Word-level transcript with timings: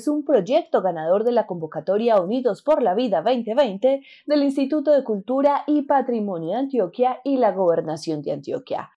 Es 0.00 0.08
un 0.08 0.24
proyecto 0.24 0.80
ganador 0.80 1.24
de 1.24 1.32
la 1.32 1.46
convocatoria 1.46 2.18
Unidos 2.18 2.62
por 2.62 2.82
la 2.82 2.94
Vida 2.94 3.20
2020 3.20 4.00
del 4.24 4.42
Instituto 4.42 4.92
de 4.92 5.04
Cultura 5.04 5.62
y 5.66 5.82
Patrimonio 5.82 6.52
de 6.52 6.56
Antioquia 6.56 7.20
y 7.22 7.36
la 7.36 7.52
Gobernación 7.52 8.22
de 8.22 8.32
Antioquia. 8.32 8.92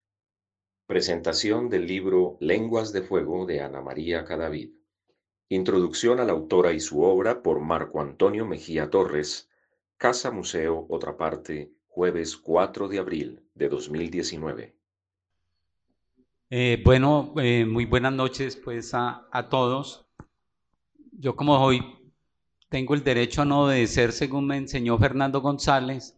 Presentación 0.87 1.67
del 1.67 1.87
libro 1.87 2.37
Lenguas 2.39 2.93
de 2.93 3.01
Fuego 3.01 3.45
de 3.45 3.59
Ana 3.59 3.81
María 3.81 4.23
Cadavid. 4.23 4.71
Introducción 5.49 6.21
a 6.21 6.23
la 6.23 6.31
autora 6.31 6.71
y 6.71 6.79
su 6.79 7.01
obra 7.01 7.43
por 7.43 7.59
Marco 7.59 7.99
Antonio 7.99 8.45
Mejía 8.45 8.89
Torres, 8.89 9.49
Casa 9.97 10.31
Museo 10.31 10.85
Otra 10.89 11.17
Parte, 11.17 11.73
jueves 11.89 12.37
4 12.37 12.87
de 12.87 12.99
abril 12.99 13.41
de 13.55 13.67
2019. 13.67 14.73
Eh, 16.49 16.81
bueno, 16.85 17.33
eh, 17.41 17.65
muy 17.65 17.83
buenas 17.83 18.13
noches 18.13 18.55
pues 18.55 18.93
a, 18.93 19.27
a, 19.31 19.49
todos. 19.49 20.02
Yo 21.19 21.35
como 21.35 21.57
hoy 21.63 21.81
tengo 22.69 22.95
el 22.95 23.03
derecho 23.03 23.43
a 23.43 23.45
no 23.45 23.65
obedecer 23.65 24.11
según 24.11 24.47
me 24.47 24.57
enseñó 24.57 24.97
Fernando 24.97 25.41
González, 25.41 26.17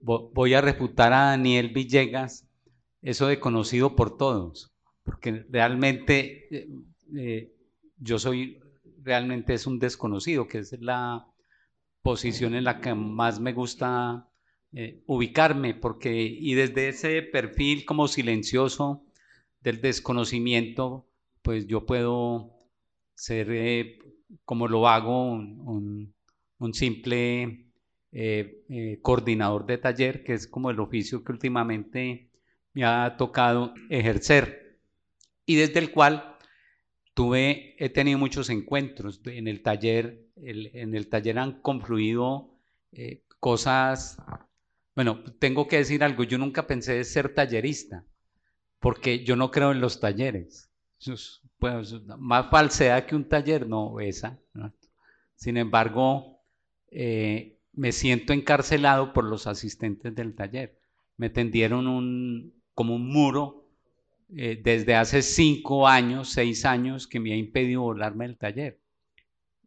voy 0.00 0.54
a 0.54 0.60
refutar 0.60 1.12
a 1.12 1.30
Daniel 1.30 1.70
Villegas 1.70 2.46
eso 3.02 3.28
de 3.28 3.40
conocido 3.40 3.96
por 3.96 4.16
todos, 4.16 4.72
porque 5.04 5.44
realmente 5.48 6.48
eh, 6.54 6.68
eh, 7.16 7.52
yo 7.98 8.18
soy, 8.18 8.60
realmente 9.02 9.54
es 9.54 9.66
un 9.66 9.78
desconocido, 9.78 10.48
que 10.48 10.58
es 10.58 10.72
la 10.80 11.26
posición 12.02 12.54
en 12.54 12.64
la 12.64 12.80
que 12.80 12.94
más 12.94 13.40
me 13.40 13.52
gusta 13.52 14.28
eh, 14.72 15.02
ubicarme, 15.06 15.74
porque 15.74 16.22
y 16.22 16.54
desde 16.54 16.88
ese 16.88 17.22
perfil 17.22 17.84
como 17.84 18.08
silencioso 18.08 19.04
del 19.60 19.80
desconocimiento, 19.80 21.06
pues 21.42 21.66
yo 21.66 21.86
puedo 21.86 22.52
ser, 23.14 23.48
como 24.44 24.68
lo 24.68 24.88
hago, 24.88 25.32
un, 25.32 26.14
simple 26.72 27.66
coordinador 29.02 29.66
de 29.66 29.78
taller, 29.78 30.24
que 30.24 30.34
es 30.34 30.46
como 30.46 30.70
el 30.70 30.80
oficio 30.80 31.22
que 31.22 31.32
últimamente 31.32 32.30
me 32.72 32.84
ha 32.84 33.16
tocado 33.16 33.74
ejercer 33.90 34.66
y 35.46 35.54
desde 35.54 35.78
el 35.78 35.92
cual 35.92 36.36
tuve, 37.14 37.76
he 37.78 37.88
tenido 37.88 38.18
muchos 38.18 38.50
encuentros 38.50 39.20
en 39.24 39.46
el 39.48 39.62
taller, 39.62 40.26
en 40.36 40.94
el 40.94 41.08
taller 41.08 41.38
han 41.38 41.62
confluido 41.62 42.50
eh, 42.92 43.22
cosas, 43.38 44.18
bueno, 44.94 45.22
tengo 45.38 45.68
que 45.68 45.78
decir 45.78 46.02
algo, 46.02 46.24
yo 46.24 46.36
nunca 46.36 46.66
pensé 46.66 47.02
ser 47.04 47.32
tallerista, 47.32 48.04
porque 48.80 49.24
yo 49.24 49.36
no 49.36 49.50
creo 49.50 49.70
en 49.70 49.80
los 49.80 50.00
talleres, 50.00 50.68
pues, 51.58 51.94
más 52.18 52.50
falsedad 52.50 53.06
que 53.06 53.16
un 53.16 53.28
taller, 53.28 53.68
no 53.68 53.98
esa, 54.00 54.38
sin 55.36 55.58
embargo, 55.58 56.40
eh, 56.90 57.58
me 57.72 57.92
siento 57.92 58.32
encarcelado 58.32 59.12
por 59.12 59.24
los 59.24 59.46
asistentes 59.46 60.14
del 60.14 60.34
taller. 60.34 60.78
Me 61.18 61.30
tendieron 61.30 61.86
un, 61.86 62.54
como 62.74 62.94
un 62.94 63.06
muro 63.06 63.68
eh, 64.34 64.60
desde 64.62 64.94
hace 64.94 65.22
cinco 65.22 65.86
años, 65.86 66.30
seis 66.30 66.64
años, 66.64 67.06
que 67.06 67.20
me 67.20 67.32
ha 67.32 67.36
impedido 67.36 67.82
volarme 67.82 68.26
del 68.26 68.38
taller. 68.38 68.80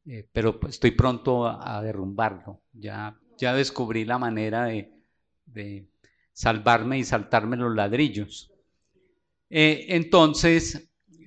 Eh, 0.06 0.28
pero 0.34 0.60
pues, 0.60 0.76
estoy 0.76 0.92
pronto 0.92 1.48
a, 1.48 1.82
derrumbarlo. 1.84 2.62
Ya, 2.74 3.20
ya 3.38 3.54
descubrí 3.54 4.06
la 4.06 4.18
manera 4.18 4.66
de, 4.66 5.88
salvarme 6.34 6.98
y 6.98 7.04
saltarme 7.04 7.58
los 7.58 7.76
ladrillos. 7.76 8.52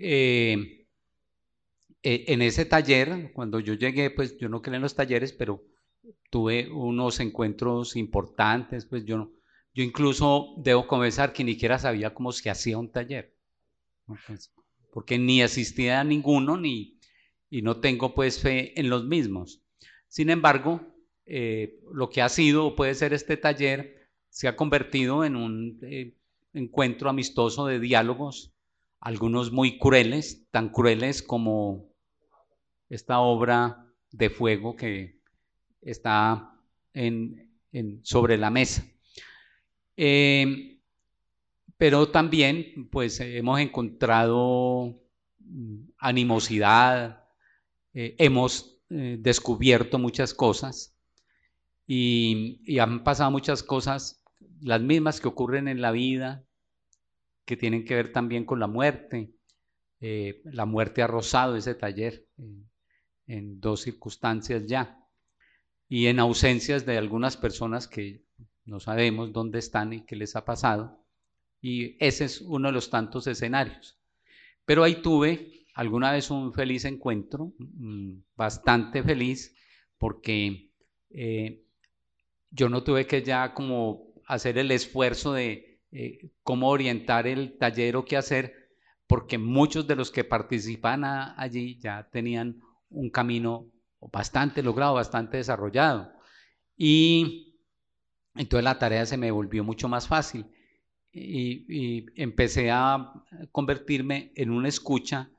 Eh, 0.02 0.52
entonces, 2.02 2.28
en 2.32 2.42
ese 2.42 2.64
taller, 2.64 3.32
cuando 3.32 3.60
yo 3.60 3.74
llegué, 3.74 4.10
pues 4.10 4.36
yo 4.38 4.48
no 4.48 4.60
creí 4.60 4.76
en 4.76 4.82
los 4.82 4.96
talleres, 4.96 5.32
pero 5.32 5.64
tuve 6.30 6.68
unos 6.68 7.20
encuentros 7.20 7.94
importantes, 7.96 8.86
pues 8.86 9.04
yo 9.04 9.16
no, 9.16 9.32
yo 9.74 9.84
incluso 9.84 10.54
debo 10.58 10.86
confesar 10.86 11.32
que 11.32 11.44
ni 11.44 11.52
siquiera 11.52 11.78
sabía 11.78 12.12
cómo 12.12 12.32
se 12.32 12.50
hacía 12.50 12.78
un 12.78 12.90
taller, 12.90 13.36
pues, 14.26 14.52
porque 14.92 15.18
ni 15.18 15.42
asistía 15.42 16.00
a 16.00 16.04
ninguno 16.04 16.56
ni, 16.56 16.98
y 17.48 17.62
no 17.62 17.80
tengo 17.80 18.14
pues 18.14 18.40
fe 18.40 18.78
en 18.80 18.90
los 18.90 19.04
mismos. 19.04 19.62
Sin 20.08 20.28
embargo, 20.30 20.80
eh, 21.24 21.80
lo 21.92 22.10
que 22.10 22.22
ha 22.22 22.28
sido 22.28 22.66
o 22.66 22.74
puede 22.74 22.94
ser 22.94 23.12
este 23.12 23.36
taller 23.36 24.08
se 24.28 24.48
ha 24.48 24.56
convertido 24.56 25.24
en 25.24 25.36
un 25.36 25.78
eh, 25.82 26.16
encuentro 26.52 27.08
amistoso 27.08 27.66
de 27.66 27.78
diálogos, 27.78 28.52
algunos 29.02 29.50
muy 29.50 29.78
crueles, 29.78 30.48
tan 30.52 30.68
crueles 30.68 31.22
como 31.24 31.92
esta 32.88 33.18
obra 33.18 33.84
de 34.12 34.30
fuego 34.30 34.76
que 34.76 35.20
está 35.80 36.54
en, 36.94 37.52
sobre 38.02 38.38
la 38.38 38.50
mesa. 38.50 38.86
Eh, 39.96 40.78
pero 41.76 42.10
también, 42.10 42.88
pues, 42.92 43.18
hemos 43.18 43.58
encontrado 43.58 45.02
mm, 45.40 45.80
animosidad, 45.98 47.24
eh, 47.94 48.14
hemos 48.18 48.80
eh, 48.88 49.16
descubierto 49.18 49.98
muchas 49.98 50.32
cosas 50.32 50.96
y, 51.88 52.78
han 52.78 53.02
pasado 53.02 53.32
muchas 53.32 53.64
cosas, 53.64 54.22
las 54.60 54.80
mismas 54.80 55.20
que 55.20 55.26
ocurren 55.26 55.66
en 55.66 55.80
la 55.80 55.90
vida, 55.90 56.44
que 57.44 57.56
tienen 57.56 57.84
que 57.84 57.94
ver 57.94 58.12
también 58.12 58.44
con 58.44 58.60
la 58.60 58.66
muerte. 58.66 59.34
la 60.00 60.66
muerte 60.66 61.02
ha 61.02 61.06
rozado 61.06 61.56
ese 61.56 61.74
taller 61.74 62.26
en 63.26 63.60
dos 63.60 63.82
circunstancias 63.82 64.66
ya 64.66 64.98
y 65.88 66.06
en 66.06 66.18
ausencias 66.18 66.86
de 66.86 66.98
algunas 66.98 67.36
personas 67.36 67.86
que 67.86 68.24
no 68.64 68.80
sabemos 68.80 69.32
dónde 69.32 69.58
están 69.58 69.92
y 69.92 70.06
qué 70.06 70.16
les 70.16 70.36
ha 70.36 70.44
pasado. 70.44 70.98
Y 71.60 71.96
ese 72.04 72.24
es 72.24 72.40
uno 72.40 72.68
de 72.68 72.72
los 72.72 72.90
tantos 72.90 73.26
escenarios. 73.26 73.98
Pero 74.64 74.84
ahí 74.84 75.02
tuve 75.02 75.66
alguna 75.74 76.12
vez 76.12 76.30
un 76.30 76.52
feliz 76.52 76.84
encuentro, 76.84 77.52
mm, 77.58 78.20
bastante 78.36 79.02
feliz, 79.02 79.54
porque 79.98 80.70
eh, 81.10 81.62
yo 82.50 82.68
no 82.68 82.82
tuve 82.82 83.06
que 83.06 83.22
ya 83.22 83.54
como 83.54 84.14
hacer 84.26 84.58
el 84.58 84.70
esfuerzo 84.70 85.32
de 85.32 85.71
eh, 85.92 86.30
cómo 86.42 86.70
orientar 86.70 87.26
el 87.26 87.58
taller 87.58 87.96
o 87.96 88.04
qué 88.04 88.16
hacer, 88.16 88.70
porque 89.06 89.36
muchos 89.38 89.86
de 89.86 89.96
los 89.96 90.10
que 90.10 90.24
participan 90.24 91.04
allí 91.04 91.78
ya 91.78 92.08
tenían 92.10 92.60
un 92.88 93.10
camino 93.10 93.70
bastante 94.10 94.62
logrado, 94.62 94.94
bastante 94.94 95.36
desarrollado. 95.36 96.12
Y 96.76 97.58
entonces 98.34 98.64
la 98.64 98.78
tarea 98.78 99.04
se 99.04 99.18
me 99.18 99.30
volvió 99.30 99.64
mucho 99.64 99.88
más 99.88 100.08
fácil 100.08 100.46
y, 101.12 102.06
empecé 102.20 102.70
a 102.70 103.12
convertirme 103.50 104.32
en 104.34 104.50
una 104.50 104.68
escucha 104.68 105.30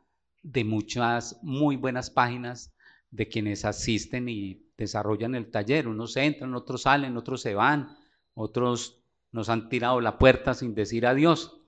de 0.43 0.63
muchas 0.63 1.39
muy 1.41 1.77
buenas 1.77 2.09
páginas 2.11 2.75
de 3.09 3.27
quienes 3.27 3.65
asisten 3.65 4.29
y 4.29 4.67
desarrollan 4.77 5.35
el 5.35 5.49
taller. 5.49 5.87
Unos 5.87 6.15
entran, 6.17 6.53
otros 6.53 6.83
salen, 6.83 7.17
otros 7.17 7.41
se 7.41 7.55
van, 7.55 7.97
otros 8.35 9.02
nos 9.33 9.49
han 9.49 9.67
tirado 9.67 9.99
la 9.99 10.17
puerta 10.17 10.53
sin 10.53 10.73
decir 10.73 11.05
adiós. 11.05 11.59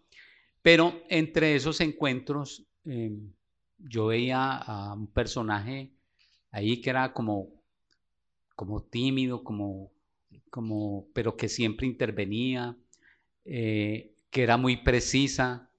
Pero 0.62 1.04
entre 1.10 1.56
esos 1.56 1.82
encuentros 1.82 2.66
em, 2.86 3.34
yo 3.78 4.08
veía 4.08 4.54
a 4.58 4.94
un 4.94 5.08
personaje 5.08 5.92
ahí 6.52 6.82
que 6.82 6.90
era 6.92 7.12
como, 7.14 7.50
como 8.56 8.82
tímido, 8.82 9.44
como 9.44 9.92
como, 10.56 11.08
pero 11.14 11.36
que 11.36 11.50
siempre 11.50 11.86
intervenía, 11.86 12.78
eh, 13.44 14.14
que 14.30 14.42
era 14.42 14.56
muy 14.56 14.78
precisa, 14.78 15.70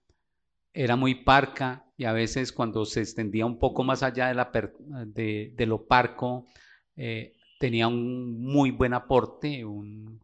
era 0.74 0.96
muy 0.96 1.14
parca 1.14 1.86
y 1.96 2.04
a 2.04 2.12
veces 2.12 2.52
cuando 2.52 2.84
se 2.84 3.00
extendía 3.00 3.46
un 3.46 3.58
poco 3.58 3.84
más 3.84 4.02
allá 4.02 4.28
de, 4.28 4.34
la 4.34 5.66
lo 5.66 5.86
parco, 5.86 6.46
eh, 6.94 7.32
tenía 7.58 7.88
un 7.88 8.38
muy 8.42 8.70
buen 8.70 8.92
aporte, 8.92 9.64
un, 9.64 10.20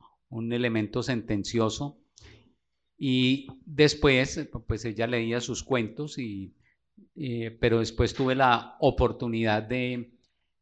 elemento 0.52 1.02
sentencioso. 1.02 1.99
Y 2.96 3.49
después, 3.64 4.49
pues 4.67 4.84
ella 4.84 5.06
leía 5.06 5.40
sus 5.40 5.62
cuentos, 5.64 6.19
y, 6.19 6.55
eh, 7.17 7.56
pero 7.61 7.81
después 7.81 8.14
tuve 8.14 8.34
la 8.34 8.76
oportunidad 8.81 9.62
de 9.62 10.12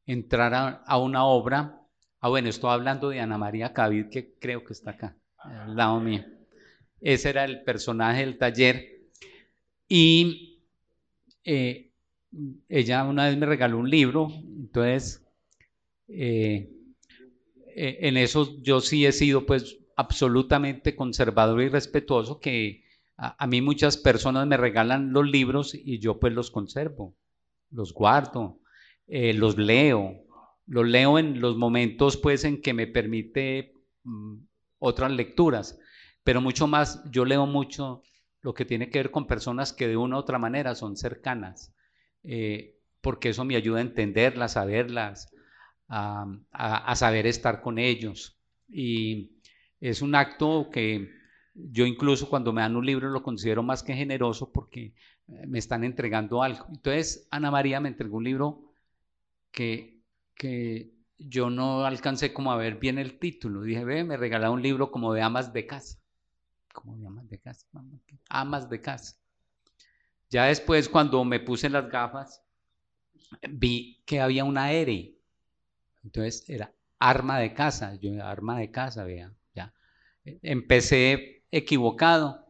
entrar 0.06 0.82
a, 0.84 0.98
una 0.98 1.24
obra. 1.24 1.80
Ah, 2.20 2.28
bueno, 2.28 2.48
estoy 2.48 2.70
hablando 2.70 3.10
de 3.10 3.20
Ana 3.20 3.38
María 3.38 3.72
Cavid, 3.72 4.06
que 4.10 4.34
creo 4.38 4.64
que 4.64 4.72
está 4.72 4.92
acá, 4.92 5.16
al 5.36 5.76
lado 5.76 6.00
mío. 6.00 6.24
Ese 7.00 7.30
era 7.30 7.44
el 7.44 7.62
personaje 7.62 8.20
del 8.20 8.38
taller. 8.38 9.02
Y 9.88 10.62
eh, 11.44 11.92
ella 12.68 13.04
una 13.04 13.26
vez 13.26 13.36
me 13.36 13.46
regaló 13.46 13.78
un 13.78 13.90
libro, 13.90 14.28
entonces 14.32 15.26
eh, 16.08 16.70
eh, 17.76 17.98
en 18.08 18.16
eso 18.16 18.56
yo 18.62 18.80
sí 18.80 19.06
he 19.06 19.12
sido 19.12 19.46
pues 19.46 19.78
absolutamente 19.96 20.96
conservador 20.96 21.62
y 21.62 21.68
respetuoso 21.68 22.40
que 22.40 22.84
a, 23.16 23.46
mí 23.46 23.60
muchas 23.60 23.98
personas 23.98 24.46
me 24.46 24.56
regalan 24.56 25.12
los 25.12 25.28
libros 25.28 25.74
y 25.74 25.98
yo 25.98 26.18
pues 26.18 26.32
los 26.32 26.50
conservo, 26.50 27.14
los 27.70 27.92
guardo, 27.92 28.60
eh, 29.06 29.34
los 29.34 29.58
leo, 29.58 30.24
los 30.66 30.88
leo 30.88 31.18
en 31.18 31.38
los 31.38 31.56
momentos 31.56 32.16
pues 32.16 32.44
en 32.44 32.62
que 32.62 32.72
me 32.72 32.86
permite 32.86 33.74
mm, 34.04 34.36
otras 34.78 35.12
lecturas, 35.12 35.78
pero 36.24 36.40
mucho 36.40 36.66
más, 36.66 37.02
yo 37.10 37.26
leo 37.26 37.44
mucho 37.44 38.02
lo 38.40 38.54
que 38.54 38.64
tiene 38.64 38.88
que 38.88 39.00
ver 39.00 39.10
con 39.10 39.26
personas 39.26 39.74
que 39.74 39.86
de 39.86 39.98
una 39.98 40.16
u 40.16 40.20
otra 40.20 40.38
manera 40.38 40.74
son 40.74 40.96
cercanas, 40.96 41.74
eh, 42.22 42.78
porque 43.02 43.30
eso 43.30 43.44
me 43.44 43.56
ayuda 43.56 43.80
a 43.80 43.82
entenderlas, 43.82 44.56
a 44.56 44.64
verlas, 44.64 45.30
a, 45.90 46.94
saber 46.94 47.26
estar 47.26 47.60
con 47.60 47.78
ellos. 47.78 48.38
Y 48.68 49.32
es 49.80 50.02
un 50.02 50.14
acto 50.14 50.70
que 50.70 51.10
yo 51.54 51.84
incluso 51.84 52.28
cuando 52.30 52.52
me 52.52 52.62
dan 52.62 52.76
un 52.76 52.86
libro 52.86 53.10
lo 53.10 53.22
considero 53.22 53.62
más 53.62 53.82
que 53.82 53.94
generoso 53.94 54.52
porque 54.52 54.94
eh, 55.28 55.46
me 55.46 55.58
están 55.58 55.84
entregando 55.84 56.42
algo. 56.42 56.66
Entonces 56.68 57.26
Ana 57.30 57.50
María 57.50 57.80
me 57.80 57.88
entregó 57.88 58.18
un 58.18 58.24
libro 58.24 58.72
que, 59.50 60.00
que 60.34 60.94
yo 61.18 61.50
no 61.50 61.84
alcancé 61.84 62.32
como 62.32 62.52
a 62.52 62.56
ver 62.56 62.76
bien 62.76 62.98
el 62.98 63.18
título. 63.18 63.62
Dije, 63.62 63.84
ve, 63.84 64.04
me 64.04 64.16
regaló 64.16 64.52
un 64.52 64.62
libro 64.62 64.90
como 64.92 65.12
de 65.12 65.22
amas 65.22 65.52
de 65.52 65.66
casa. 65.66 65.98
¿Cómo 66.72 66.96
de 66.96 67.06
amas 67.06 67.28
de 67.28 67.38
casa? 67.38 67.66
Amas 68.28 68.70
de 68.70 68.80
casa. 68.80 69.16
Ya 70.30 70.44
después 70.44 70.88
cuando 70.88 71.24
me 71.24 71.40
puse 71.40 71.68
las 71.68 71.90
gafas, 71.90 72.44
vi 73.50 74.00
que 74.06 74.20
había 74.20 74.44
una 74.44 74.70
R 74.70 75.19
entonces 76.04 76.48
era 76.48 76.72
arma 76.98 77.38
de 77.38 77.54
casa, 77.54 77.94
yo 77.96 78.24
arma 78.24 78.58
de 78.58 78.70
casa, 78.70 79.04
vea, 79.04 79.32
ya. 79.54 79.72
Empecé 80.24 81.44
equivocado. 81.50 82.46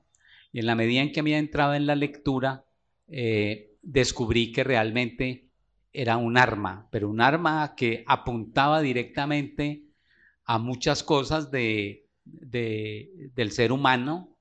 Y 0.53 0.61
en 0.61 0.67
la 0.67 0.75
medida 0.75 1.01
en 1.01 1.13
que 1.13 1.23
me 1.23 1.39
entraba 1.39 1.77
en 1.77 1.87
la 1.87 1.95
lectura, 1.95 2.65
eh, 3.09 3.77
descubrí 3.83 4.53
que 4.53 4.65
realmente 4.65 5.49
era 5.93 6.17
un 6.17 6.37
arma, 6.37 6.89
pero 6.91 7.09
un 7.09 7.21
arma 7.21 7.75
que 7.77 8.05
apuntaba 8.07 8.81
directamente 8.81 9.85
a 10.45 10.59
muchas 10.59 11.03
cosas 11.03 11.51
de, 11.51 12.07
del 12.25 13.53
ser 13.53 13.73
humano. 13.73 14.37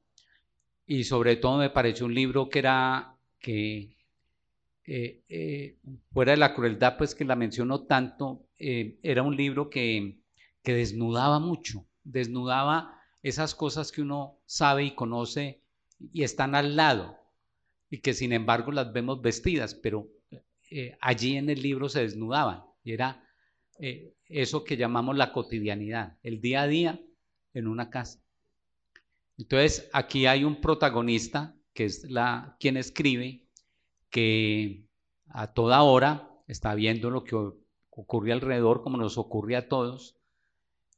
Y 0.86 1.04
sobre 1.04 1.36
todo 1.36 1.60
me 1.60 1.70
pareció 1.70 2.08
un 2.08 2.16
libro 2.16 2.50
que 2.50 2.60
era 2.60 3.16
que 3.40 3.96
eh, 4.86 5.22
eh, 5.30 5.78
fuera 6.12 6.32
de 6.32 6.38
la 6.38 6.56
crueldad, 6.56 6.98
pues 6.98 7.14
que 7.14 7.26
la 7.26 7.36
menciono 7.36 7.82
tanto, 7.86 8.49
eh, 8.60 9.00
era 9.04 9.24
un 9.24 9.36
libro 9.36 9.70
que, 9.70 10.20
que 10.64 10.74
desnudaba 10.74 11.40
mucho, 11.40 11.86
desnudaba 12.04 13.00
esas 13.24 13.56
cosas 13.56 13.92
que 13.92 14.02
uno 14.02 14.40
sabe 14.46 14.84
y 14.86 14.96
conoce 14.96 15.62
y 16.14 16.24
están 16.24 16.56
al 16.56 16.76
lado 16.76 17.18
y 17.90 18.00
que 18.00 18.14
sin 18.14 18.34
embargo 18.34 18.72
las 18.72 18.94
vemos 18.94 19.22
vestidas, 19.22 19.74
pero 19.74 20.08
allí 21.02 21.36
en 21.36 21.50
el 21.50 21.62
libro 21.62 21.90
se 21.90 22.02
desnudaban 22.02 22.64
y 22.84 22.94
era 22.94 23.24
eso 24.30 24.64
que 24.64 24.78
llamamos 24.78 25.18
la 25.18 25.34
cotidianidad, 25.34 26.18
el 26.22 26.40
día 26.40 26.62
a 26.62 26.68
día 26.68 27.02
en 27.54 27.68
una 27.68 27.90
casa. 27.90 28.22
Entonces 29.38 29.90
aquí 29.94 30.26
hay 30.28 30.44
un 30.44 30.62
protagonista 30.62 31.56
que 31.74 31.86
es 31.86 32.04
la 32.10 32.58
quien 32.60 32.78
escribe 32.78 33.48
que 34.10 34.86
a 35.30 35.54
toda 35.54 35.82
hora 35.82 36.30
está 36.48 36.76
viendo 36.76 37.10
lo 37.10 37.24
que 37.24 37.36
ocurre 38.00 38.32
alrededor, 38.32 38.82
como 38.82 38.98
nos 38.98 39.18
ocurre 39.18 39.56
a 39.56 39.68
todos, 39.68 40.16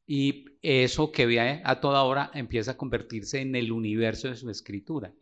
y 0.06 0.46
eso 0.62 1.12
que 1.12 1.26
ve 1.26 1.62
a 1.64 1.80
toda 1.80 2.04
hora 2.04 2.32
empieza 2.34 2.72
a 2.72 2.78
convertirse 2.78 3.42
en 3.42 3.56
el 3.56 3.72
universo 3.72 4.28
de 4.28 4.36
su 4.36 4.50
escritura. 4.50 5.14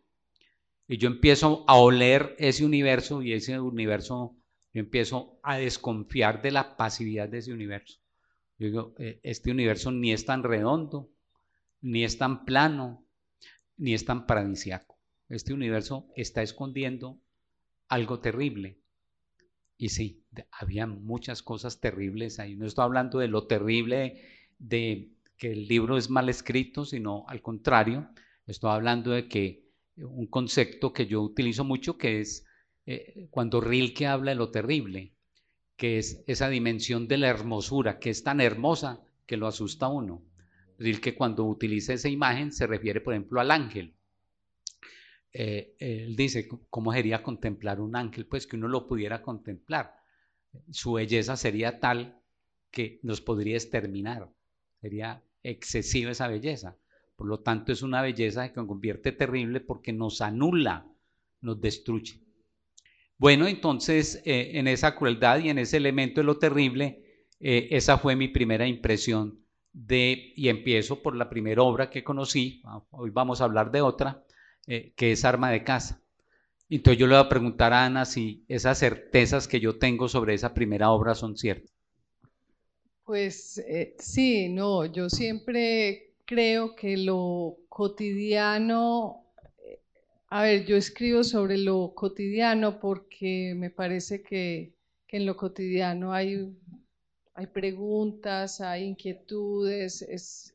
Y 0.88 0.98
yo 0.98 1.08
empiezo 1.08 1.64
a 1.68 1.76
oler 1.76 2.36
ese 2.40 2.66
universo 2.66 3.22
y 3.22 3.34
ese 3.34 3.60
universo, 3.60 4.36
yo 4.74 4.80
empiezo 4.80 5.40
a 5.44 5.58
desconfiar 5.58 6.42
de 6.42 6.52
la 6.52 6.76
pasividad 6.76 7.30
de 7.30 7.38
ese 7.38 7.54
universo. 7.54 8.00
Yo 8.58 8.68
digo, 8.68 8.96
e, 8.98 9.20
este 9.24 9.52
universo 9.52 9.92
ni 9.92 10.12
es 10.12 10.26
tan 10.26 10.44
redondo, 10.44 11.10
ni 11.82 12.04
es 12.04 12.18
tan 12.18 12.44
plano, 12.44 13.06
ni 13.78 13.94
es 13.94 14.04
tan 14.06 14.26
paradisiaco. 14.26 14.98
Este 15.30 15.54
universo 15.54 16.08
está 16.16 16.42
escondiendo 16.42 17.20
algo 17.88 18.20
terrible. 18.20 18.80
Y 19.78 19.90
sí, 19.90 20.19
había 20.52 20.88
muchas 20.88 21.42
cosas 21.42 21.80
terribles 21.80 22.40
ahí. 22.40 22.56
No 22.56 22.66
estoy 22.66 22.84
hablando 22.84 23.20
de 23.20 23.28
lo 23.28 23.48
terrible 23.48 24.22
de 24.58 25.12
que 25.38 25.52
el 25.52 25.68
libro 25.68 25.98
es 25.98 26.10
mal 26.10 26.30
escrito, 26.30 26.86
sino 26.86 27.26
al 27.28 27.42
contrario, 27.42 28.10
estoy 28.46 28.72
hablando 28.72 29.12
de 29.12 29.28
que 29.28 29.70
un 29.98 30.28
concepto 30.28 30.94
que 30.94 31.08
yo 31.08 31.22
utilizo 31.22 31.64
mucho, 31.64 31.98
que 31.98 32.20
es 32.20 32.46
eh, 32.86 33.28
cuando 33.32 33.62
Rilke 33.62 34.08
habla 34.08 34.32
de 34.32 34.36
lo 34.36 34.52
terrible, 34.52 35.14
que 35.78 35.98
es 35.98 36.24
esa 36.28 36.50
dimensión 36.50 37.08
de 37.08 37.18
la 37.18 37.30
hermosura, 37.30 38.00
que 38.00 38.10
es 38.10 38.24
tan 38.24 38.42
hermosa 38.42 39.02
que 39.26 39.38
lo 39.38 39.48
asusta 39.48 39.86
a 39.86 39.90
uno. 39.90 40.22
Rilke 40.78 41.16
cuando 41.16 41.46
utiliza 41.46 41.94
esa 41.94 42.10
imagen 42.10 42.52
se 42.52 42.68
refiere, 42.68 43.02
por 43.02 43.14
ejemplo, 43.14 43.40
al 43.40 43.52
ángel. 43.52 43.94
Eh, 45.32 45.76
él 45.80 46.16
dice, 46.16 46.48
¿cómo 46.70 46.92
sería 46.94 47.22
contemplar 47.22 47.80
un 47.80 47.96
ángel? 47.96 48.26
Pues 48.26 48.48
que 48.48 48.56
uno 48.56 48.68
lo 48.68 48.88
pudiera 48.88 49.22
contemplar. 49.22 49.99
Su 50.72 50.94
belleza 50.94 51.38
sería 51.38 51.80
tal 51.80 52.22
que 52.72 53.00
nos 53.04 53.22
podría 53.22 53.56
exterminar. 53.56 54.30
Sería 54.82 55.24
excesiva 55.44 56.12
esa 56.12 56.28
belleza. 56.28 56.78
Por 57.16 57.28
lo 57.28 57.40
tanto, 57.40 57.72
es 57.72 57.82
una 57.82 58.02
belleza 58.02 58.50
que 58.50 58.56
nos 58.56 58.68
convierte 58.68 59.12
terrible 59.12 59.60
porque 59.60 59.92
nos 59.92 60.22
anula, 60.22 60.88
nos 61.42 61.60
destruye. 61.60 62.22
Bueno, 63.18 63.48
entonces, 63.48 64.22
eh, 64.24 64.52
en 64.54 64.68
esa 64.68 64.96
crueldad 64.96 65.40
y 65.40 65.50
en 65.50 65.58
ese 65.58 65.78
elemento 65.78 66.22
de 66.22 66.26
lo 66.26 66.38
terrible, 66.38 67.26
eh, 67.42 67.68
esa 67.72 67.98
fue 67.98 68.16
mi 68.16 68.30
primera 68.30 68.66
impresión 68.66 69.44
de, 69.74 70.32
y 70.36 70.48
empiezo 70.48 71.02
por 71.02 71.16
la 71.16 71.30
primera 71.30 71.62
obra 71.62 71.90
que 71.90 72.04
conocí, 72.04 72.62
hoy 72.92 73.10
vamos 73.10 73.42
a 73.42 73.44
hablar 73.44 73.72
de 73.72 73.82
otra, 73.82 74.24
eh, 74.68 74.94
que 74.96 75.12
es 75.12 75.26
arma 75.26 75.52
de 75.52 75.64
casa. 75.64 76.02
Entonces 76.70 77.00
yo 77.00 77.08
le 77.08 77.16
voy 77.16 77.26
a 77.26 77.30
preguntar 77.30 77.74
a 77.74 77.86
Ana 77.86 78.06
si 78.06 78.44
esas 78.48 78.78
certezas 78.78 79.48
que 79.48 79.60
yo 79.60 79.80
tengo 79.80 80.08
sobre 80.08 80.36
esa 80.36 80.54
primera 80.54 80.92
obra 80.92 81.16
son 81.16 81.36
ciertas. 81.36 81.72
Pues 83.04 83.58
eh, 83.58 83.96
sí, 83.98 84.50
no, 84.50 84.86
yo 84.86 85.10
siempre 85.10 86.14
creo 86.26 86.76
que 86.76 86.96
lo 86.96 87.58
cotidiano, 87.68 89.26
eh, 89.66 89.80
a 90.28 90.44
ver, 90.44 90.68
yo 90.68 90.78
escribo 90.78 91.24
sobre 91.24 91.58
lo 91.58 91.94
cotidiano 91.96 92.80
porque 92.80 93.56
me 93.56 93.72
parece 93.72 94.22
que, 94.22 94.76
en 95.08 95.26
lo 95.26 95.36
cotidiano 95.36 96.14
hay, 96.14 96.56
hay 97.34 97.48
preguntas, 97.48 98.62
hay 98.62 98.84
inquietudes, 98.84 100.06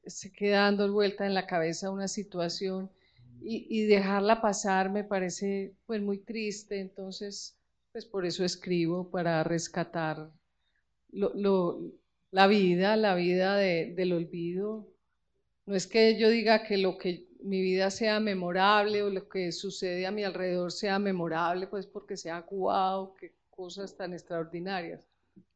se 0.06 0.32
queda 0.32 0.60
dando 0.60 0.92
vuelta 0.92 1.26
en 1.26 1.34
la 1.34 1.48
cabeza 1.48 1.90
una 1.90 2.06
situación 2.06 2.88
y, 3.46 3.86
dejarla 3.86 4.40
pasar 4.40 4.90
me 4.90 5.04
parece 5.04 5.74
pues 5.86 6.00
muy 6.00 6.18
triste, 6.18 6.80
entonces 6.80 7.56
pues 7.92 8.06
por 8.06 8.26
eso 8.26 8.44
escribo, 8.44 9.10
para 9.10 9.44
rescatar 9.44 10.30
la 11.12 12.46
vida, 12.48 12.96
la 12.96 13.14
vida 13.14 13.56
del 13.56 14.12
olvido. 14.12 14.88
No 15.66 15.76
es 15.76 15.86
que 15.86 16.18
yo 16.18 16.28
diga 16.28 16.64
que 16.64 16.76
lo 16.76 16.98
que 16.98 17.28
mi 17.42 17.60
vida 17.60 17.90
sea 17.90 18.18
memorable 18.18 19.02
o 19.02 19.10
lo 19.10 19.28
que 19.28 19.52
sucede 19.52 20.06
a 20.06 20.10
mi 20.10 20.24
alrededor 20.24 20.72
sea 20.72 20.98
memorable, 20.98 21.66
pues 21.66 21.86
porque 21.86 22.16
sea 22.16 22.44
wow, 22.50 23.14
qué 23.16 23.32
cosas 23.50 23.96
tan 23.96 24.12
extraordinarias. 24.12 25.06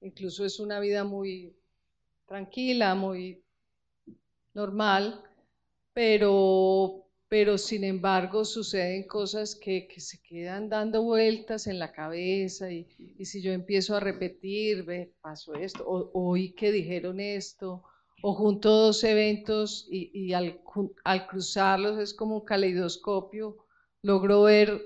Incluso 0.00 0.45
es 0.45 0.61
una 0.61 0.78
vida 0.80 1.02
muy 1.04 1.57
tranquila, 2.26 2.95
muy 2.95 3.42
normal, 4.54 5.23
pero, 5.92 7.08
pero 7.28 7.58
sin 7.58 7.85
embargo 7.85 8.44
suceden 8.44 9.06
cosas 9.06 9.54
que, 9.54 9.88
se 9.99 10.20
quedan 10.23 10.68
dando 10.68 11.02
vueltas 11.02 11.66
en 11.66 11.78
la 11.78 11.92
cabeza 11.92 12.70
y, 12.70 12.87
si 13.25 13.42
yo 13.42 13.52
empiezo 13.52 13.94
a 13.94 14.00
repetir, 14.00 14.85
ve, 14.85 15.12
pasó 15.20 15.54
esto, 15.54 15.85
o, 15.87 16.11
oí 16.14 16.52
que 16.52 16.73
dijeron 16.73 17.20
esto, 17.20 17.82
o 18.23 18.35
junto 18.35 18.70
dos 18.70 19.04
eventos 19.04 19.87
y, 19.90 20.32
al, 20.32 20.61
al, 21.04 21.26
cruzarlos 21.26 21.99
es 21.99 22.14
como 22.14 22.37
un 22.37 22.44
caleidoscopio, 22.44 23.58
logro 24.02 24.42
ver 24.42 24.80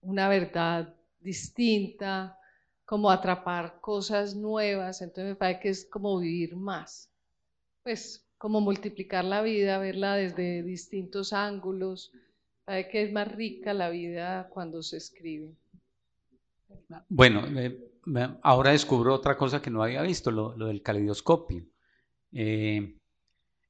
una 0.00 0.28
verdad 0.28 0.94
distinta, 1.18 2.38
como 2.84 3.10
atrapar 3.10 3.80
cosas 3.80 4.34
nuevas, 4.34 5.02
entonces 5.02 5.26
me 5.26 5.36
parece 5.36 5.60
que 5.60 5.68
es 5.68 5.88
como 5.90 6.18
vivir 6.18 6.56
más, 6.56 7.10
pues 7.82 8.26
como 8.40 8.62
multiplicar 8.62 9.26
la 9.26 9.42
vida, 9.42 9.76
verla 9.76 10.14
desde 10.14 10.62
distintos 10.62 11.34
ángulos, 11.34 12.10
parece 12.64 12.88
que 12.88 13.02
es 13.02 13.12
más 13.12 13.30
rica 13.30 13.74
la 13.74 13.90
vida 13.90 14.48
cuando 14.48 14.82
se 14.82 14.96
escribe. 14.96 15.54
Bueno, 17.10 17.42
ahora 18.40 18.70
descubro 18.70 19.12
otra 19.12 19.36
cosa 19.36 19.60
que 19.60 19.68
no 19.68 19.82
había 19.82 20.00
visto, 20.00 20.30
lo, 20.30 20.56
del 20.56 20.80
caleidoscopio. 20.80 21.66
Eh, 22.32 22.96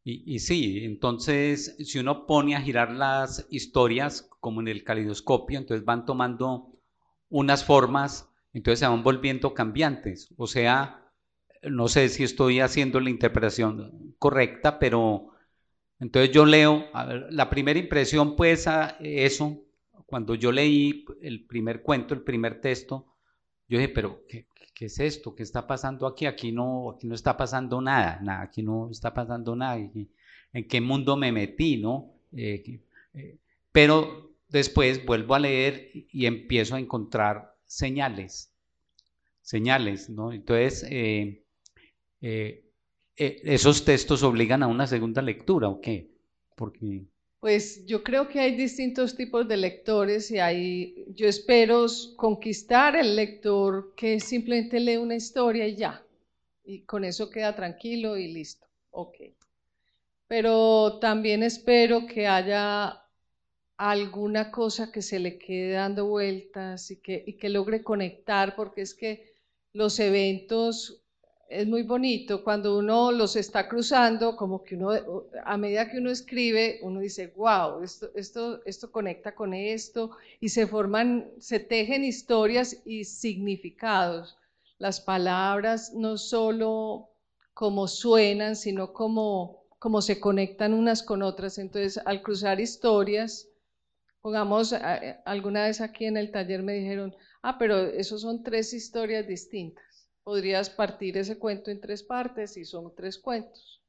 y, 0.05 0.37
y, 0.37 0.39
sí, 0.39 0.85
entonces 0.85 1.75
si 1.81 1.99
uno 1.99 2.25
pone 2.25 2.55
a 2.55 2.61
girar 2.61 2.93
las 2.93 3.49
historias 3.51 4.31
como 4.39 4.61
en 4.61 4.69
el 4.69 4.85
caleidoscopio, 4.85 5.59
entonces 5.59 5.85
van 5.85 6.07
tomando 6.07 6.71
unas 7.29 7.65
formas, 7.65 8.31
entonces 8.53 8.79
se 8.79 8.87
van 8.87 9.03
volviendo 9.03 9.53
cambiantes. 9.53 10.33
O 10.37 10.47
sea, 10.47 11.10
no 11.63 11.89
sé 11.89 12.09
si 12.09 12.25
estoy 12.25 12.61
haciendo 12.61 13.01
la 13.01 13.11
interpretación 13.11 14.15
correcta, 14.19 14.79
pero 14.79 15.31
entonces 15.99 16.33
yo 16.33 16.47
leo, 16.47 16.87
la 17.31 17.51
primera 17.51 17.79
impresión 17.79 18.35
pues 18.37 18.67
a 18.67 18.97
eso, 19.01 19.63
cuando 20.07 20.35
yo 20.35 20.51
leí 20.51 21.05
el 21.21 21.45
primer 21.45 21.83
cuento, 21.83 22.15
el 22.15 22.23
primer 22.23 22.61
texto, 22.61 23.07
yo 23.69 23.79
dije, 23.79 23.91
pero 23.91 24.25
¿qué, 24.27 24.47
es 24.81 24.99
esto? 24.99 25.35
¿Qué 25.35 25.43
está 25.43 25.67
pasando 25.67 26.07
aquí? 26.07 26.25
Aquí 26.25 26.53
no, 26.53 26.93
aquí 26.93 27.07
no 27.07 27.15
está 27.15 27.37
pasando 27.37 27.83
nada, 27.83 28.19
nada, 28.23 28.43
aquí 28.43 28.63
no 28.63 28.91
está 28.91 29.13
pasando 29.13 29.55
nada. 29.55 29.77
¿En 29.77 30.67
qué 30.69 30.81
mundo 30.81 31.19
me 31.19 31.31
metí, 31.31 31.77
no? 31.77 32.15
Eh, 32.33 32.81
eh, 33.13 33.37
pero 33.71 34.33
después 34.49 35.05
vuelvo 35.05 35.35
a 35.35 35.39
leer 35.39 35.91
y 35.93 36.25
empiezo 36.25 36.77
a 36.77 36.81
encontrar 36.81 37.55
señales, 37.67 38.53
señales, 39.43 40.09
¿no? 40.09 40.33
Entonces, 40.33 40.87
eh, 40.91 41.45
esos 42.21 43.85
textos 43.85 44.23
obligan 44.23 44.63
a 44.63 44.67
una 44.67 44.87
segunda 44.87 45.23
lectura, 45.23 45.69
¿o 45.69 45.81
qué? 45.81 46.11
Porque... 46.55 47.05
Pues 47.41 47.87
yo 47.87 48.03
creo 48.03 48.29
que 48.29 48.39
hay 48.39 48.55
distintos 48.55 49.17
tipos 49.17 49.49
de 49.49 49.57
lectores 49.57 50.31
y 50.31 50.39
hay, 50.39 51.07
yo 51.15 51.27
espero 51.27 51.87
conquistar 52.17 52.97
el 52.97 53.17
lector 53.17 53.95
que 53.97 54.21
simplemente 54.21 54.79
lee 54.79 54.99
una 54.99 55.17
historia 55.17 55.67
y 55.67 55.75
ya, 55.75 56.05
y 56.65 56.83
con 56.83 57.03
eso 57.03 57.31
queda 57.31 57.57
tranquilo 57.57 58.19
y 58.19 58.31
listo, 58.31 58.67
ok. 58.91 59.17
Pero 60.29 60.99
también 61.01 61.43
espero 61.43 62.07
que 62.07 62.27
haya 62.27 63.03
alguna 63.79 64.51
cosa 64.51 64.93
que 64.93 65.01
se 65.01 65.19
le 65.19 65.39
quede 65.39 65.73
dando 65.73 66.07
vueltas 66.07 66.91
y 66.91 67.01
que, 67.01 67.25
y 67.27 67.39
que 67.39 67.49
logre 67.49 67.83
conectar, 67.83 68.55
porque 68.55 68.83
es 68.83 68.95
que 68.95 69.33
los 69.73 69.99
eventos 69.99 71.03
es 71.51 71.67
muy 71.67 71.83
bonito 71.83 72.45
cuando 72.45 72.79
uno 72.79 73.11
los 73.11 73.35
está 73.35 73.69
cruzando, 73.69 74.37
como 74.37 74.63
que 74.63 74.77
uno, 74.77 75.25
a 75.45 75.57
medida 75.57 75.91
que 75.91 75.99
uno 75.99 76.11
escribe, 76.11 76.79
uno 76.83 77.01
dice, 77.01 77.33
wow, 77.37 77.83
esto, 77.83 78.09
esto, 78.15 78.65
esto 78.65 78.93
conecta 78.93 79.35
con 79.35 79.53
esto, 79.53 80.13
y 80.39 80.49
se 80.49 80.69
forman, 80.69 81.29
se 81.39 81.59
tejen 81.59 82.05
historias 82.05 82.81
y 82.85 83.03
significados. 83.03 84.39
Las 84.79 85.01
palabras 85.01 85.93
no 85.93 86.17
solo 86.19 87.11
como 87.53 87.89
suenan, 87.89 88.55
sino 88.55 88.93
como, 88.93 89.65
como 89.81 90.03
se 90.03 90.21
conectan 90.21 90.73
unas 90.73 91.03
con 91.03 91.21
otras. 91.21 91.59
Entonces, 91.59 92.01
al 92.05 92.23
cruzar 92.23 92.61
historias, 92.61 93.49
pongamos, 94.23 94.73
alguna 95.25 95.65
vez 95.65 95.81
aquí 95.81 96.05
en 96.05 96.17
el 96.17 96.31
taller 96.31 96.63
me 96.63 96.75
dijeron, 96.75 97.13
ah, 97.43 97.59
pero 97.59 97.77
esos 97.77 98.23
son 98.23 98.45
tres 98.45 98.73
historias 98.73 99.27
distintas 99.27 99.90
podrías 100.25 100.71
partir 100.71 101.17
ese 101.17 101.39
cuento 101.39 101.71
en 101.71 101.81
tres 101.81 102.03
partes 102.03 102.57
y 102.57 102.65
son 102.65 102.95
tres 102.95 103.19
cuentos. 103.19 103.81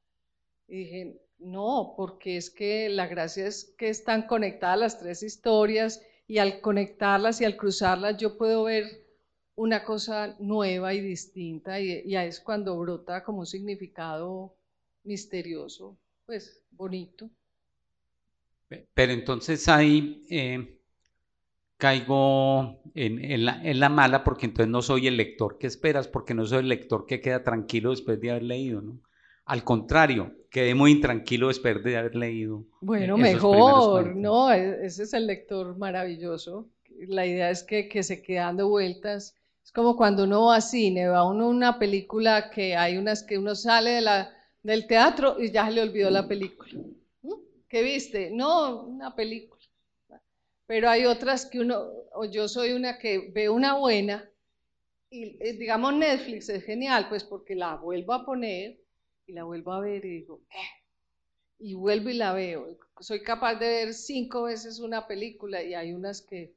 Y 0.68 0.78
dije, 0.78 1.22
no, 1.40 1.94
porque 1.98 2.38
es 2.38 2.50
que 2.50 2.90
la 2.90 3.08
gracia 3.08 3.48
es 3.48 3.74
que 3.78 3.90
están 3.90 4.28
conectadas 4.28 4.80
las 4.80 5.00
tres 5.00 5.24
historias 5.24 6.02
y 6.28 6.38
al 6.38 6.62
conectarlas 6.62 7.42
y 7.42 7.46
al 7.46 7.58
cruzarlas 7.58 8.18
yo 8.18 8.38
puedo 8.38 8.64
ver 8.64 9.06
una 9.56 9.84
cosa 9.84 10.36
nueva 10.40 10.94
y 10.94 11.02
distinta 11.02 11.80
y, 11.80 12.04
y 12.06 12.16
es 12.16 12.40
cuando 12.40 12.78
brota 12.80 13.24
como 13.24 13.40
un 13.40 13.46
significado 13.46 14.56
misterioso, 15.04 15.98
pues 16.26 16.64
bonito. 16.72 17.30
Pero 18.94 19.12
entonces 19.12 19.68
hay, 19.68 20.26
eh, 20.30 20.81
caigo 21.82 22.80
en, 22.94 23.80
la, 23.80 23.90
mala 23.90 24.24
porque 24.24 24.46
entonces 24.46 24.68
no 24.68 24.84
soy 24.84 25.08
el 25.08 25.18
lector 25.18 25.58
que 25.58 25.66
esperas, 25.66 26.08
porque 26.08 26.36
no 26.36 26.46
soy 26.46 26.60
el 26.60 26.68
lector 26.68 27.08
que 27.08 27.22
queda 27.22 27.44
tranquilo 27.44 27.90
después 27.90 28.22
de 28.22 28.30
haber 28.30 28.44
leído, 28.44 28.82
¿no? 28.82 29.00
Al 29.46 29.64
contrario, 29.64 30.32
quedé 30.52 30.76
muy 30.76 30.92
intranquilo 30.92 31.48
después 31.48 31.84
de 31.84 31.98
haber 31.98 32.16
leído. 32.16 32.64
Bueno, 32.82 33.18
mejor, 33.18 34.16
¿no? 34.16 34.54
E, 34.54 34.86
ese 34.86 35.04
es 35.04 35.14
el 35.16 35.26
lector 35.26 35.76
maravilloso. 35.76 36.70
La 37.08 37.26
idea 37.26 37.50
es 37.50 37.64
que, 37.64 37.90
que 37.90 38.04
se 38.04 38.22
quede 38.22 38.38
dando 38.38 38.70
vueltas. 38.70 39.36
Es 39.66 39.72
como 39.72 39.98
cuando 39.98 40.26
uno 40.26 40.46
va 40.46 40.58
a 40.58 40.62
cine, 40.62 41.08
va 41.08 41.28
uno 41.28 41.46
a 41.46 41.50
una 41.50 41.80
película 41.80 42.52
que 42.52 42.76
hay 42.76 42.96
unas 42.98 43.24
que 43.24 43.40
uno 43.40 43.56
sale 43.56 43.90
de 43.90 44.02
la, 44.02 44.30
del 44.62 44.86
teatro 44.86 45.42
y 45.42 45.50
ya 45.50 45.66
se 45.66 45.72
le 45.72 45.82
olvidó 45.82 46.12
la 46.12 46.28
película. 46.28 46.74
¿Mm? 47.24 47.34
¿Qué 47.68 47.82
viste? 47.82 48.30
No, 48.32 48.84
una 48.84 49.16
película 49.16 49.61
pero 50.68 50.90
hay 50.90 51.06
otras 51.06 51.46
que 51.46 51.60
uno, 51.60 51.88
o 52.14 52.26
yo 52.26 52.48
soy 52.48 52.74
una 52.74 52.98
que 52.98 53.32
ve 53.34 53.50
una 53.50 53.78
buena, 53.78 54.30
y 55.10 55.38
eh, 55.46 55.54
digamos 55.54 55.94
Netflix 55.94 56.50
es 56.50 56.64
genial, 56.64 57.10
pues 57.10 57.24
porque 57.24 57.56
la 57.56 57.76
vuelvo 57.76 58.14
a 58.14 58.26
poner 58.26 58.80
y 59.28 59.34
la 59.34 59.44
vuelvo 59.44 59.74
a 59.74 59.82
ver 59.82 60.06
y 60.06 60.10
digo, 60.20 60.42
eh", 60.52 60.82
y 61.60 61.74
vuelvo 61.76 62.10
y 62.10 62.16
la 62.16 62.34
veo. 62.34 62.68
Soy 63.00 63.22
capaz 63.24 63.56
de 63.56 63.68
ver 63.68 63.94
cinco 63.94 64.44
veces 64.44 64.80
una 64.80 65.08
película 65.08 65.64
y 65.64 65.74
hay 65.74 65.94
unas 65.94 66.22
que, 66.22 66.56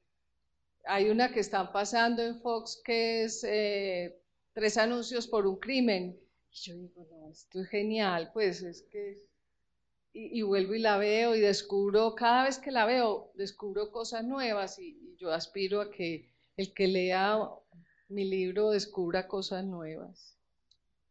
hay 0.86 1.10
una 1.10 1.32
que 1.32 1.40
están 1.40 1.72
pasando 1.72 2.22
en 2.22 2.40
Fox 2.40 2.80
que 2.84 3.24
es 3.24 3.44
eh, 3.44 4.16
tres 4.52 4.78
anuncios 4.78 5.26
por 5.26 5.46
un 5.46 5.56
crimen. 5.58 6.18
Y 6.50 6.56
yo 6.56 6.76
digo, 6.76 7.06
no, 7.10 7.30
esto 7.30 7.60
es 7.60 7.68
genial, 7.68 8.30
pues 8.32 8.62
es 8.62 8.82
que 8.90 9.20
y, 10.14 10.42
vuelvo 10.42 10.74
y 10.74 10.78
la 10.78 10.96
veo 10.96 11.34
y 11.34 11.40
descubro, 11.40 12.14
cada 12.14 12.44
vez 12.44 12.58
que 12.58 12.70
la 12.70 12.86
veo, 12.86 13.32
descubro 13.34 13.90
cosas 13.90 14.24
nuevas 14.24 14.78
y, 14.78 15.00
yo 15.18 15.32
aspiro 15.32 15.80
a 15.80 15.90
que 15.90 16.28
el 16.56 16.74
que 16.74 16.88
lea 16.88 17.38
mi 18.08 18.24
libro 18.24 18.70
descubra 18.70 19.26
cosas 19.26 19.64
nuevas. 19.64 20.36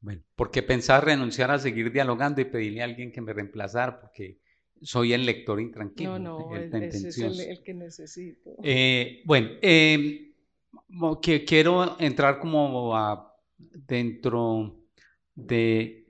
Bueno, 0.02 0.22
¿por 0.36 0.52
qué 0.52 0.62
pensar 0.62 1.06
renunciar 1.06 1.50
a 1.52 1.58
seguir 1.58 1.92
dialogando 1.92 2.42
y 2.42 2.46
pedirle 2.46 2.82
a 2.82 2.86
alguien 2.86 3.12
que 3.12 3.22
me 3.22 3.34
reemplazara? 3.34 4.00
Porque 4.02 4.40
soy 4.82 5.14
el 5.14 5.26
lector 5.26 5.60
intranquilo. 5.60 6.20
No, 6.20 6.50
no, 6.50 6.56
ese 6.58 7.08
es 7.08 7.18
el, 7.18 7.64
que 7.64 7.74
necesito. 7.74 8.58
Eh, 8.62 9.22
bueno, 9.26 9.52
eh, 9.62 10.34
que 11.22 11.46
quiero 11.46 11.98
entrar 12.00 12.40
como 12.40 12.96
a, 12.96 13.34
dentro 13.58 14.84
de 15.34 16.03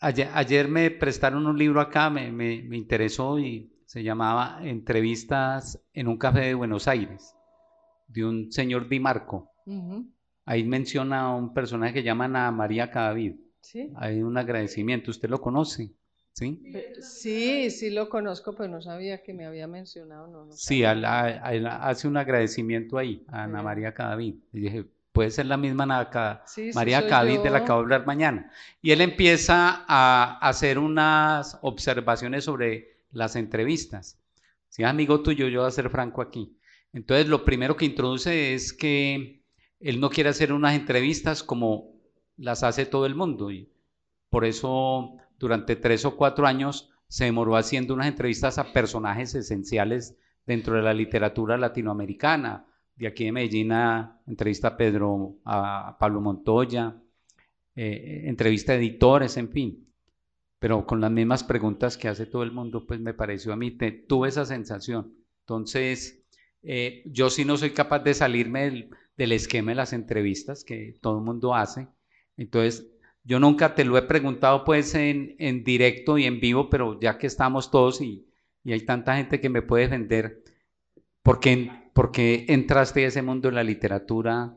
Ayer, 0.00 0.68
me 0.68 0.90
prestaron 0.90 1.46
un 1.46 1.58
libro 1.58 1.80
acá, 1.80 2.10
me, 2.10 2.54
interesó 2.54 3.38
y 3.38 3.70
se 3.86 4.02
llamaba 4.02 4.60
Entrevistas 4.62 5.80
en 5.92 6.08
un 6.08 6.16
café 6.16 6.40
de 6.40 6.54
Buenos 6.54 6.88
Aires, 6.88 7.34
de 8.08 8.24
un 8.24 8.50
señor 8.50 8.88
Di 8.88 9.00
Marco. 9.00 9.50
Ahí 10.46 10.64
menciona 10.64 11.22
a 11.22 11.34
un 11.34 11.54
personaje 11.54 11.94
que 11.94 12.02
llaman 12.02 12.36
a 12.36 12.50
María 12.50 12.90
Cadavid. 12.90 13.36
¿Sí? 13.60 13.90
Hay 13.96 14.22
un 14.22 14.36
agradecimiento, 14.36 15.10
¿usted 15.10 15.30
lo 15.30 15.40
conoce? 15.40 15.90
¿Sí? 16.32 16.60
Sí, 17.00 17.70
sí 17.70 17.90
lo 17.90 18.08
conozco, 18.08 18.54
pero 18.54 18.68
no 18.68 18.82
sabía 18.82 19.22
que 19.22 19.32
me 19.32 19.46
había 19.46 19.68
mencionado. 19.68 20.26
No, 20.26 20.52
sí, 20.52 20.82
hace 20.84 22.08
un 22.08 22.16
agradecimiento 22.16 22.98
ahí 22.98 23.24
a 23.28 23.44
Ana 23.44 23.62
María 23.62 23.94
Cadavid. 23.94 24.34
Y 24.52 24.60
dije, 24.60 24.84
puede 25.14 25.30
ser 25.30 25.46
la 25.46 25.56
misma 25.56 25.86
María 25.86 27.08
Cádiz 27.08 27.40
de 27.40 27.48
la 27.48 27.64
que 27.64 27.70
voy 27.70 27.78
a 27.78 27.82
hablar 27.82 28.04
mañana. 28.04 28.50
Y 28.82 28.90
él 28.90 29.00
empieza 29.00 29.84
a 29.86 30.38
hacer 30.40 30.76
unas 30.76 31.56
observaciones 31.62 32.44
sobre 32.44 32.96
las 33.12 33.36
entrevistas. 33.36 34.18
Si 34.68 34.82
es 34.82 34.88
amigo 34.88 35.22
tuyo, 35.22 35.46
yo 35.46 35.60
voy 35.60 35.68
a 35.68 35.70
ser 35.70 35.88
franco 35.88 36.20
aquí. 36.20 36.58
Entonces, 36.92 37.28
lo 37.28 37.44
primero 37.44 37.76
que 37.76 37.84
introduce 37.84 38.54
es 38.54 38.72
que 38.72 39.40
él 39.78 40.00
no 40.00 40.10
quiere 40.10 40.30
hacer 40.30 40.52
unas 40.52 40.74
entrevistas 40.74 41.44
como 41.44 41.92
las 42.36 42.64
hace 42.64 42.84
todo 42.84 43.06
el 43.06 43.14
mundo. 43.14 43.52
Y 43.52 43.70
por 44.30 44.44
eso, 44.44 45.16
durante 45.38 45.76
tres 45.76 46.04
o 46.04 46.16
cuatro 46.16 46.44
años, 46.44 46.90
se 47.06 47.26
demoró 47.26 47.56
haciendo 47.56 47.94
unas 47.94 48.08
entrevistas 48.08 48.58
a 48.58 48.72
personajes 48.72 49.32
esenciales 49.36 50.16
dentro 50.44 50.74
de 50.74 50.82
la 50.82 50.92
literatura 50.92 51.56
latinoamericana 51.56 52.66
de 52.96 53.06
aquí 53.06 53.24
de 53.24 53.32
Medellín 53.32 53.72
entrevista 54.26 54.68
a 54.68 54.76
Pedro, 54.76 55.36
a 55.44 55.96
Pablo 55.98 56.20
Montoya, 56.20 56.96
eh, 57.76 58.22
entrevista 58.26 58.72
a 58.72 58.76
editores, 58.76 59.36
en 59.36 59.50
fin. 59.50 59.80
pero 60.58 60.86
con 60.86 61.00
las 61.00 61.10
mismas 61.10 61.44
preguntas 61.44 61.98
que 61.98 62.08
hace 62.08 62.26
todo 62.26 62.42
el 62.42 62.52
mundo, 62.52 62.86
pues 62.86 62.98
me 63.00 63.12
pareció 63.14 63.52
a 63.52 63.56
mí, 63.56 63.70
tuve 64.08 64.28
esa 64.28 64.46
sensación. 64.46 65.12
Entonces, 65.40 66.24
eh, 66.62 67.02
yo 67.06 67.28
sí 67.30 67.44
no 67.44 67.56
soy 67.58 67.70
capaz 67.70 67.98
de 68.00 68.14
salirme 68.14 68.88
del, 69.16 69.32
esquema 69.32 69.72
de 69.72 69.76
las 69.76 69.92
entrevistas 69.92 70.64
que 70.64 70.96
todo 71.02 71.18
el 71.18 71.24
mundo 71.24 71.54
hace. 71.54 71.88
Entonces, 72.38 72.86
yo 73.24 73.38
nunca 73.40 73.74
te 73.74 73.84
lo 73.84 73.98
he 73.98 74.02
preguntado 74.02 74.64
pues 74.64 74.94
en, 74.94 75.36
directo 75.64 76.16
y 76.18 76.24
en 76.24 76.40
vivo, 76.40 76.70
pero 76.70 76.98
ya 77.00 77.18
que 77.18 77.26
estamos 77.26 77.70
todos 77.70 78.00
y, 78.00 78.26
hay 78.66 78.80
tanta 78.86 79.16
gente 79.16 79.40
que 79.40 79.50
me 79.50 79.60
puede 79.60 79.84
defender, 79.84 80.42
¿por 81.22 81.38
qué, 82.12 82.46
¿por 82.46 82.46
qué 82.46 82.46
entraste 82.48 83.04
a 83.04 83.08
ese 83.08 83.22
mundo 83.22 83.48
de 83.48 83.54
la 83.54 83.64
literatura 83.64 84.54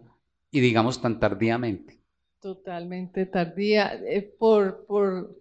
y 0.51 0.60
digamos 0.60 1.01
tan 1.01 1.20
tardíamente? 1.20 2.00
Totalmente 2.39 3.25
tardía, 3.25 3.94
eh, 4.06 4.22
por, 4.22 4.86
por, 4.86 5.36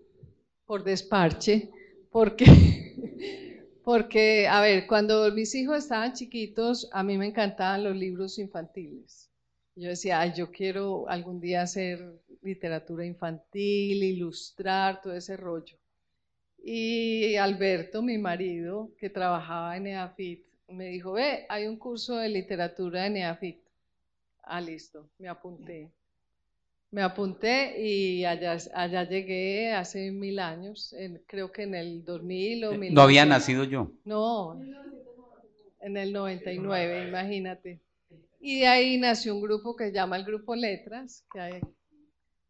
por 0.65 0.85
desparche, 0.85 1.71
porque 2.11 2.45
Porque, 3.87 4.49
a 4.49 4.61
ver, 4.63 4.89
cuando 4.89 5.31
mis 5.31 5.55
hijos 5.55 5.79
estaban 5.79 6.13
chiquitos, 6.13 6.89
a 6.93 7.05
mí 7.05 7.17
me 7.17 7.27
encantaban 7.27 7.85
los 7.85 7.95
libros 7.95 8.37
infantiles. 8.37 9.31
Yo 9.77 9.91
decía, 9.91 10.19
Ay, 10.19 10.33
yo 10.37 10.51
quiero 10.51 11.09
algún 11.09 11.39
día 11.39 11.63
hacer 11.63 12.21
literatura 12.43 13.07
infantil, 13.07 14.03
ilustrar, 14.03 15.01
todo 15.01 15.15
ese 15.15 15.37
rollo. 15.37 15.79
Y 16.59 17.37
Alberto, 17.37 18.03
mi 18.03 18.19
marido, 18.19 18.91
que 18.99 19.09
trabajaba 19.09 19.77
en 19.77 19.87
EAFIT, 19.87 20.46
me 20.69 20.87
dijo, 20.87 21.13
ve, 21.13 21.47
hay 21.49 21.67
un 21.67 21.77
curso 21.77 22.17
de 22.17 22.29
literatura 22.29 23.07
en 23.07 23.19
EAFIT. 23.19 23.59
Ah, 24.43 24.61
listo, 24.61 25.09
me 25.19 25.29
apunté. 25.29 25.91
Me 26.91 27.03
apunté 27.03 27.81
y 27.83 28.25
allá, 28.25 28.57
allá 28.75 29.05
llegué 29.09 29.73
hace 29.73 30.11
mil 30.13 30.39
años, 30.39 30.95
creo 31.27 31.51
que 31.51 31.65
en 31.65 31.75
el 31.75 32.05
2000 32.05 32.65
o 32.65 32.73
mil. 32.75 32.95
No 32.95 33.03
había 33.03 33.27
nacido 33.27 33.65
yo. 33.65 33.91
No, 34.05 34.59
en 35.81 35.97
el 35.97 36.13
99, 36.13 37.09
imagínate. 37.09 37.81
Y 38.41 38.61
de 38.61 38.67
ahí 38.69 38.99
nació 38.99 39.35
un 39.35 39.43
grupo 39.43 39.75
que 39.75 39.87
se 39.87 39.93
llama 39.93 40.17
el 40.17 40.25
Grupo 40.25 40.55
Letras, 40.55 41.25
que 41.33 41.61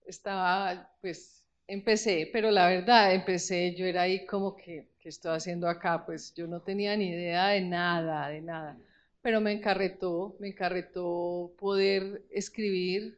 estaba, 0.07 0.91
pues, 1.01 1.43
empecé, 1.67 2.29
pero 2.33 2.51
la 2.51 2.69
verdad, 2.69 3.15
empecé, 3.15 3.75
yo 3.75 3.87
era 3.87 4.03
ahí 4.03 4.27
como 4.27 4.57
que, 4.57 4.89
¿qué 5.07 5.11
estoy 5.11 5.37
haciendo 5.37 5.69
acá? 5.69 6.05
Pues 6.05 6.35
yo 6.35 6.49
no 6.49 6.63
tenía 6.63 6.97
ni 6.97 7.11
idea 7.11 7.47
de 7.51 7.61
nada, 7.61 8.27
de 8.27 8.41
nada. 8.41 8.77
Pero 9.23 9.41
me 9.41 9.53
encarretó, 9.53 10.35
me 10.41 10.49
encarretó 10.49 11.53
poder 11.61 12.25
escribir 12.29 13.17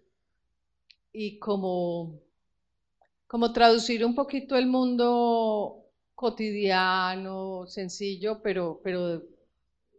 y 1.14 1.38
como, 1.38 2.20
como 3.26 3.54
traducir 3.54 4.04
un 4.04 4.14
poquito 4.14 4.54
el 4.54 4.66
mundo 4.66 5.82
cotidiano, 6.14 7.66
sencillo, 7.66 8.42
pero, 8.42 8.82
pero 8.84 9.22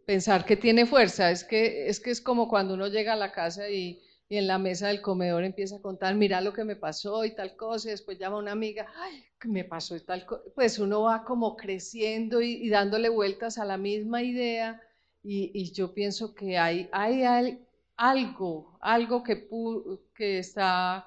pensar 0.06 0.44
que 0.44 0.56
tiene 0.56 0.86
fuerza. 0.86 1.32
Es 1.32 1.42
que, 1.42 1.88
es 1.88 1.98
que 1.98 2.12
es 2.12 2.20
como 2.20 2.48
cuando 2.48 2.74
uno 2.74 2.86
llega 2.86 3.14
a 3.14 3.16
la 3.16 3.32
casa 3.32 3.68
y, 3.68 4.00
en 4.38 4.46
la 4.46 4.58
mesa 4.58 4.88
del 4.88 5.02
comedor 5.02 5.44
empieza 5.44 5.76
a 5.76 5.82
contar, 5.82 6.14
mira 6.14 6.40
lo 6.40 6.52
que 6.52 6.64
me 6.64 6.76
pasó 6.76 7.24
y 7.24 7.34
tal 7.34 7.56
cosa, 7.56 7.88
y 7.88 7.90
después 7.92 8.18
llama 8.18 8.36
a 8.36 8.40
una 8.40 8.52
amiga, 8.52 8.86
ay, 8.96 9.24
me 9.44 9.64
pasó 9.64 9.96
y 9.96 10.00
tal 10.00 10.24
cosa. 10.24 10.42
Pues 10.54 10.78
uno 10.78 11.02
va 11.02 11.24
como 11.24 11.56
creciendo 11.56 12.40
y, 12.40 12.68
dándole 12.68 13.08
vueltas 13.08 13.58
a 13.58 13.64
la 13.64 13.76
misma 13.76 14.22
idea. 14.22 14.80
Y, 15.22 15.72
yo 15.72 15.92
pienso 15.92 16.34
que 16.34 16.58
hay, 16.58 16.88
hay, 16.92 17.58
algo, 17.96 18.78
algo 18.80 19.22
que 19.22 20.38
está 20.38 21.06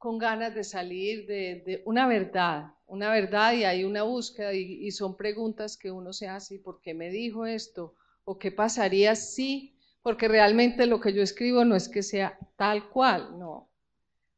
con 0.00 0.16
ganas 0.16 0.54
de 0.54 0.64
salir 0.64 1.26
de, 1.26 1.82
una 1.84 2.08
verdad, 2.08 2.72
una 2.86 3.10
verdad 3.10 3.52
y 3.52 3.64
hay 3.64 3.84
una 3.84 4.02
búsqueda 4.02 4.54
y, 4.54 4.90
son 4.92 5.14
preguntas 5.14 5.76
que 5.76 5.90
uno 5.90 6.14
se 6.14 6.26
hace, 6.26 6.58
¿por 6.58 6.80
qué 6.80 6.94
me 6.94 7.10
dijo 7.10 7.44
esto? 7.44 7.94
¿O 8.24 8.38
qué 8.38 8.50
pasaría 8.50 9.14
si? 9.14 9.76
Porque 10.02 10.28
realmente 10.28 10.86
lo 10.86 11.00
que 11.00 11.12
yo 11.12 11.22
escribo 11.22 11.64
no 11.64 11.76
es 11.76 11.88
que 11.88 12.02
sea 12.02 12.38
tal 12.56 12.88
cual, 12.88 13.38
no. 13.38 13.68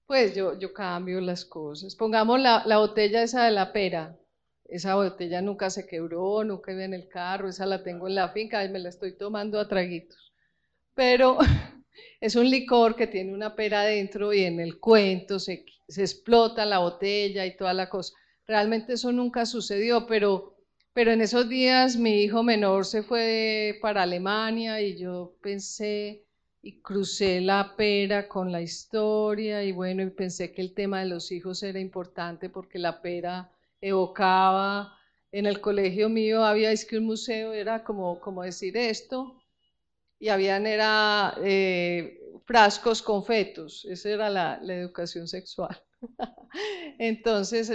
Pues 0.07 0.35
yo, 0.35 0.59
yo 0.59 0.72
cambio 0.72 1.20
las 1.20 1.44
cosas. 1.44 1.94
Pongamos 1.94 2.40
la, 2.40 2.62
la 2.66 2.79
botella 2.79 3.22
esa 3.22 3.44
de 3.44 3.53
la 3.53 3.72
pera. 3.72 4.16
Esa 4.64 4.94
botella 4.94 5.42
nunca 5.42 5.68
se 5.70 5.87
quebró, 5.87 6.42
nunca 6.44 6.72
iba 6.72 6.85
en 6.85 6.94
el 6.94 7.07
carro, 7.07 7.48
esa 7.48 7.66
la 7.66 7.83
tengo 7.83 8.09
en 8.09 8.14
la 8.14 8.31
finca 8.31 8.64
y 8.64 8.70
me 8.70 8.79
la 8.79 8.88
estoy 8.88 9.16
tomando 9.16 9.61
a 9.61 9.68
traguitos. 9.68 10.33
Pero 10.94 11.38
es 12.20 12.37
un 12.37 12.48
licor 12.48 12.96
que 12.96 13.07
tiene 13.07 13.35
una 13.35 13.55
pera 13.55 13.83
adentro 13.83 14.33
y 14.33 14.44
en 14.44 14.61
el 14.61 14.79
cuento 14.79 15.38
se, 15.38 15.66
explota 15.88 16.64
la 16.64 16.79
botella 16.79 17.44
y 17.44 17.57
toda 17.57 17.75
la 17.75 17.88
cosa. 17.88 18.14
Realmente 18.46 18.94
eso 18.94 19.12
nunca 19.12 19.44
sucedió, 19.44 20.07
pero, 20.07 20.51
pero 20.92 21.12
en 21.12 21.20
esos 21.20 21.48
días 21.48 21.96
mi 21.96 22.22
hijo 22.22 22.42
menor 22.42 22.85
se 22.85 23.02
fue 23.02 23.78
para 23.81 24.02
Alemania 24.02 24.81
y 24.81 24.96
yo 24.98 25.35
pensé 25.40 26.24
y 26.62 26.81
crucé 26.81 27.40
la 27.40 27.74
pera 27.76 28.28
con 28.28 28.52
la 28.52 28.62
historia 28.62 29.64
y 29.64 29.72
bueno, 29.72 30.02
y 30.02 30.11
pensé 30.11 30.52
que 30.52 30.62
el 30.62 30.74
tema 30.74 31.00
de 31.00 31.07
los 31.07 31.33
hijos 31.33 31.62
era 31.62 31.81
importante 31.81 32.48
porque 32.48 32.78
la 32.78 33.02
pera 33.02 33.50
evocaba, 33.81 34.96
en 35.33 35.46
el 35.46 35.61
colegio 35.61 36.09
mío 36.09 36.44
había 36.44 36.70
es 36.70 36.85
que 36.85 36.98
un 36.98 37.07
museo 37.07 37.52
era 37.52 37.83
como, 37.85 38.20
como 38.20 38.42
decir 38.42 38.76
esto, 38.76 39.42
y 40.20 40.28
habían 40.28 40.66
era 40.66 41.35
eh, 41.42 42.20
frascos 42.44 43.02
con 43.02 43.24
fetos, 43.24 43.85
esa 43.87 44.11
era 44.11 44.31
la, 44.31 44.61
educación 44.62 45.26
sexual. 45.26 45.83
Entonces 46.98 47.72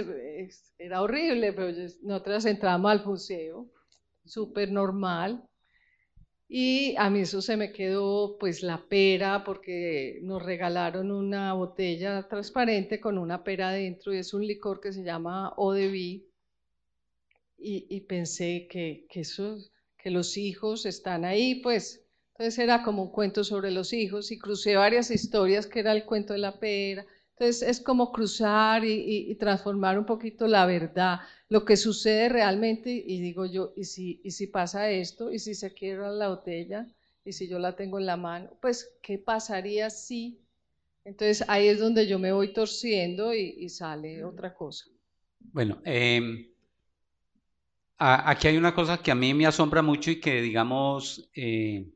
era 0.78 1.02
horrible, 1.02 1.52
pero 1.52 1.76
nosotras 2.02 2.44
entramos 2.44 2.90
al 2.90 3.04
museo, 3.04 3.70
súper 4.24 4.70
normal, 4.70 5.48
y 6.50 6.94
a 6.96 7.10
mí 7.10 7.20
eso 7.20 7.42
se 7.42 7.58
me 7.58 7.72
quedó 7.72 8.38
pues 8.38 8.62
la 8.62 8.82
pera 8.88 9.44
porque 9.44 10.18
nos 10.22 10.42
regalaron 10.42 11.10
una 11.10 11.52
botella 11.52 12.26
transparente 12.26 13.00
con 13.00 13.18
una 13.18 13.44
pera 13.44 13.68
adentro 13.68 14.14
y 14.14 14.18
es 14.18 14.32
un 14.32 14.46
licor 14.46 14.80
que 14.80 14.92
se 14.92 15.04
llama 15.04 15.54
de 15.74 15.88
Vie. 15.88 16.24
Y, 17.60 18.00
pensé 18.02 18.68
que, 18.70 19.04
que, 19.10 19.20
eso, 19.20 19.58
que 19.98 20.10
los 20.10 20.36
hijos 20.36 20.86
están 20.86 21.24
ahí, 21.24 21.56
pues 21.56 22.06
entonces 22.32 22.60
era 22.60 22.84
como 22.84 23.02
un 23.02 23.10
cuento 23.10 23.42
sobre 23.42 23.72
los 23.72 23.92
hijos 23.92 24.30
y 24.30 24.38
crucé 24.38 24.76
varias 24.76 25.10
historias 25.10 25.66
que 25.66 25.80
era 25.80 25.92
el 25.92 26.04
cuento 26.04 26.34
de 26.34 26.38
la 26.38 26.60
pera. 26.60 27.04
Entonces 27.38 27.62
es 27.62 27.80
como 27.80 28.10
cruzar 28.10 28.84
y, 28.84 29.32
transformar 29.36 29.96
un 29.96 30.04
poquito 30.04 30.48
la 30.48 30.66
verdad, 30.66 31.20
lo 31.48 31.64
que 31.64 31.76
sucede 31.76 32.28
realmente 32.28 32.90
y 32.90 33.20
digo 33.20 33.46
yo, 33.46 33.72
¿y 33.76 33.84
si, 33.84 34.20
y 34.24 34.32
si 34.32 34.48
pasa 34.48 34.90
esto? 34.90 35.32
¿Y 35.32 35.38
si 35.38 35.54
se 35.54 35.72
quiebra 35.72 36.10
la 36.10 36.30
botella? 36.30 36.88
¿Y 37.24 37.32
si 37.32 37.46
yo 37.46 37.60
la 37.60 37.76
tengo 37.76 38.00
en 38.00 38.06
la 38.06 38.16
mano? 38.16 38.50
Pues, 38.60 38.92
¿qué 39.00 39.18
pasaría 39.18 39.88
si? 39.88 40.40
Entonces 41.04 41.44
ahí 41.48 41.68
es 41.68 41.78
donde 41.78 42.08
yo 42.08 42.18
me 42.18 42.32
voy 42.32 42.52
torciendo 42.52 43.32
y, 43.32 43.68
sale 43.68 44.24
otra 44.24 44.52
cosa. 44.52 44.86
Bueno, 45.38 45.80
em, 45.84 46.44
aquí 47.98 48.48
hay 48.48 48.56
una 48.56 48.74
cosa 48.74 48.98
que 48.98 49.12
a 49.12 49.14
mí 49.14 49.32
me 49.32 49.46
asombra 49.46 49.80
mucho 49.80 50.10
y 50.10 50.18
que 50.18 50.42
digamos... 50.42 51.30
Eh, 51.36 51.86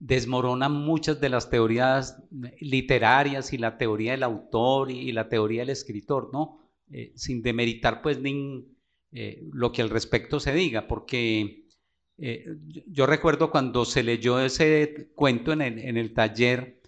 desmorona 0.00 0.70
muchas 0.70 1.20
de 1.20 1.28
las 1.28 1.50
teorías 1.50 2.24
literarias 2.58 3.52
y 3.52 3.58
la 3.58 3.76
teoría 3.76 4.12
del 4.12 4.22
autor 4.22 4.90
y, 4.90 5.12
la 5.12 5.28
teoría 5.28 5.60
del 5.60 5.70
escritor, 5.70 6.30
¿no? 6.32 6.58
Eh, 6.90 7.12
sin 7.14 7.42
demeritar 7.42 8.00
pues 8.02 8.18
ni, 8.18 8.64
eh, 9.12 9.44
lo 9.52 9.70
que 9.70 9.82
al 9.82 9.90
respecto 9.90 10.40
se 10.40 10.54
diga, 10.54 10.88
porque 10.88 11.66
eh, 12.16 12.46
yo 12.86 13.06
recuerdo 13.06 13.50
cuando 13.50 13.84
se 13.84 14.02
leyó 14.02 14.40
ese 14.40 15.10
cuento 15.14 15.52
en 15.52 15.60
el, 15.60 16.14
taller, 16.14 16.80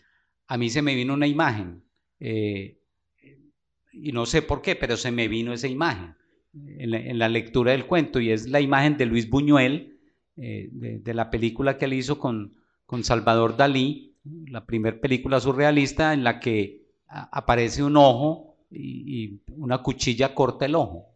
a 0.47 0.57
mí 0.57 0.71
se 0.71 0.83
me 0.83 0.95
vino 0.95 1.15
una 1.15 1.27
imagen, 1.27 1.85
y 2.19 4.13
no 4.13 4.27
sé 4.27 4.43
por 4.43 4.63
qué, 4.63 4.75
pero 4.75 4.97
se 4.97 5.11
me 5.11 5.29
vino 5.29 5.53
esa 5.53 5.69
imagen 5.69 6.15
en 6.55 7.19
la, 7.19 7.29
lectura 7.29 7.73
del 7.73 7.87
cuento, 7.87 8.21
y 8.21 8.31
es 8.31 8.49
la 8.49 8.61
imagen 8.61 8.97
de 8.97 9.07
Luis 9.07 9.29
Buñuel, 9.29 9.99
de 10.37 11.15
la 11.15 11.31
película 11.31 11.79
que 11.79 11.87
él 11.87 11.95
hizo 11.95 12.19
con 12.19 12.62
con 12.93 13.05
Salvador 13.05 13.57
Dalí, 13.57 14.19
la 14.49 14.67
primera 14.67 15.01
película 15.01 15.41
surrealista 15.41 16.13
en 16.13 16.25
la 16.25 16.39
que 16.41 16.91
aparece 17.07 17.83
un 17.83 17.97
ojo 17.97 18.59
y, 18.71 19.41
una 19.57 19.79
cuchilla 19.79 20.35
corta 20.35 20.67
el 20.67 20.75
ojo. 20.75 21.07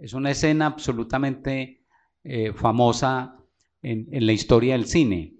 Es 0.00 0.14
una 0.14 0.30
escena 0.30 0.64
absolutamente 0.64 1.82
eh, 2.24 2.54
famosa 2.54 3.36
en, 3.82 4.08
la 4.10 4.32
historia 4.32 4.72
del 4.72 4.86
cine. 4.86 5.34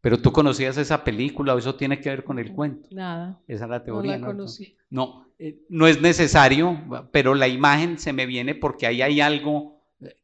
Pero 0.00 0.22
tú 0.22 0.32
conocías 0.32 0.78
esa 0.78 1.04
película 1.04 1.54
o 1.54 1.58
eso 1.58 1.74
tiene 1.74 2.00
que 2.00 2.08
ver 2.08 2.24
con 2.24 2.38
el 2.38 2.54
cuento. 2.54 2.88
Nada. 2.90 3.38
Esa 3.46 3.64
es 3.64 3.70
la 3.70 3.84
teoría. 3.84 4.16
No 4.16 4.18
la 4.18 4.26
conocí. 4.26 4.78
No, 4.88 5.26
eh, 5.38 5.60
no 5.68 5.86
es 5.88 6.00
necesario, 6.00 6.74
pero 7.12 7.34
la 7.34 7.48
imagen 7.48 7.98
se 7.98 8.14
me 8.14 8.24
viene 8.24 8.54
porque 8.54 8.86
ahí 8.86 9.02
hay 9.02 9.20
algo 9.20 9.82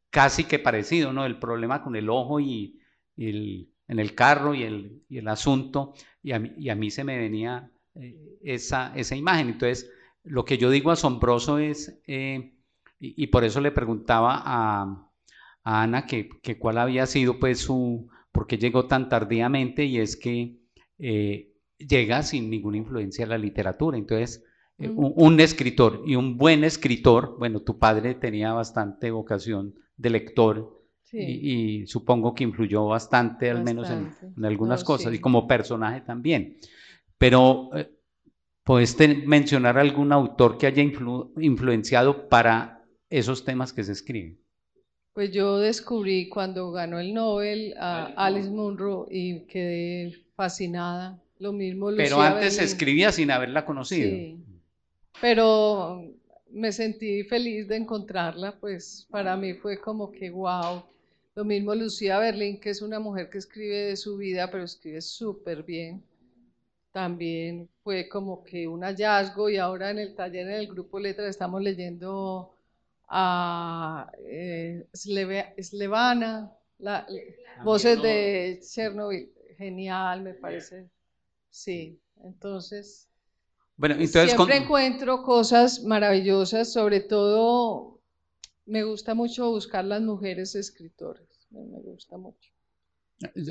casi 0.09 0.45
que 0.45 0.57
parecido, 0.57 1.13
¿no? 1.13 1.27
El 1.27 1.37
problema 1.37 1.83
con 1.83 1.95
el 1.95 2.09
ojo 2.09 2.39
y 2.39 2.79
el, 3.17 3.69
en 3.93 3.99
el 3.99 4.15
carro 4.15 4.55
y 4.55 4.63
el, 4.63 5.03
y 5.07 5.19
el 5.19 5.27
asunto, 5.27 5.93
y 6.21 6.31
a, 6.31 6.39
mí, 6.39 6.51
y 6.57 6.69
a, 6.69 6.75
mí, 6.75 6.89
se 6.89 7.03
me 7.03 7.17
venía 7.17 7.71
eh, 7.95 8.39
esa, 8.41 8.91
esa, 8.95 9.15
imagen. 9.15 9.49
Entonces, 9.49 9.91
lo 10.23 10.45
que 10.45 10.57
yo 10.57 10.71
digo 10.71 10.89
asombroso 10.91 11.59
es, 11.59 12.01
eh, 12.07 12.55
y, 12.99 13.27
por 13.27 13.43
eso 13.43 13.61
le 13.61 13.71
preguntaba 13.71 14.41
a, 14.43 15.09
Ana 15.65 16.05
que, 16.05 16.29
cuál 16.59 16.77
había 16.77 17.05
sido 17.05 17.39
pues 17.39 17.59
su, 17.59 18.09
por 18.31 18.47
qué 18.47 18.57
llegó 18.57 18.87
tan 18.87 19.07
tardíamente 19.07 19.85
y 19.85 19.99
es 19.99 20.17
que 20.17 20.59
eh, 20.99 21.53
llega 21.77 22.23
sin 22.23 22.49
ninguna 22.49 22.77
influencia 22.77 23.25
a 23.25 23.29
la 23.29 23.37
literatura. 23.37 23.97
Entonces, 23.97 24.43
eh, 24.77 24.89
un, 24.89 25.39
escritor 25.39 26.03
y 26.05 26.15
un 26.15 26.37
buen 26.37 26.63
escritor, 26.63 27.37
bueno, 27.37 27.61
tu 27.61 27.77
padre 27.77 28.15
tenía 28.15 28.53
bastante 28.53 29.11
vocación 29.11 29.75
de 29.95 30.09
lector 30.09 30.82
y, 31.13 31.85
supongo 31.87 32.33
que 32.33 32.43
influyó 32.43 32.87
bastante, 32.87 33.49
al 33.51 33.63
menos 33.63 33.89
en, 33.89 34.11
algunas 34.43 34.83
cosas, 34.83 35.13
y 35.13 35.19
como 35.19 35.47
personaje 35.47 36.01
también. 36.01 36.57
Pero, 37.17 37.69
eh, 37.75 37.89
¿puedes 38.63 38.97
mencionar 39.25 39.77
algún 39.77 40.11
autor 40.11 40.57
que 40.57 40.67
haya 40.67 40.83
influenciado 40.83 42.27
para 42.27 42.83
esos 43.09 43.45
temas 43.45 43.71
que 43.71 43.83
se 43.83 43.91
escriben? 43.91 44.39
Pues 45.13 45.31
yo 45.31 45.59
descubrí 45.59 46.27
cuando 46.27 46.71
ganó 46.71 46.99
el 46.99 47.13
Nobel 47.13 47.75
a 47.77 48.05
Alice 48.17 48.49
Munro 48.49 49.07
y 49.11 49.41
quedé 49.41 50.25
fascinada. 50.35 51.19
Lo 51.37 51.53
mismo 51.53 51.91
Pero 51.95 52.21
antes 52.21 52.59
escribía 52.59 53.11
sin 53.11 53.29
haberla 53.29 53.65
conocido. 53.65 54.09
Sí. 54.09 54.43
Pero 55.21 56.03
me 56.51 56.71
sentí 56.71 57.23
feliz 57.23 57.67
de 57.67 57.77
encontrarla, 57.77 58.59
pues 58.59 59.07
para 59.11 59.35
mí 59.35 59.53
fue 59.53 59.79
como 59.79 60.11
que 60.11 60.29
wow. 60.29 60.83
Lo 61.35 61.43
mismo 61.43 61.73
Lucía 61.73 62.19
Berlín, 62.19 62.59
que 62.59 62.69
es 62.69 62.81
una 62.81 62.99
mujer 62.99 63.29
que 63.29 63.39
escribe 63.39 63.85
de 63.85 63.95
su 63.95 64.17
vida, 64.17 64.49
pero 64.51 64.63
escribe 64.63 65.01
súper 65.01 65.63
bien. 65.63 66.03
También 66.91 67.67
fue 67.83 68.07
como 68.07 68.43
que 68.43 68.67
un 68.67 68.81
hallazgo 68.81 69.49
y 69.49 69.57
ahora 69.57 69.89
en 69.89 69.99
el 69.99 70.15
taller, 70.15 70.47
en 70.47 70.53
el 70.53 70.67
grupo 70.67 70.99
Letras, 70.99 71.29
estamos 71.29 71.61
leyendo 71.61 72.55
a 73.09 74.11
eh, 74.19 74.87
Slevana, 74.93 76.51
la, 76.77 77.07
voces 77.63 78.01
de 78.01 78.59
Chernobyl. 78.61 79.31
Genial, 79.57 80.21
me 80.21 80.33
parece. 80.33 80.89
Sí, 81.49 81.99
entonces 82.23 83.07
bueno, 83.75 83.95
entonces 83.95 84.31
siempre 84.31 84.57
encuentro 84.57 85.23
cosas 85.23 85.83
maravillosas, 85.83 86.71
sobre 86.71 86.99
todo 86.99 87.92
me 88.65 88.83
gusta 88.83 89.13
mucho 89.13 89.49
buscar 89.49 89.85
las 89.85 90.01
mujeres 90.01 90.55
escritoras, 90.55 91.47
me 91.51 91.79
gusta 91.81 92.17
mucho. 92.17 92.51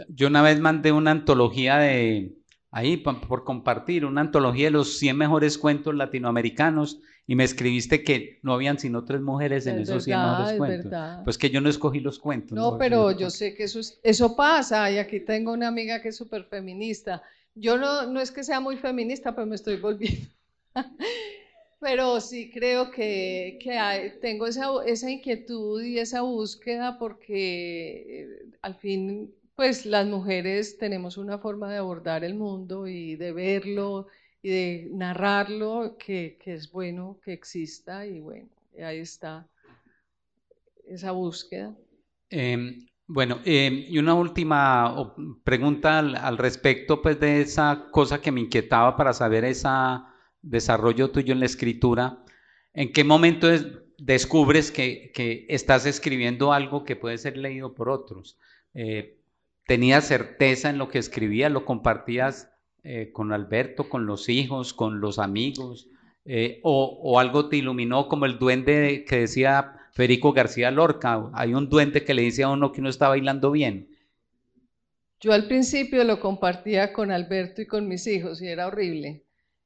Yo 0.08 0.26
una 0.26 0.42
vez 0.42 0.60
mandé 0.60 0.92
una 0.92 1.12
antología 1.12 1.78
de, 1.78 2.34
ahí 2.70 2.96
por, 2.96 3.44
compartir, 3.44 4.04
una 4.04 4.20
antología 4.20 4.66
de 4.66 4.72
los 4.72 4.98
100 4.98 5.16
mejores 5.16 5.56
cuentos 5.56 5.94
latinoamericanos 5.94 7.00
y 7.26 7.36
me 7.36 7.44
escribiste 7.44 8.02
que 8.02 8.40
no 8.42 8.52
habían 8.52 8.78
sino 8.78 9.04
tres 9.04 9.20
mujeres 9.20 9.66
en 9.66 9.78
esos 9.78 10.04
100 10.04 10.18
mejores 10.18 10.58
cuentos. 10.58 10.92
Pues 11.24 11.38
que 11.38 11.50
yo 11.50 11.60
no 11.60 11.68
escogí 11.68 12.00
los 12.00 12.18
cuentos. 12.18 12.52
No, 12.56 12.76
pero 12.76 13.12
yo 13.12 13.30
sé 13.30 13.54
que 13.54 13.64
eso, 13.64 13.80
eso 14.02 14.36
pasa 14.36 14.90
y 14.90 14.98
aquí 14.98 15.20
tengo 15.20 15.52
una 15.52 15.68
amiga 15.68 16.02
que 16.02 16.08
es 16.08 16.16
súper 16.16 16.44
feminista 16.44 17.22
yo 17.54 17.76
no, 17.76 18.06
no 18.06 18.20
es 18.20 18.30
que 18.30 18.44
sea 18.44 18.60
muy 18.60 18.76
feminista, 18.76 19.34
pero 19.34 19.46
me 19.46 19.56
estoy 19.56 19.76
volviendo. 19.76 20.28
pero 21.82 22.20
sí 22.20 22.48
creo 22.48 22.92
que, 22.92 23.58
tengo 24.20 24.46
esa, 24.46 24.68
esa, 24.86 25.10
inquietud 25.10 25.82
y 25.82 25.98
esa 25.98 26.22
búsqueda 26.22 26.96
porque 26.96 28.22
eh, 28.22 28.28
al 28.62 28.76
fin, 28.76 29.34
pues 29.56 29.84
las 29.84 30.06
mujeres 30.06 30.78
tenemos 30.78 31.16
una 31.16 31.38
forma 31.38 31.68
de 31.72 31.78
abordar 31.78 32.22
el 32.22 32.36
mundo 32.36 32.86
y 32.86 33.16
de 33.16 33.32
verlo 33.32 34.06
y 34.42 34.50
de 34.50 34.90
narrarlo 34.92 35.96
que, 35.98 36.38
que 36.40 36.54
es 36.54 36.70
bueno 36.70 37.18
que 37.24 37.32
exista 37.32 38.06
y 38.06 38.20
bueno, 38.20 38.48
ahí 38.80 39.00
está 39.00 39.48
esa 40.86 41.10
búsqueda. 41.10 41.76
Eh, 42.30 42.78
bueno, 43.08 43.40
em, 43.44 43.86
y 43.88 43.98
una 43.98 44.14
última 44.14 45.16
pregunta 45.42 45.98
al, 45.98 46.38
respecto 46.38 47.02
pues, 47.02 47.18
de 47.18 47.40
esa 47.40 47.88
cosa 47.90 48.20
que 48.20 48.30
me 48.30 48.40
inquietaba 48.40 48.96
para 48.96 49.12
saber 49.12 49.44
ese 49.44 50.11
desarrollo 50.42 51.10
tuyo 51.10 51.32
en 51.32 51.40
la 51.40 51.46
escritura. 51.46 52.18
¿En 52.74 52.92
qué 52.92 53.04
momento 53.04 53.48
descubres 53.98 54.70
que, 54.70 55.46
estás 55.48 55.86
escribiendo 55.86 56.52
algo 56.52 56.84
que 56.84 56.96
puede 56.96 57.18
ser 57.18 57.36
leído 57.36 57.74
por 57.74 57.88
otros? 57.88 58.38
Eh, 58.74 59.18
¿Tenías 59.66 60.06
certeza 60.06 60.70
en 60.70 60.78
lo 60.78 60.88
que 60.88 60.98
escribías? 60.98 61.50
¿Lo 61.50 61.64
compartías 61.64 62.52
eh, 62.82 63.10
con 63.12 63.32
Alberto, 63.32 63.88
con 63.88 64.06
los 64.06 64.28
hijos, 64.28 64.74
con 64.74 65.00
los 65.00 65.18
amigos? 65.18 65.88
Eh, 66.24 66.60
o, 66.62 67.00
o, 67.02 67.18
algo 67.18 67.48
te 67.48 67.56
iluminó 67.56 68.08
como 68.08 68.26
el 68.26 68.38
duende 68.38 69.04
que 69.08 69.20
decía 69.20 69.76
Federico 69.92 70.32
García 70.32 70.70
Lorca. 70.70 71.30
Hay 71.34 71.54
un 71.54 71.68
duende 71.68 72.04
que 72.04 72.14
le 72.14 72.22
dice 72.22 72.44
a 72.44 72.48
uno 72.48 72.72
que 72.72 72.80
uno 72.80 72.90
está 72.90 73.08
bailando 73.08 73.50
bien. 73.50 73.88
Yo 75.20 75.32
al 75.32 75.46
principio 75.46 76.02
lo 76.02 76.18
compartía 76.18 76.92
con 76.92 77.12
Alberto 77.12 77.62
y 77.62 77.66
con 77.66 77.86
mis 77.86 78.06
hijos 78.08 78.42
y 78.42 78.48
era 78.48 78.66
horrible. 78.66 79.24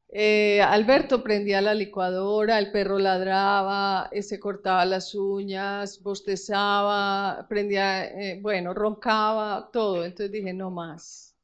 Eh, 0.09 0.61
Alberto 0.63 1.23
prendía 1.23 1.61
la 1.61 1.75
licuadora, 1.75 2.59
el 2.59 2.71
perro 2.73 2.99
ladraba, 2.99 4.09
eh, 4.13 4.23
se 4.23 4.41
cortaba 4.41 4.85
las 4.85 5.15
uñas, 5.15 6.03
bostezaba, 6.03 7.47
prendía, 7.49 8.07
eh, 8.07 8.41
bueno, 8.41 8.73
roncaba, 8.75 9.71
todo. 9.73 10.05
Entonces 10.05 10.33
dije, 10.33 10.53
no 10.53 10.71
más. 10.71 11.37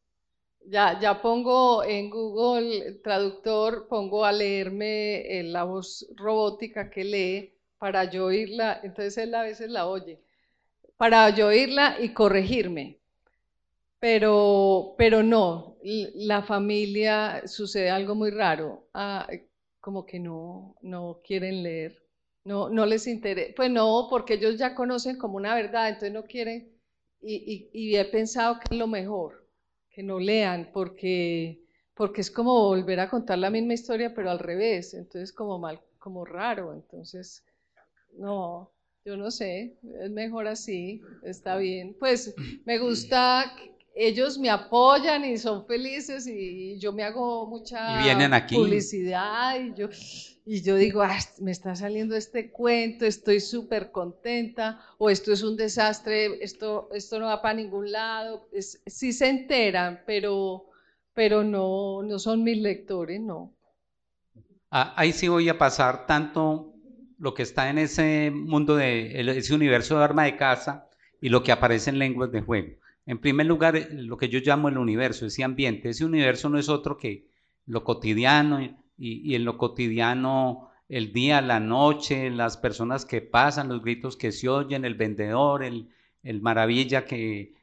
Ya, 0.67 0.99
ya 1.01 1.21
pongo 1.23 1.85
en 1.85 2.11
Google 2.11 3.01
Traductor, 3.03 3.89
pongo 3.89 4.25
a 4.25 4.33
leerme 4.33 5.43
la 5.45 5.65
voz 5.65 6.07
robótica 6.17 6.89
que 6.91 7.05
lee 7.05 7.55
para 7.79 8.05
yo 8.05 8.27
oírla, 8.27 8.81
entonces 8.85 9.19
él 9.19 9.35
a 9.35 9.43
veces 9.43 9.69
la 9.71 9.87
oye, 9.89 10.21
para 10.97 11.31
yo 11.31 11.49
oírla 11.49 11.97
y 12.01 12.11
corregirme. 12.15 13.02
Pero, 14.03 14.97
pero 14.99 15.23
no, 15.23 15.77
la 16.15 16.43
familia 16.43 17.47
sucede 17.47 17.89
algo 17.89 18.17
muy 18.17 18.31
raro, 18.33 18.89
ah, 18.95 19.29
como 19.81 20.05
que 20.05 20.19
no, 20.19 20.77
no 20.83 21.21
quieren 21.25 21.63
leer, 21.63 22.03
no, 22.45 22.69
no 22.69 22.85
les 22.85 23.07
interesa, 23.07 23.53
pues 23.55 23.71
no, 23.71 24.09
porque 24.11 24.35
ellos 24.35 24.59
ya 24.59 24.75
conocen 24.75 25.17
como 25.19 25.37
una 25.37 25.55
verdad, 25.55 25.89
entonces 25.89 26.13
no 26.13 26.25
quieren, 26.25 26.69
y, 27.21 27.71
y, 27.73 27.95
he 27.97 28.05
pensado 28.07 28.59
que 28.59 28.75
es 28.75 28.77
lo 28.77 28.89
mejor, 28.89 29.49
que 29.89 30.03
no 30.03 30.19
lean, 30.19 30.71
porque, 30.73 31.63
porque 31.95 32.23
es 32.23 32.31
como 32.33 32.55
volver 32.55 32.99
a 32.99 33.09
contar 33.09 33.39
la 33.39 33.51
misma 33.51 33.75
historia, 33.75 34.13
pero 34.17 34.33
al 34.33 34.41
revés, 34.41 34.95
entonces 34.95 35.33
como 35.33 35.61
mal, 35.61 35.81
como 36.01 36.25
raro, 36.25 36.73
entonces 36.73 37.45
no, 38.19 38.73
yo 39.05 39.17
no 39.17 39.31
sé, 39.31 39.77
es 40.01 40.11
mejor 40.11 40.49
así, 40.49 41.01
está 41.23 41.57
bien. 41.57 41.97
Pues 41.99 42.35
me 42.65 42.79
gusta, 42.79 43.53
ellos 43.95 44.39
me 44.39 44.51
apoyan 44.51 45.25
y 45.25 45.37
son 45.39 45.67
felices 45.67 46.27
y 46.27 46.79
yo 46.79 46.93
me 46.93 47.03
hago 47.03 47.47
mucha 47.47 47.99
publicidad 48.51 49.61
y 49.61 49.75
yo, 49.75 49.89
y 50.45 50.63
yo 50.63 50.77
digo, 50.77 51.03
me 51.41 51.51
está 51.51 51.77
saliendo 51.77 52.17
este 52.17 52.51
cuento, 52.51 53.05
estoy 53.05 53.41
súper 53.41 53.91
contenta 53.91 54.81
o 54.99 55.11
esto 55.11 55.33
es 55.33 55.43
un 55.43 55.57
desastre, 55.57 56.43
esto, 56.43 56.89
esto 56.93 57.19
no 57.19 57.27
va 57.27 57.43
para 57.43 57.55
ningún 57.55 57.93
lado. 57.93 58.49
sí 58.87 59.13
se 59.13 59.29
enteran, 59.29 60.03
pero, 60.07 60.67
pero 61.15 61.45
no, 61.45 62.03
no 62.03 62.19
son 62.19 62.43
mis 62.43 62.59
lectores, 62.59 63.21
no. 63.21 63.55
Ah, 64.71 64.95
ahí 64.97 65.13
sí 65.13 65.29
voy 65.29 65.49
a 65.51 65.59
pasar 65.59 66.07
tanto 66.07 66.73
lo 67.19 67.35
que 67.35 67.43
está 67.43 67.69
en 67.69 67.79
ese 67.79 68.31
mundo 68.31 68.75
de 68.75 69.21
ese 69.37 69.55
universo 69.55 69.99
de 69.99 70.05
arma 70.05 70.25
de 70.25 70.37
caza 70.37 70.89
y 71.21 71.29
lo 71.29 71.43
que 71.43 71.53
aparece 71.53 71.91
en 71.91 71.99
lenguas 71.99 72.33
de 72.33 72.41
juego. 72.41 72.82
En 73.07 73.19
primer 73.19 73.47
lugar, 73.47 73.77
eh, 73.77 73.89
lo 73.91 74.17
que 74.17 74.29
yo 74.29 74.41
llamo 74.41 74.69
el 74.69 74.79
universo, 74.79 75.27
ese 75.27 75.45
ambiente. 75.45 75.91
Ese 75.91 76.05
universo 76.05 76.49
no 76.49 76.59
es 76.59 76.69
otro 76.69 76.97
que 76.97 77.29
lo 77.67 77.85
cotidiano 77.85 78.61
y, 78.99 79.35
en 79.35 79.45
lo 79.45 79.59
cotidiano 79.59 80.71
el 80.89 81.13
día, 81.13 81.41
la 81.41 81.59
noche, 81.59 82.31
las 82.31 82.57
personas 82.57 83.05
que 83.05 83.21
pasan, 83.23 83.69
los 83.69 83.83
gritos 83.83 84.17
que 84.17 84.31
se 84.31 84.49
oyen, 84.49 84.85
el 84.85 84.95
vendedor, 84.95 85.65
el, 85.65 85.89
maravilla 86.41 87.05
que, 87.05 87.55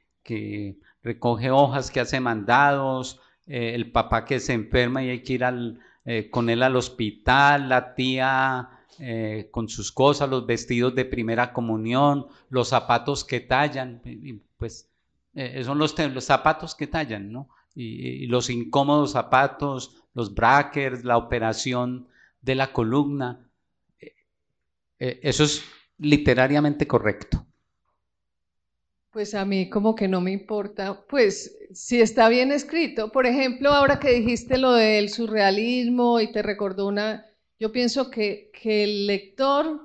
recoge 1.01 1.51
hojas, 1.51 1.91
que 1.91 2.01
hace 2.01 2.19
mandados, 2.19 3.19
eh, 3.47 3.73
el 3.75 3.91
papá 3.91 4.25
que 4.25 4.39
se 4.39 4.53
enferma 4.53 5.03
y 5.03 5.09
hay 5.09 5.23
que 5.23 5.33
ir 5.33 5.43
eh, 6.05 6.29
con 6.29 6.49
él 6.49 6.63
al 6.63 6.75
hospital, 6.75 7.69
la 7.69 7.95
tía 7.95 8.69
con 9.51 9.69
sus 9.69 9.93
cosas, 9.93 10.29
los 10.29 10.45
vestidos 10.45 10.93
de 10.93 11.05
primera 11.05 11.53
comunión, 11.53 12.27
los 12.49 12.67
zapatos 12.67 13.23
que 13.23 13.39
tallan, 13.39 14.01
pues 14.57 14.88
eh, 15.33 15.63
son 15.63 15.77
los, 15.77 15.97
los, 15.97 16.23
zapatos 16.23 16.75
que 16.75 16.87
tallan, 16.87 17.31
¿no? 17.31 17.49
Y, 17.75 18.27
los 18.27 18.49
incómodos 18.49 19.11
zapatos, 19.11 20.03
los 20.13 20.33
brackers, 20.33 21.03
la 21.03 21.17
operación 21.17 22.07
de 22.41 22.55
la 22.55 22.73
columna. 22.73 23.49
Eh, 24.99 25.19
eso 25.23 25.43
es 25.43 25.63
literariamente 25.97 26.87
correcto. 26.87 27.45
Pues 29.11 29.33
a 29.33 29.43
mí 29.43 29.69
como 29.69 29.95
que 29.95 30.07
no 30.07 30.21
me 30.21 30.31
importa, 30.31 31.03
pues 31.07 31.57
si 31.73 31.99
está 31.99 32.29
bien 32.29 32.51
escrito, 32.51 33.11
por 33.11 33.25
ejemplo, 33.25 33.69
ahora 33.71 33.99
que 33.99 34.11
dijiste 34.11 34.57
lo 34.57 34.73
del 34.73 35.09
surrealismo 35.09 36.19
y 36.19 36.31
te 36.31 36.43
recordó 36.43 36.87
una, 36.87 37.25
yo 37.59 37.71
pienso 37.71 38.11
que, 38.11 38.51
el 38.63 39.07
lector 39.07 39.81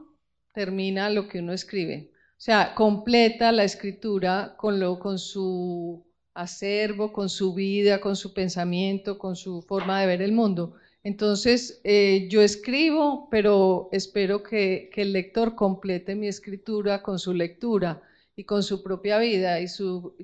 termina 0.52 1.09
lo 1.09 1.28
que 1.28 1.38
uno 1.38 1.52
escribe. 1.52 2.11
O 2.37 2.40
sea, 2.44 2.75
completa 2.75 3.53
la 3.53 3.64
escritura 3.64 4.55
con, 4.59 4.79
lo, 4.81 4.99
con 4.99 5.18
su 5.18 6.05
acervo, 6.35 7.12
con 7.12 7.29
su 7.29 7.55
vida, 7.55 8.01
con 8.01 8.16
su 8.16 8.35
pensamiento, 8.35 9.18
con 9.18 9.37
su 9.37 9.62
forma 9.62 10.01
de 10.01 10.07
ver 10.07 10.23
el 10.23 10.33
mundo. 10.33 10.75
Entonces, 11.05 11.81
eh, 11.85 12.29
yo 12.31 12.42
escribo, 12.42 13.29
pero 13.31 13.88
espero 13.92 14.42
que, 14.42 14.90
que, 14.92 15.03
el 15.03 15.12
lector 15.12 15.55
complete 15.55 16.14
mi 16.14 16.29
escritura 16.29 17.03
con 17.03 17.18
su 17.18 17.35
lectura 17.35 18.03
y 18.37 18.44
con 18.44 18.62
su 18.62 18.83
propia 18.83 19.18
vida. 19.18 19.61
Y 19.61 19.68
su, 19.68 20.14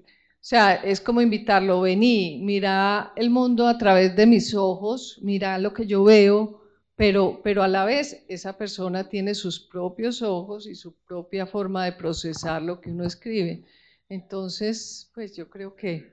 o 0.41 0.43
sea, 0.43 0.75
es 0.75 1.01
como 1.01 1.21
invitarlo, 1.21 1.83
vení, 1.83 2.41
mira 2.43 3.13
el 3.15 3.29
mundo 3.29 3.69
a 3.69 3.77
través 3.77 4.17
de 4.17 4.27
mis 4.27 4.55
ojos, 4.55 5.19
mira 5.23 5.59
lo 5.59 5.75
que 5.75 5.87
yo 5.87 6.03
veo, 6.05 6.60
pero, 7.01 7.41
pero 7.43 7.63
a 7.63 7.69
la 7.69 7.87
vez 7.87 8.27
esa 8.29 8.59
persona 8.59 9.09
tiene 9.09 9.35
sus 9.35 9.59
propios 9.59 10.21
ojos 10.21 10.67
y 10.67 10.75
su 10.75 10.97
propia 10.97 11.47
forma 11.47 11.87
de 11.87 11.93
procesar 11.93 12.61
lo 12.61 12.79
que 12.79 12.91
uno 12.91 13.07
escribe. 13.07 13.65
Entonces, 14.11 15.11
pues 15.15 15.35
yo 15.35 15.49
creo 15.49 15.75
que, 15.75 16.13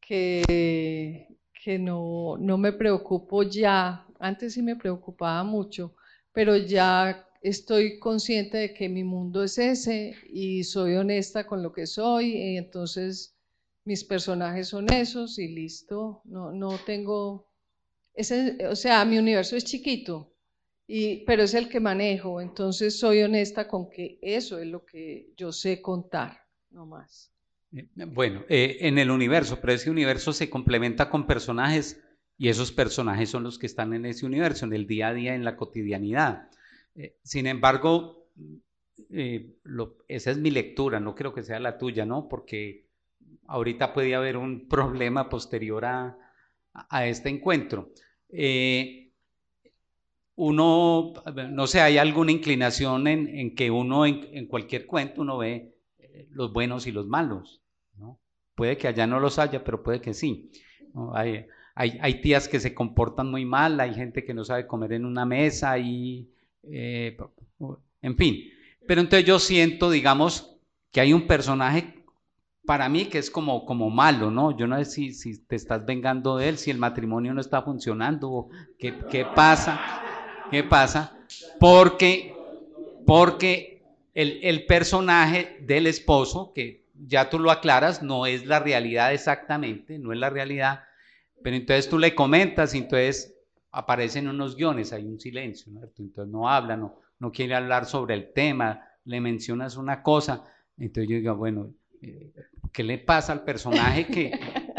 que, 0.00 1.38
que 1.62 1.78
no, 1.78 2.36
no 2.36 2.58
me 2.58 2.72
preocupo 2.72 3.44
ya, 3.44 4.08
antes 4.18 4.54
sí 4.54 4.62
me 4.62 4.74
preocupaba 4.74 5.44
mucho, 5.44 5.94
pero 6.32 6.56
ya 6.56 7.24
estoy 7.40 8.00
consciente 8.00 8.58
de 8.58 8.74
que 8.74 8.88
mi 8.88 9.04
mundo 9.04 9.44
es 9.44 9.56
ese 9.56 10.16
y 10.32 10.64
soy 10.64 10.96
honesta 10.96 11.46
con 11.46 11.62
lo 11.62 11.72
que 11.72 11.86
soy, 11.86 12.36
y 12.36 12.56
entonces 12.56 13.36
mis 13.84 14.02
personajes 14.02 14.66
son 14.66 14.92
esos 14.92 15.38
y 15.38 15.46
listo, 15.46 16.22
no, 16.24 16.50
no 16.50 16.76
tengo, 16.84 17.47
ese, 18.18 18.66
o 18.66 18.76
sea, 18.76 19.04
mi 19.04 19.18
universo 19.18 19.56
es 19.56 19.64
chiquito, 19.64 20.34
y, 20.86 21.24
pero 21.24 21.44
es 21.44 21.54
el 21.54 21.68
que 21.68 21.80
manejo, 21.80 22.40
entonces 22.40 22.98
soy 22.98 23.22
honesta 23.22 23.68
con 23.68 23.88
que 23.90 24.18
eso 24.22 24.58
es 24.58 24.66
lo 24.66 24.84
que 24.84 25.32
yo 25.36 25.52
sé 25.52 25.80
contar 25.80 26.48
no 26.70 26.86
más. 26.86 27.32
Eh, 27.72 27.86
bueno, 28.06 28.44
eh, 28.48 28.78
en 28.80 28.98
el 28.98 29.10
universo, 29.10 29.58
pero 29.60 29.72
ese 29.72 29.90
universo 29.90 30.32
se 30.32 30.50
complementa 30.50 31.10
con 31.10 31.26
personajes 31.26 32.02
y 32.36 32.48
esos 32.48 32.72
personajes 32.72 33.30
son 33.30 33.42
los 33.42 33.58
que 33.58 33.66
están 33.66 33.92
en 33.94 34.06
ese 34.06 34.26
universo, 34.26 34.64
en 34.66 34.72
el 34.72 34.86
día 34.86 35.08
a 35.08 35.14
día, 35.14 35.34
en 35.34 35.44
la 35.44 35.56
cotidianidad. 35.56 36.50
Eh, 36.94 37.16
sin 37.22 37.46
embargo, 37.46 38.28
esa 40.08 40.30
es 40.30 40.38
mi 40.38 40.50
lectura, 40.50 41.00
no 41.00 41.14
creo 41.14 41.32
que 41.32 41.42
sea 41.42 41.60
la 41.60 41.78
tuya, 41.78 42.04
¿no? 42.04 42.28
Porque 42.28 42.86
ahorita 43.46 43.92
puede 43.92 44.14
haber 44.14 44.36
un 44.36 44.68
problema 44.68 45.28
posterior 45.28 45.84
a 45.84 47.06
este 47.06 47.28
encuentro. 47.28 47.92
Uno, 50.36 51.12
no 51.50 51.66
sé, 51.66 51.80
hay 51.80 51.98
alguna 51.98 52.32
inclinación 52.32 53.06
en, 53.06 53.54
que 53.54 53.70
uno 53.70 54.06
en 54.06 54.46
cualquier 54.46 54.86
cuento 54.86 55.22
uno 55.22 55.38
ve 55.38 55.74
los 56.30 56.52
buenos 56.52 56.86
y 56.86 56.92
los 56.92 57.06
malos. 57.06 57.60
¿no? 57.96 58.18
Puede 58.54 58.76
que 58.76 58.88
allá 58.88 59.06
no 59.06 59.20
los 59.20 59.38
haya, 59.38 59.64
pero 59.64 59.82
puede 59.82 60.00
que 60.00 60.14
sí. 60.14 60.50
Hay, 61.14 61.46
hay, 61.74 62.20
tías 62.20 62.48
que 62.48 62.60
se 62.60 62.74
comportan 62.74 63.30
muy 63.30 63.44
mal, 63.44 63.78
hay 63.80 63.94
gente 63.94 64.24
que 64.24 64.34
no 64.34 64.44
sabe 64.44 64.66
comer 64.66 64.94
en 64.94 65.04
una 65.04 65.24
mesa 65.24 65.78
y, 65.78 66.28
eh, 66.64 67.16
en 68.02 68.16
fin. 68.16 68.50
Pero 68.86 69.00
entonces 69.00 69.26
yo 69.26 69.38
siento, 69.38 69.90
digamos, 69.90 70.56
que 70.90 71.00
hay 71.00 71.12
un 71.12 71.26
personaje 71.26 71.97
para 72.68 72.90
mí 72.90 73.06
que 73.06 73.16
es 73.16 73.30
como, 73.30 73.64
como 73.64 73.88
malo, 73.88 74.30
¿no? 74.30 74.54
Yo 74.54 74.66
no 74.66 74.76
sé 74.76 74.84
si, 74.84 75.14
si 75.14 75.38
te 75.38 75.56
estás 75.56 75.86
vengando 75.86 76.36
de 76.36 76.50
él, 76.50 76.58
si 76.58 76.70
el 76.70 76.76
matrimonio 76.76 77.32
no 77.32 77.40
está 77.40 77.62
funcionando, 77.62 78.50
qué, 78.78 78.94
qué 79.10 79.24
pasa, 79.24 79.80
qué 80.50 80.62
pasa, 80.64 81.16
porque, 81.58 82.36
porque 83.06 83.82
el, 84.12 84.66
personaje 84.66 85.56
del 85.62 85.86
esposo, 85.86 86.52
que 86.54 86.84
ya 87.06 87.30
tú 87.30 87.38
lo 87.38 87.50
aclaras, 87.50 88.02
no 88.02 88.26
es 88.26 88.44
la 88.44 88.58
realidad 88.60 89.14
exactamente, 89.14 89.98
no 89.98 90.12
es 90.12 90.18
la 90.18 90.28
realidad, 90.28 90.84
pero 91.42 91.56
entonces 91.56 91.88
tú 91.88 91.98
le 91.98 92.14
comentas 92.14 92.74
y 92.74 92.78
entonces 92.80 93.34
aparecen 93.72 94.28
unos 94.28 94.56
guiones, 94.56 94.92
hay 94.92 95.06
un 95.06 95.18
silencio, 95.18 95.72
¿no? 95.72 95.80
entonces 95.84 96.30
no 96.30 96.50
habla, 96.50 96.76
no, 96.76 96.96
no 97.18 97.32
quiere 97.32 97.54
hablar 97.54 97.86
sobre 97.86 98.12
el 98.12 98.30
tema, 98.34 98.84
le 99.06 99.22
mencionas 99.22 99.78
una 99.78 100.02
cosa, 100.02 100.44
entonces 100.76 101.08
yo 101.08 101.16
digo, 101.16 101.34
bueno, 101.34 101.70
eh, 102.02 102.30
¿qué 102.78 102.84
le 102.84 102.98
pasa 102.98 103.32
al 103.32 103.42
personaje 103.42 104.06
que... 104.06 104.30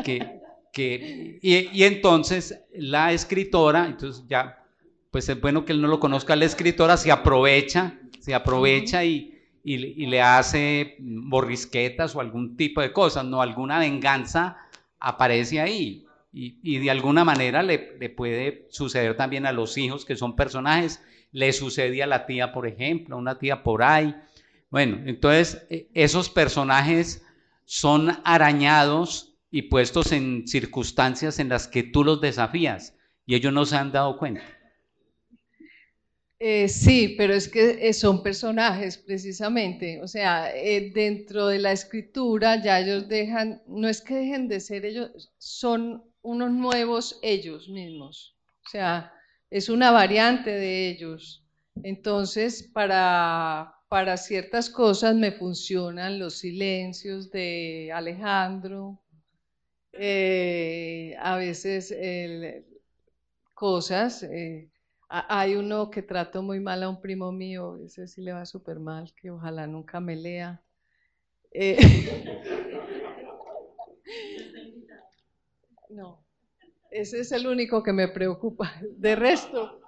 que, 0.05 0.39
que 0.71 1.39
y, 1.41 1.77
y, 1.77 1.83
entonces 1.83 2.63
la 2.73 3.11
escritora, 3.11 3.85
entonces 3.85 4.23
ya, 4.29 4.63
pues 5.11 5.27
es 5.27 5.41
bueno 5.41 5.65
que 5.65 5.73
él 5.73 5.81
no 5.81 5.89
lo 5.89 5.99
conozca, 5.99 6.37
la 6.37 6.45
escritora 6.45 6.95
se 6.95 7.11
aprovecha 7.11 7.99
se 8.21 8.33
aprovecha 8.33 9.03
y, 9.03 9.37
y, 9.63 10.05
le 10.05 10.21
hace 10.21 10.95
borrisquetas 10.99 12.15
o 12.15 12.21
algún 12.21 12.55
tipo 12.55 12.79
de 12.79 12.93
cosas, 12.93 13.25
no, 13.25 13.41
alguna 13.41 13.79
venganza 13.79 14.57
aparece 14.99 15.59
ahí. 15.59 16.05
Y, 16.31 16.59
y 16.61 16.77
de 16.77 16.91
alguna 16.91 17.25
manera 17.25 17.63
le, 17.63 17.97
le, 17.99 18.09
puede 18.09 18.67
suceder 18.69 19.17
también 19.17 19.45
a 19.45 19.51
los 19.51 19.77
hijos 19.77 20.05
que 20.05 20.15
son 20.15 20.35
personajes, 20.35 21.03
le 21.31 21.51
sucede 21.53 22.03
a 22.03 22.07
la 22.07 22.27
tía, 22.27 22.53
por 22.53 22.67
ejemplo, 22.67 23.15
a 23.15 23.19
una 23.19 23.39
tía 23.39 23.63
por 23.63 23.81
ahí. 23.81 24.15
Bueno, 24.69 24.99
entonces 25.05 25.65
e, 25.69 25.89
esos 25.93 26.29
personajes 26.29 27.25
son 27.71 28.17
arañados 28.23 29.35
y 29.51 29.61
puestos 29.61 30.11
en 30.11 30.47
circunstancias 30.47 31.37
en 31.37 31.49
las 31.49 31.67
que 31.67 31.83
tú 31.83 32.03
los 32.03 32.19
desafías 32.19 32.95
y 33.27 33.35
ellos 33.35 33.53
no 33.53 33.63
se 33.63 33.75
han 33.75 33.91
dado 33.91 34.17
cuenta. 34.17 34.41
Eh, 36.39 36.67
sí, 36.67 37.13
pero 37.15 37.35
es 37.35 37.47
que 37.47 37.87
eh, 37.87 37.93
son 37.93 38.23
personajes 38.23 38.97
precisamente, 38.97 40.01
o 40.01 40.07
sea, 40.07 40.51
eh, 40.55 40.91
dentro 40.95 41.45
de 41.45 41.59
la 41.59 41.71
escritura 41.71 42.59
ya 42.59 42.79
ellos 42.79 43.07
dejan, 43.07 43.61
no 43.67 43.87
es 43.87 44.01
que 44.01 44.15
dejen 44.15 44.47
de 44.47 44.61
ser 44.61 44.83
ellos, 44.83 45.31
son 45.37 46.03
unos 46.23 46.49
nuevos 46.49 47.19
ellos 47.21 47.69
mismos, 47.69 48.35
o 48.65 48.69
sea, 48.69 49.13
es 49.51 49.69
una 49.69 49.91
variante 49.91 50.49
de 50.49 50.89
ellos. 50.89 51.45
Entonces, 51.83 52.63
para, 52.73 53.75
para 53.89 54.17
ciertas 54.17 54.69
cosas 54.69 55.15
me 55.15 55.31
funcionan 55.31 56.19
los 56.19 56.37
silencios 56.37 57.31
de 57.31 57.91
Alejandro, 57.93 58.99
a 59.93 61.35
veces 61.35 61.93
cosas 63.53 64.25
hay 65.09 65.55
uno 65.55 65.89
que 65.89 66.03
trato 66.03 66.43
muy 66.43 66.59
mal 66.59 66.83
a 66.83 66.89
un 66.89 67.01
primo 67.01 67.31
mío, 67.31 67.77
ese 67.83 68.07
sí 68.07 68.21
le 68.21 68.31
va 68.31 68.45
súper 68.45 68.79
mal, 68.79 69.11
que 69.15 69.31
ojalá 69.31 69.65
nunca 69.65 69.99
me 69.99 70.15
lea. 70.15 70.61
Eh, 71.51 71.77
no, 75.89 76.23
ese 76.91 77.21
es 77.21 77.31
el 77.31 77.47
único 77.47 77.81
que 77.81 77.91
me 77.91 78.07
preocupa. 78.07 78.71
De 78.97 79.15
resto. 79.15 79.81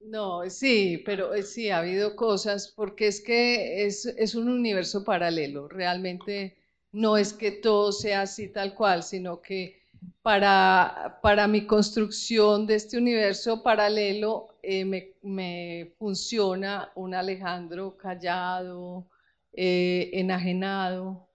No, 0.00 0.48
sí, 0.48 1.02
pero 1.04 1.34
eh, 1.34 1.42
sí, 1.42 1.70
ha 1.70 1.78
habido 1.78 2.16
cosas, 2.16 2.72
porque 2.74 3.06
es 3.06 3.20
que 3.20 3.84
es, 3.84 4.06
es 4.06 4.34
un 4.34 4.48
universo 4.48 5.04
paralelo. 5.04 5.68
Realmente 5.68 6.56
no 6.92 7.16
es 7.16 7.32
que 7.32 7.52
todo 7.52 7.92
sea 7.92 8.22
así 8.22 8.48
tal 8.48 8.74
cual, 8.74 9.02
sino 9.02 9.40
que 9.40 9.80
para, 10.22 11.18
para 11.22 11.46
mi 11.46 11.66
construcción 11.66 12.66
de 12.66 12.76
este 12.76 12.96
universo 12.96 13.62
paralelo 13.62 14.48
eh, 14.62 14.84
me, 15.22 15.92
funciona 15.98 16.90
un 16.94 17.14
Alejandro 17.14 17.96
callado, 17.96 19.06
eh, 19.52 20.10
enajenado. 20.14 21.28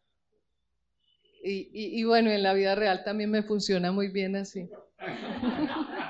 Y, 1.47 2.04
bueno, 2.06 2.32
en 2.32 2.41
la 2.41 2.56
vida 2.56 2.73
real 2.73 3.04
también 3.04 3.30
me 3.30 3.43
funciona 3.43 3.91
muy 3.91 4.08
bien 4.08 4.36
así. 4.36 4.67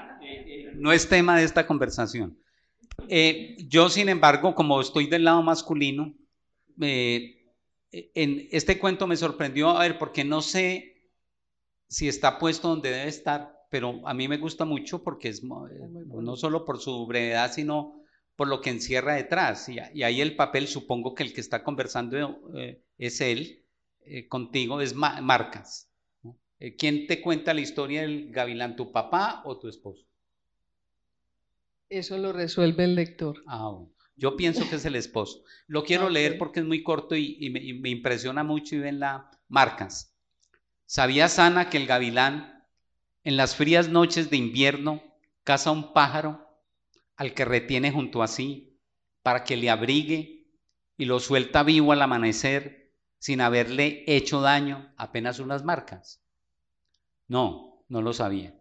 No 0.75 0.91
es 0.91 1.07
tema 1.07 1.37
de 1.37 1.45
esta 1.45 1.65
conversación. 1.65 2.37
Eh, 3.07 3.57
yo, 3.67 3.89
sin 3.89 4.09
embargo, 4.09 4.55
como 4.55 4.81
estoy 4.81 5.07
del 5.07 5.25
lado 5.25 5.41
masculino, 5.43 6.13
en 6.79 8.47
este 8.51 8.77
cuento 8.79 9.07
me 9.07 9.15
sorprendió, 9.15 9.69
a 9.69 9.79
ver, 9.79 9.97
porque 9.97 10.23
no 10.23 10.41
sé 10.41 10.95
si 11.87 12.07
está 12.07 12.39
puesto 12.39 12.67
donde 12.67 12.91
debe 12.91 13.07
estar, 13.07 13.55
pero 13.69 14.07
a 14.07 14.13
mí 14.13 14.27
me 14.27 14.37
gusta 14.37 14.65
mucho 14.65 15.03
porque 15.03 15.29
es, 15.29 15.43
no 15.43 16.35
solo 16.35 16.65
por 16.65 16.79
su 16.79 17.05
brevedad, 17.05 17.51
sino 17.51 18.01
por 18.35 18.47
lo 18.47 18.61
que 18.61 18.69
encierra 18.69 19.15
detrás. 19.15 19.69
Y, 19.69 20.03
ahí 20.03 20.21
el 20.21 20.35
papel, 20.35 20.67
supongo 20.67 21.15
que 21.15 21.23
el 21.23 21.33
que 21.33 21.41
está 21.41 21.63
conversando 21.63 22.17
eh, 22.55 22.83
es 22.97 23.21
él, 23.21 23.65
eh, 24.05 24.27
contigo, 24.27 24.81
es 24.81 24.93
Marcas. 24.93 25.89
Eh, 26.59 26.75
¿Quién 26.75 27.07
te 27.07 27.21
cuenta 27.21 27.53
la 27.53 27.61
historia 27.61 28.01
del 28.01 28.31
gavilán, 28.31 28.75
tu 28.75 28.91
papá 28.91 29.41
o 29.45 29.57
tu 29.57 29.67
esposo? 29.67 30.04
Eso 31.89 32.17
lo 32.17 32.33
resuelve 32.33 32.83
el 32.83 32.95
lector. 32.95 33.43
Ah, 33.47 33.71
Yo 34.15 34.35
pienso 34.35 34.67
que 34.69 34.75
es 34.75 34.85
el 34.85 34.95
esposo. 34.95 35.43
Lo 35.67 35.83
quiero 35.85 36.09
leer 36.09 36.37
porque 36.37 36.61
es 36.61 36.65
muy 36.65 36.83
corto 36.83 37.15
y, 37.15 37.49
me, 37.49 37.59
y 37.61 37.73
me, 37.73 37.89
impresiona 37.89 38.43
mucho 38.43 38.75
y 38.75 38.79
ven 38.79 38.99
la 38.99 39.29
Marcas. 39.47 40.15
Sabía 40.85 41.27
Sana 41.27 41.69
que 41.69 41.77
el 41.77 41.87
gavilán, 41.87 42.63
en 43.23 43.37
las 43.37 43.55
frías 43.55 43.89
noches 43.89 44.29
de 44.29 44.37
invierno, 44.37 45.03
caza 45.43 45.71
un 45.71 45.93
pájaro 45.93 46.45
al 47.15 47.33
que 47.33 47.45
retiene 47.45 47.91
junto 47.91 48.21
a 48.21 48.27
sí 48.27 48.79
para 49.23 49.43
que 49.43 49.57
le 49.57 49.69
abrigue 49.69 50.47
y 50.97 51.05
lo 51.05 51.19
suelta 51.19 51.63
vivo 51.63 51.91
al 51.91 52.01
amanecer 52.01 52.93
sin 53.19 53.41
haberle 53.41 54.03
hecho 54.07 54.41
daño, 54.41 54.93
apenas 54.97 55.39
unas 55.39 55.63
marcas. 55.63 56.21
No, 57.27 57.83
no 57.87 58.01
lo 58.01 58.13
sabía. 58.13 58.53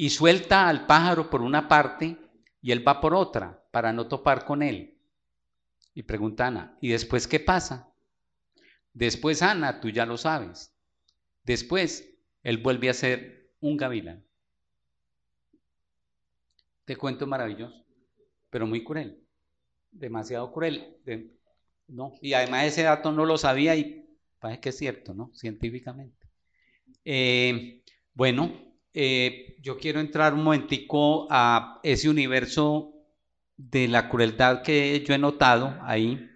Y 0.00 0.10
suelta 0.10 0.68
al 0.68 0.86
pájaro 0.86 1.28
por 1.28 1.42
una 1.42 1.66
parte 1.66 2.16
y 2.62 2.70
él 2.70 2.86
va 2.86 3.00
por 3.00 3.14
otra 3.14 3.64
para 3.72 3.92
no 3.92 4.06
topar 4.06 4.44
con 4.44 4.62
él. 4.62 4.96
Y 5.92 6.04
pregunta 6.04 6.46
Ana, 6.46 6.78
¿y 6.80 6.90
después 6.90 7.26
qué 7.26 7.40
pasa? 7.40 7.92
Después 8.94 9.42
Ana, 9.42 9.80
tú 9.80 9.90
ya 9.90 10.06
lo 10.06 10.16
sabes. 10.16 10.72
Después 11.42 12.14
él 12.44 12.58
vuelve 12.58 12.90
a 12.90 12.94
ser 12.94 13.50
un 13.58 13.76
gavilán. 13.76 14.24
Te 16.84 16.94
cuento 16.94 17.26
maravilloso, 17.26 17.84
pero 18.50 18.68
muy 18.68 18.84
cruel, 18.84 19.20
demasiado 19.90 20.52
cruel. 20.52 20.96
no, 21.88 22.12
y 22.22 22.34
además 22.34 22.66
ese 22.66 22.84
dato 22.84 23.10
no 23.10 23.24
lo 23.26 23.36
sabía 23.36 23.74
y 23.74 24.06
que 24.62 24.68
es 24.68 24.78
cierto, 24.78 25.12
¿no? 25.12 25.32
Científicamente. 25.34 26.28
Eh, 27.04 27.82
bueno, 28.14 28.67
eh, 28.94 29.56
yo 29.60 29.78
quiero 29.78 30.00
entrar 30.00 30.34
un 30.34 30.44
momentico 30.44 31.26
a 31.30 31.80
ese 31.82 32.08
universo 32.08 32.94
de 33.56 33.88
la 33.88 34.08
crueldad 34.08 34.62
que 34.62 35.04
yo 35.06 35.14
he 35.14 35.18
notado 35.18 35.76
ahí 35.82 36.28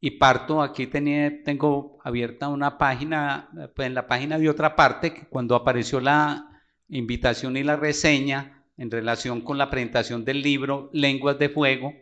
y 0.00 0.12
parto, 0.12 0.62
aquí 0.62 0.86
tenía, 0.86 1.42
tengo 1.42 1.98
abierta 2.02 2.48
una 2.48 2.78
página, 2.78 3.50
pues 3.74 3.86
en 3.86 3.94
la 3.94 4.06
página 4.06 4.38
de 4.38 4.48
otra 4.48 4.74
parte, 4.74 5.12
que 5.12 5.26
cuando 5.26 5.54
apareció 5.54 6.00
la 6.00 6.62
invitación 6.88 7.56
y 7.56 7.62
la 7.62 7.76
reseña, 7.76 8.60
en 8.80 8.90
relación 8.90 9.42
con 9.42 9.58
la 9.58 9.68
presentación 9.68 10.24
del 10.24 10.40
libro 10.40 10.88
Lenguas 10.94 11.38
de 11.38 11.50
Fuego. 11.50 11.92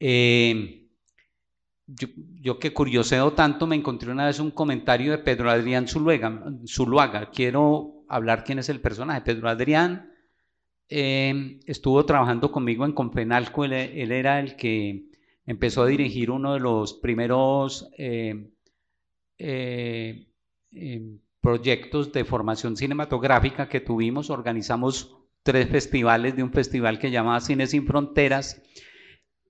Eh, 0.00 0.88
yo, 1.86 2.58
que 2.58 2.72
curioseo 2.72 3.34
tanto, 3.34 3.68
me 3.68 3.76
encontré 3.76 4.10
una 4.10 4.26
vez 4.26 4.40
un 4.40 4.50
comentario 4.50 5.12
de 5.12 5.18
Pedro 5.18 5.48
Adrián 5.48 5.86
Zuluaga. 5.86 7.30
Quiero 7.30 7.95
hablar 8.08 8.44
quién 8.44 8.58
es 8.58 8.68
el 8.68 8.80
personaje. 8.80 9.20
Pedro 9.20 9.48
Adrián 9.48 10.12
eh, 10.88 11.60
estuvo 11.66 12.04
trabajando 12.04 12.50
conmigo 12.50 12.84
en 12.84 12.92
Confenalco. 12.92 13.64
Él, 13.64 13.72
era 13.72 14.40
el 14.40 14.56
que 14.56 15.10
empezó 15.46 15.82
a 15.82 15.86
dirigir 15.86 16.30
uno 16.30 16.54
de 16.54 16.60
los 16.60 16.94
primeros 16.94 17.90
eh, 17.98 18.50
proyectos 21.40 22.12
de 22.12 22.24
formación 22.24 22.76
cinematográfica 22.76 23.68
que 23.68 23.80
tuvimos. 23.80 24.30
Organizamos 24.30 25.16
tres 25.46 25.68
festivales 25.68 26.34
de 26.34 26.42
un 26.42 26.52
festival 26.52 26.98
que 26.98 27.12
llamaba 27.12 27.40
Cine 27.40 27.68
Sin 27.68 27.86
Fronteras, 27.86 28.60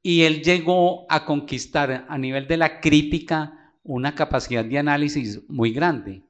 y 0.02 0.22
él 0.22 0.42
llegó 0.42 1.10
a 1.10 1.24
conquistar 1.24 2.04
a 2.06 2.18
nivel 2.18 2.46
de 2.46 2.58
la 2.58 2.80
crítica 2.80 3.72
una 3.82 4.14
capacidad 4.14 4.64
de 4.64 4.78
análisis 4.78 5.42
muy 5.48 5.72
grande. 5.72 6.25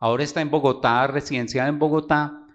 Ahora 0.00 0.24
está 0.24 0.40
en 0.40 0.50
Bogotá, 0.50 1.06
residenciado 1.08 1.68
en 1.68 1.78
Bogotá, 1.78 2.46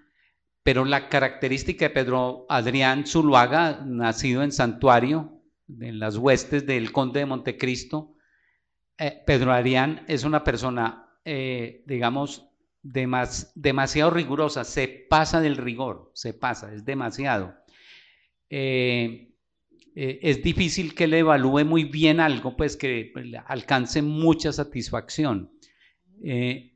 pero 0.64 0.86
la 0.86 1.10
característica 1.10 1.86
de 1.86 1.94
Pedro 1.94 2.46
Adrián 2.48 3.06
Zuluaga, 3.06 3.84
nacido 3.86 4.44
en 4.44 4.54
Santuario, 4.54 5.42
en 5.68 6.00
las 6.00 6.18
huestes 6.18 6.66
del 6.66 6.94
Conde 6.94 7.20
de 7.20 7.26
Montecristo, 7.26 8.16
eh, 8.98 9.22
Pedro 9.26 9.52
Adrián 9.52 10.06
es 10.08 10.24
una 10.24 10.44
persona, 10.44 11.10
eh, 11.26 11.84
digamos, 11.86 12.50
demasiado 12.82 14.12
rigurosa, 14.12 14.64
se 14.64 14.88
pasa 14.88 15.42
del 15.42 15.58
rigor, 15.58 16.12
se 16.14 16.34
pasa, 16.34 16.74
es 16.74 16.86
demasiado. 16.86 17.56
Eh, 18.50 19.30
es 19.96 20.42
difícil 20.42 20.96
que 20.96 21.08
le 21.08 21.20
evalúe 21.20 21.66
muy 21.66 21.84
bien 21.84 22.20
algo, 22.20 22.58
pues 22.58 22.76
que 22.78 23.14
alcance 23.48 24.02
mucha 24.02 24.52
satisfacción. 24.52 25.52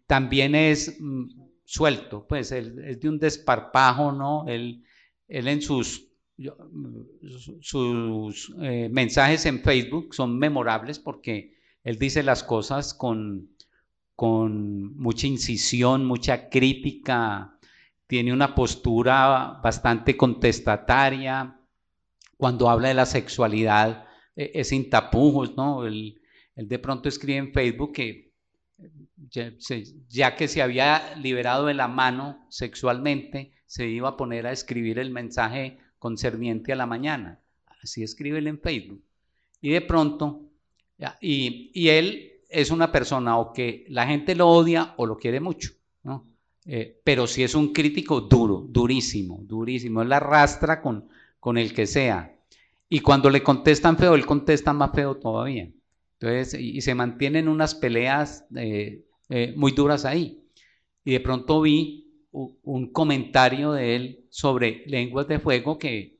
También 0.07 0.55
es 0.55 0.97
mm, 0.99 1.25
suelto, 1.63 2.25
pues 2.27 2.51
es 2.51 2.99
de 2.99 3.09
un 3.09 3.19
desparpajo, 3.19 4.11
¿no? 4.11 4.47
Él, 4.47 4.83
él 5.27 5.47
en 5.47 5.61
sus, 5.61 6.07
sus 7.61 8.55
mensajes 8.57 9.45
en 9.45 9.61
Facebook 9.61 10.15
son 10.15 10.39
memorables 10.39 10.99
porque 10.99 11.57
él 11.83 11.97
dice 11.99 12.23
las 12.23 12.43
cosas 12.43 12.93
con, 12.93 13.49
con 14.15 14.97
mucha 14.97 15.27
incisión, 15.27 16.05
mucha 16.05 16.49
crítica, 16.49 17.57
tiene 18.07 18.33
una 18.33 18.55
postura 18.55 19.59
bastante 19.63 20.17
contestataria. 20.17 21.59
Cuando 22.35 22.69
habla 22.69 22.87
de 22.87 22.93
la 22.93 23.05
sexualidad, 23.05 24.05
e, 24.35 24.51
es 24.55 24.69
sin 24.69 24.89
tapujos, 24.89 25.55
¿no? 25.55 25.85
Él, 25.85 26.19
de 26.55 26.79
pronto 26.79 27.07
escribe 27.07 27.37
en 27.37 27.53
Facebook 27.53 27.93
que 27.93 28.26
ya, 29.29 30.35
que 30.35 30.47
se 30.47 30.61
había 30.61 31.15
liberado 31.15 31.65
de 31.65 31.73
la 31.73 31.87
mano 31.87 32.45
sexualmente, 32.49 33.51
se 33.65 33.87
iba 33.87 34.09
a 34.09 34.17
poner 34.17 34.47
a 34.47 34.51
escribir 34.51 34.99
el 34.99 35.11
mensaje 35.11 35.77
concerniente 35.99 36.73
a 36.73 36.75
la 36.75 36.85
mañana. 36.85 37.39
Así 37.83 38.03
escribe 38.03 38.39
él 38.39 38.47
en 38.47 38.59
Facebook. 38.59 39.03
Y 39.61 39.71
de 39.71 39.81
pronto, 39.81 40.41
y, 41.21 41.71
y 41.73 41.89
él 41.89 42.31
es 42.49 42.71
una 42.71 42.91
persona 42.91 43.37
o 43.37 43.53
que 43.53 43.85
la 43.89 44.07
gente 44.07 44.35
lo 44.35 44.47
odia 44.47 44.93
o 44.97 45.05
lo 45.05 45.17
quiere 45.17 45.39
mucho, 45.39 45.71
¿no? 46.03 46.25
Eh, 46.65 46.99
pero 47.03 47.27
si 47.27 47.43
es 47.43 47.55
un 47.55 47.71
crítico 47.71 48.21
duro, 48.21 48.65
durísimo, 48.67 49.39
durísimo, 49.41 50.01
él 50.01 50.09
la 50.09 50.17
arrastra 50.17 50.81
con, 50.81 51.07
con 51.39 51.57
el 51.57 51.73
que 51.73 51.87
sea. 51.87 52.35
Y 52.89 52.99
cuando 52.99 53.29
le 53.29 53.41
contestan 53.41 53.97
feo, 53.97 54.15
él 54.15 54.25
contesta 54.25 54.73
más 54.73 54.91
feo 54.93 55.15
todavía. 55.15 55.69
Entonces, 56.19 56.59
y, 56.59 56.81
se 56.81 56.93
mantienen 56.93 57.47
unas 57.47 57.73
peleas 57.73 58.45
eh, 59.29 59.53
muy 59.55 59.71
duras 59.71 60.05
ahí. 60.05 60.43
Y 61.03 61.13
de 61.13 61.19
pronto 61.19 61.61
vi 61.61 62.03
un 62.31 62.91
comentario 62.91 63.71
de 63.71 63.95
él 63.95 64.27
sobre 64.29 64.83
lenguas 64.85 65.27
de 65.27 65.39
fuego 65.39 65.79
que 65.79 66.19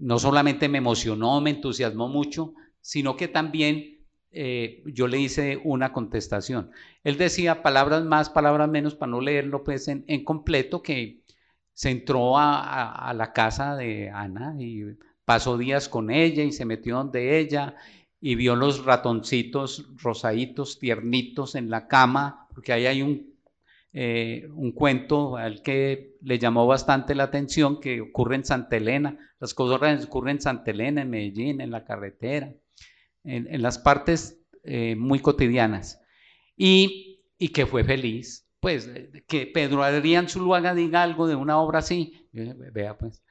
no 0.00 0.18
solamente 0.18 0.68
me 0.68 0.78
emocionó, 0.78 1.40
me 1.40 1.50
entusiasmó 1.50 2.08
mucho, 2.08 2.52
sino 2.80 3.16
que 3.16 3.28
también 3.28 4.00
eh, 4.32 4.82
yo 4.86 5.08
le 5.08 5.18
hice 5.18 5.60
una 5.64 5.92
contestación. 5.92 6.70
Él 7.02 7.16
decía 7.18 7.62
palabras 7.62 8.04
más, 8.04 8.30
palabras 8.30 8.68
menos, 8.68 8.94
para 8.94 9.10
no 9.10 9.20
leerlo 9.20 9.64
pues 9.64 9.88
en, 9.88 10.24
completo, 10.24 10.82
que 10.82 11.22
se 11.74 11.90
entró 11.90 12.38
a, 12.38 13.12
la 13.14 13.32
casa 13.32 13.74
de 13.76 14.10
Ana 14.10 14.54
y 14.58 14.84
pasó 15.24 15.58
días 15.58 15.88
con 15.88 16.10
ella 16.10 16.44
y 16.44 16.52
se 16.52 16.64
metió 16.64 16.96
donde 16.96 17.38
ella 17.38 17.74
y 18.20 18.34
vio 18.34 18.56
los 18.56 18.84
ratoncitos 18.84 19.88
rosaditos, 19.96 20.78
tiernitos 20.78 21.54
en 21.54 21.70
la 21.70 21.88
cama, 21.88 22.46
porque 22.54 22.72
ahí 22.72 22.86
hay 22.86 23.02
un, 23.02 23.34
eh, 23.92 24.48
un 24.54 24.72
cuento 24.72 25.36
al 25.36 25.62
que 25.62 26.16
le 26.22 26.38
llamó 26.38 26.66
bastante 26.66 27.14
la 27.14 27.24
atención 27.24 27.80
que 27.80 28.00
ocurre 28.00 28.36
en 28.36 28.44
Santa 28.44 28.76
Elena, 28.76 29.18
las 29.40 29.54
cosas 29.54 30.04
ocurren 30.04 30.36
en 30.36 30.42
Santa 30.42 30.70
Elena, 30.70 31.02
en 31.02 31.10
Medellín, 31.10 31.60
en 31.60 31.70
la 31.70 31.84
carretera 31.84 32.52
en, 33.24 33.62
las 33.62 33.78
partes 33.78 34.40
eh, 34.64 34.96
muy 34.96 35.20
cotidianas. 35.20 36.00
Y, 36.56 37.22
y, 37.38 37.48
que 37.48 37.66
fue 37.66 37.84
feliz, 37.84 38.46
pues, 38.60 38.90
que 39.26 39.46
Pedro 39.46 39.82
Adrián 39.82 40.28
Zuluaga 40.28 40.74
diga 40.74 41.02
algo 41.02 41.26
de 41.26 41.34
una 41.34 41.58
obra 41.58 41.78
así, 41.78 42.28
vea 42.32 42.98
pues. 42.98 43.22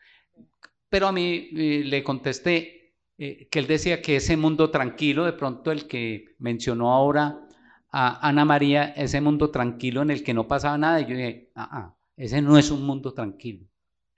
Pero 0.89 1.07
a 1.07 1.11
mí 1.11 1.49
eh, 1.55 1.83
le 1.85 2.03
contesté 2.03 2.78
eh, 3.19 3.47
que 3.51 3.59
él 3.59 3.67
decía 3.67 4.01
que 4.01 4.15
ese 4.15 4.37
mundo 4.37 4.71
tranquilo, 4.71 5.25
de 5.25 5.33
pronto 5.33 5.71
el 5.71 5.87
que 5.87 6.35
mencionó 6.39 6.93
ahora 6.93 7.45
a 7.91 8.27
Ana 8.27 8.45
María, 8.45 8.85
ese 8.85 9.19
mundo 9.19 9.51
tranquilo 9.51 10.01
en 10.01 10.09
el 10.09 10.23
que 10.23 10.33
no 10.33 10.47
pasaba 10.47 10.77
nada, 10.77 11.01
y 11.01 11.05
yo 11.05 11.15
dije, 11.15 11.51
ah, 11.53 11.69
ah, 11.71 11.95
ese 12.15 12.41
no 12.41 12.57
es 12.57 12.71
un 12.71 12.85
mundo 12.85 13.13
tranquilo, 13.13 13.67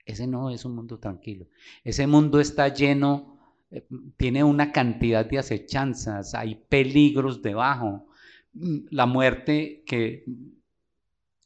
ese 0.06 0.26
no 0.26 0.50
es 0.50 0.64
un 0.64 0.76
mundo 0.76 0.98
tranquilo, 0.98 1.48
ese 1.82 2.06
mundo 2.06 2.40
está 2.40 2.68
lleno 2.68 3.32
eh, 3.72 3.86
tiene 4.16 4.44
una 4.44 4.70
cantidad 4.70 5.24
de 5.24 5.38
acechanzas, 5.38 6.34
hay 6.34 6.54
peligros 6.54 7.42
debajo. 7.42 8.06
Mm, 8.52 8.86
la 8.90 9.06
muerte 9.06 9.82
que 9.86 10.24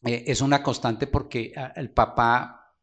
eh, 0.04 0.24
es 0.26 0.40
una 0.40 0.62
constante 0.62 1.06
porque 1.06 1.52
ah, 1.56 1.72
el 1.76 1.90
papá 1.90 2.74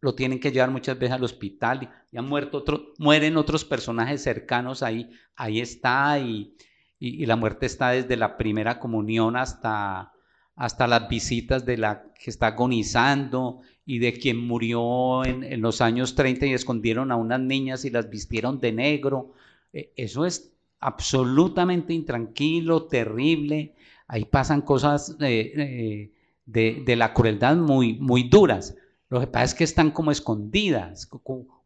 lo 0.00 0.14
tienen 0.14 0.40
que 0.40 0.50
llevar 0.50 0.70
muchas 0.70 0.98
veces 0.98 1.14
al 1.14 1.24
hospital 1.24 1.90
y, 2.12 2.16
han 2.16 2.28
muerto 2.28 2.58
otro, 2.58 2.92
mueren 2.98 3.36
otros 3.36 3.64
personajes 3.64 4.22
cercanos 4.22 4.82
ahí, 4.82 5.10
ahí 5.36 5.60
está 5.60 6.18
y, 6.18 6.54
y, 6.98 7.26
la 7.26 7.36
muerte 7.36 7.66
está 7.66 7.90
desde 7.90 8.16
la 8.16 8.36
primera 8.36 8.78
comunión 8.78 9.36
hasta, 9.36 10.12
hasta 10.56 10.86
las 10.86 11.08
visitas 11.08 11.64
de 11.64 11.78
la 11.78 12.04
que 12.14 12.30
está 12.30 12.48
agonizando 12.48 13.60
y 13.86 13.98
de 13.98 14.12
quien 14.12 14.36
murió 14.38 15.24
en, 15.24 15.60
los 15.60 15.80
años 15.80 16.14
30 16.14 16.46
y 16.46 16.52
escondieron 16.52 17.10
a 17.10 17.16
unas 17.16 17.40
niñas 17.40 17.84
y 17.84 17.90
las 17.90 18.10
vistieron 18.10 18.60
de 18.60 18.72
negro. 18.72 19.32
Eh, 19.72 19.92
eso 19.96 20.26
es 20.26 20.52
absolutamente 20.78 21.92
intranquilo, 21.92 22.84
terrible. 22.84 23.74
Ahí 24.06 24.26
pasan 24.26 24.60
cosas 24.60 25.16
eh, 25.20 26.12
de, 26.46 26.96
la 26.96 27.14
crueldad 27.14 27.56
muy, 27.56 27.94
muy 27.94 28.24
duras. 28.24 28.76
Lo 29.10 29.20
que 29.20 29.26
pasa 29.26 29.44
es 29.44 29.54
que 29.54 29.64
están 29.64 29.90
como 29.90 30.10
escondidas, 30.10 31.10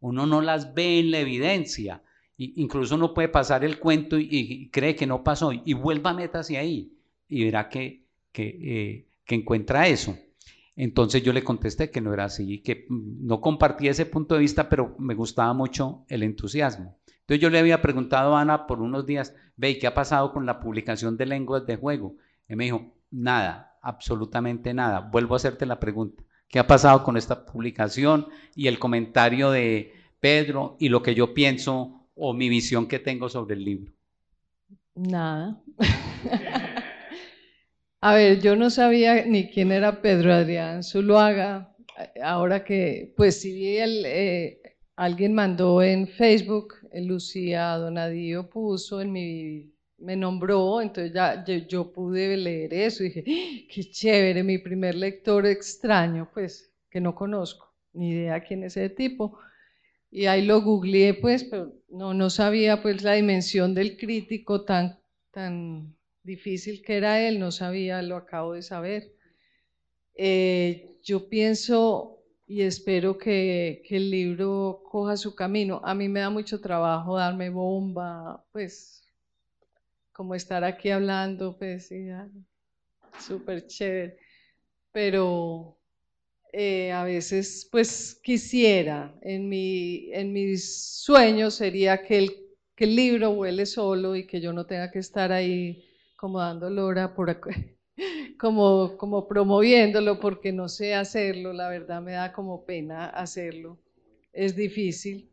uno 0.01 0.25
no 0.25 0.41
las 0.41 0.73
ve 0.73 0.99
en 0.99 1.11
la 1.11 1.19
evidencia 1.19 2.01
incluso 2.37 2.95
uno 2.95 3.13
puede 3.13 3.29
pasar 3.29 3.63
el 3.63 3.79
cuento 3.79 4.17
y, 4.19 4.69
cree 4.71 4.95
que 4.95 5.07
no 5.07 5.23
pasó 5.23 5.51
y 5.53 5.73
vuelva 5.73 6.11
a 6.11 6.13
meterse 6.15 6.57
ahí 6.57 6.93
y 7.27 7.45
verá 7.45 7.69
que, 7.69 8.05
que, 8.31 9.07
que 9.25 9.35
encuentra 9.35 9.87
eso. 9.87 10.17
Entonces 10.75 11.23
yo 11.23 11.31
le 11.31 11.43
contesté 11.43 11.89
que 11.89 12.01
no 12.01 12.13
era 12.13 12.25
así, 12.25 12.59
que 12.59 12.85
mm, 12.89 13.25
no 13.25 13.39
compartía 13.39 13.91
ese 13.91 14.05
punto 14.05 14.35
de 14.35 14.41
vista, 14.41 14.67
pero 14.67 14.93
me 14.99 15.15
gustaba 15.15 15.53
mucho 15.53 16.03
el 16.09 16.23
entusiasmo. 16.23 16.97
Entonces 17.21 17.41
yo 17.41 17.49
le 17.49 17.59
había 17.59 17.81
preguntado 17.81 18.35
a 18.35 18.41
Ana 18.41 18.67
por 18.67 18.81
unos 18.81 19.05
días, 19.05 19.33
ve, 19.55 19.79
¿qué 19.79 19.87
ha 19.87 19.93
pasado 19.93 20.33
con 20.33 20.45
la 20.45 20.59
publicación 20.59 21.15
de 21.15 21.25
lenguas 21.25 21.65
de 21.65 21.77
juego? 21.77 22.17
Y 22.49 22.55
me 22.55 22.65
dijo, 22.65 22.93
nada, 23.09 23.77
absolutamente 23.81 24.73
nada. 24.73 24.99
Vuelvo 24.99 25.33
a 25.35 25.37
hacerte 25.37 25.65
la 25.65 25.79
pregunta. 25.79 26.23
¿Qué 26.55 26.59
ha 26.59 26.67
pasado 26.67 27.03
con 27.03 27.17
esta 27.17 27.45
publicación 27.45 28.27
y 28.55 28.67
el 28.67 28.79
comentario 28.79 29.51
de 29.51 29.91
Pedro 30.21 30.77
y 30.79 30.87
lo 30.87 31.03
que 31.03 31.13
yo 31.13 31.33
pienso 31.33 32.07
o 32.15 32.33
mi 32.33 32.47
visión 32.47 32.87
que 32.87 32.99
tengo 32.99 33.27
sobre 33.27 33.55
el 33.55 33.65
libro? 33.65 33.91
Nada. 34.95 35.61
A 37.99 38.15
ver, 38.15 38.39
yo 38.39 38.55
no 38.55 38.69
sabía 38.69 39.25
ni 39.25 39.49
quién 39.49 39.73
era 39.73 40.01
Pedro 40.01 40.33
Adrián 40.33 40.81
Zuluaga. 40.81 41.75
Ahora 42.23 42.63
que, 42.63 43.13
pues 43.17 43.41
si 43.41 43.77
eh, 43.77 44.61
alguien 44.95 45.33
mandó 45.33 45.83
en 45.83 46.07
Facebook, 46.07 46.75
Lucía 46.93 47.75
Donadío 47.75 48.49
puso 48.49 49.01
en 49.01 49.11
mi, 49.11 49.74
me 49.97 50.15
nombró, 50.15 50.81
entonces 50.81 51.13
ya 51.13 51.43
yo, 51.45 51.91
pude 51.91 52.37
leer 52.37 52.73
eso 52.73 53.03
y 53.03 53.09
dije, 53.09 53.23
¡Ah, 53.27 53.67
qué 53.73 53.83
chévere, 53.89 54.43
mi 54.43 54.57
primer 54.57 54.95
lector 54.95 55.45
extraño, 55.45 56.29
pues 56.33 56.71
que 56.89 56.99
no 57.01 57.15
conozco, 57.15 57.73
ni 57.93 58.11
idea 58.11 58.43
quién 58.43 58.63
es 58.63 58.77
ese 58.77 58.89
tipo. 58.89 59.39
Y 60.11 60.27
ahí 60.27 60.45
lo 60.45 60.61
googleé, 60.61 61.13
pues, 61.15 61.43
pero 61.43 61.73
no, 61.89 62.13
no 62.13 62.29
sabía 62.29 62.81
pues 62.81 63.03
la 63.03 63.13
dimensión 63.13 63.73
del 63.73 63.97
crítico 63.97 64.63
tan, 64.63 64.99
tan 65.31 65.95
difícil 66.23 66.81
que 66.81 66.97
era 66.97 67.21
él, 67.21 67.39
no 67.39 67.51
sabía, 67.51 68.01
lo 68.01 68.15
acabo 68.15 68.53
de 68.53 68.61
saber. 68.61 69.13
Eh, 70.15 70.97
yo 71.03 71.27
pienso 71.29 72.15
y 72.47 72.61
espero 72.61 73.17
que, 73.17 73.83
el 73.89 74.09
libro 74.11 74.83
coja 74.89 75.17
su 75.17 75.35
camino. 75.35 75.81
A 75.83 75.93
mí 75.95 76.09
me 76.09 76.19
da 76.19 76.29
mucho 76.29 76.61
trabajo 76.61 77.17
darme 77.17 77.49
bomba, 77.49 78.45
pues 78.51 79.04
como 80.15 80.33
estar 80.33 80.63
aquí 80.63 80.91
hablando, 80.91 81.57
pues 81.57 81.91
súper 83.19 83.67
chévere. 83.67 84.17
Pero 84.93 85.77
eh, 86.53 86.93
a 86.93 87.03
veces, 87.03 87.67
pues 87.69 88.19
quisiera, 88.23 89.13
en 89.21 89.49
mi, 89.49 90.09
en 90.13 90.31
mis 90.31 91.01
sueños 91.03 91.55
sería 91.55 92.01
que 92.01 92.17
el, 92.19 92.31
que 92.75 92.85
el 92.85 92.95
libro 92.95 93.31
huele 93.31 93.65
solo 93.65 94.15
y 94.15 94.25
que 94.25 94.39
yo 94.39 94.53
no 94.53 94.65
tenga 94.65 94.89
que 94.89 94.99
estar 94.99 95.33
ahí 95.33 95.83
como 96.15 96.39
dando 96.39 96.69
lora 96.69 97.13
por 97.13 97.37
como, 98.39 98.95
como 98.97 99.27
promoviéndolo 99.27 100.21
porque 100.21 100.53
no 100.53 100.69
sé 100.69 100.95
hacerlo, 100.95 101.51
la 101.51 101.67
verdad 101.67 102.01
me 102.01 102.13
da 102.13 102.31
como 102.31 102.65
pena 102.65 103.07
hacerlo, 103.07 103.79
es 104.31 104.55
difícil, 104.55 105.29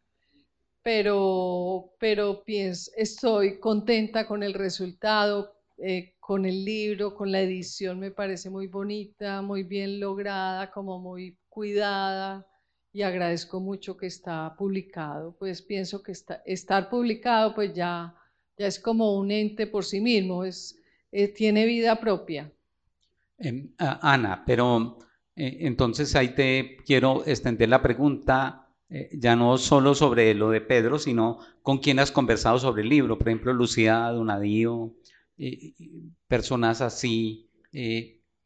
pero, 0.83 1.95
pero 1.99 2.43
pienso, 2.45 2.91
estoy 2.97 3.59
contenta 3.61 4.27
con 4.27 4.43
el 4.43 4.55
resultado, 4.55 5.55
eh, 5.79 6.15
con 6.21 6.45
el 6.45 6.65
libro, 6.65 7.15
con 7.15 7.33
la 7.33 7.41
edición 7.41 7.99
me 7.99 8.11
parece 8.11 8.51
muy 8.51 8.67
bonita, 8.67 9.43
muy 9.43 9.63
bien 9.63 10.01
lograda, 10.01 10.71
como 10.71 10.99
muy 10.99 11.37
cuidada 11.49 12.47
y 12.93 13.03
agradezco 13.03 13.61
mucho 13.61 13.97
que 13.97 14.07
está 14.07 14.55
publicado, 14.57 15.35
pues 15.39 15.63
pienso 15.63 16.03
que 16.03 16.13
está, 16.13 16.43
estar 16.45 16.91
publicado 16.91 17.55
pues 17.55 17.73
ya, 17.75 18.15
ya 18.59 18.67
es 18.67 18.79
como 18.79 19.17
un 19.17 19.31
ente 19.31 19.67
por 19.67 19.85
sí 19.85 20.01
mismo, 20.01 20.45
es 20.45 20.79
eh, 21.11 21.29
tiene 21.29 21.67
vida 21.67 22.01
propia. 22.01 22.51
Em, 23.39 23.73
Ana, 23.79 24.45
pero 24.47 24.99
eh, 25.35 25.59
entonces 25.61 26.15
ahí 26.17 26.35
te 26.35 26.77
quiero 26.87 27.27
extender 27.27 27.69
la 27.69 27.83
pregunta, 27.83 28.62
eh, 28.93 29.11
ya 29.13 29.37
no 29.37 29.59
solo 29.59 29.95
sobre 29.95 30.35
lo 30.35 30.51
de 30.51 30.61
Pedro, 30.61 30.99
sino 30.99 31.39
con 31.63 31.79
quién 31.79 31.99
has 31.99 32.13
conversado 32.13 32.59
sobre 32.59 32.83
el 32.83 32.89
libro, 32.89 33.19
por 33.19 33.29
ejemplo, 33.29 33.53
Lucía 33.53 34.09
Donadío, 34.09 34.95
personas 36.29 36.81
así, 36.81 37.51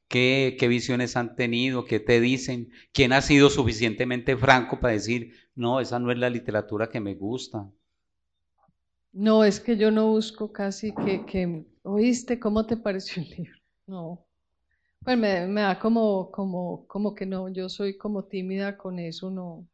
¿qué, 0.09 0.57
¿qué, 0.59 0.69
visiones 0.69 1.17
han 1.17 1.37
tenido? 1.37 1.85
¿Qué 1.85 2.01
te 2.01 2.21
dicen? 2.21 2.71
¿Quién 2.93 3.13
ha 3.13 3.21
sido 3.21 3.51
suficientemente 3.51 4.37
franco 4.37 4.81
para 4.81 4.95
decir, 4.95 5.33
no, 5.55 5.81
esa 5.81 5.99
no 5.99 6.11
es 6.13 6.19
la 6.19 6.31
literatura 6.31 6.89
que 6.89 7.01
me 7.01 7.15
gusta? 7.15 7.71
No, 9.13 9.45
es 9.45 9.61
que 9.61 9.77
yo 9.77 9.91
no 9.91 10.09
busco 10.09 10.53
casi 10.53 10.93
que, 10.93 11.25
que 11.25 11.65
¿oíste 11.83 12.39
cómo 12.39 12.67
te 12.67 12.77
pareció 12.77 13.23
el 13.23 13.31
libro? 13.31 13.59
No. 13.87 14.27
Pues 15.03 15.17
me, 15.17 15.47
me, 15.47 15.63
da 15.63 15.79
como, 15.79 16.31
como, 16.31 16.87
como 16.87 17.15
que 17.15 17.25
no, 17.25 17.49
yo 17.49 17.69
soy 17.69 17.97
como 17.97 18.25
tímida 18.25 18.77
con 18.77 18.99
eso, 18.99 19.31
no. 19.31 19.67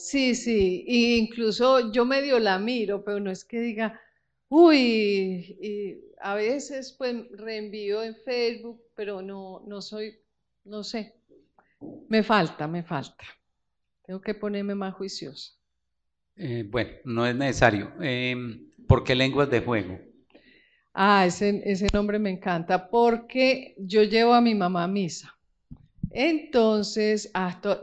Sí, 0.00 0.34
sí, 0.34 0.84
e 0.88 1.18
incluso 1.18 1.92
yo 1.92 2.04
medio 2.06 2.38
la 2.38 2.58
miro, 2.58 3.04
pero 3.04 3.20
no 3.20 3.30
es 3.30 3.44
que 3.44 3.60
diga, 3.60 4.00
uy, 4.48 5.58
y 5.60 6.00
a 6.20 6.34
veces 6.34 6.94
pues 6.96 7.14
reenvío 7.32 8.02
en 8.02 8.16
Facebook, 8.16 8.82
pero 8.94 9.20
no, 9.20 9.62
no 9.66 9.82
soy, 9.82 10.18
no 10.64 10.82
sé, 10.84 11.14
me 12.08 12.22
falta, 12.22 12.66
me 12.66 12.82
falta. 12.82 13.24
Tengo 14.06 14.20
que 14.22 14.34
ponerme 14.34 14.74
más 14.74 14.94
juiciosa. 14.94 15.52
Eh, 16.36 16.64
bueno, 16.66 16.90
no 17.04 17.26
es 17.26 17.36
necesario. 17.36 17.92
Em, 18.00 18.70
¿Por 18.88 19.04
qué 19.04 19.14
lenguas 19.14 19.50
de 19.50 19.60
juego? 19.60 20.00
Ah, 20.94 21.26
ese, 21.26 21.62
ese 21.64 21.88
nombre 21.92 22.18
me 22.18 22.30
encanta 22.30 22.88
porque 22.88 23.74
yo 23.78 24.02
llevo 24.02 24.32
a 24.34 24.40
mi 24.40 24.54
mamá 24.54 24.84
a 24.84 24.88
misa. 24.88 25.39
Entonces, 26.10 27.30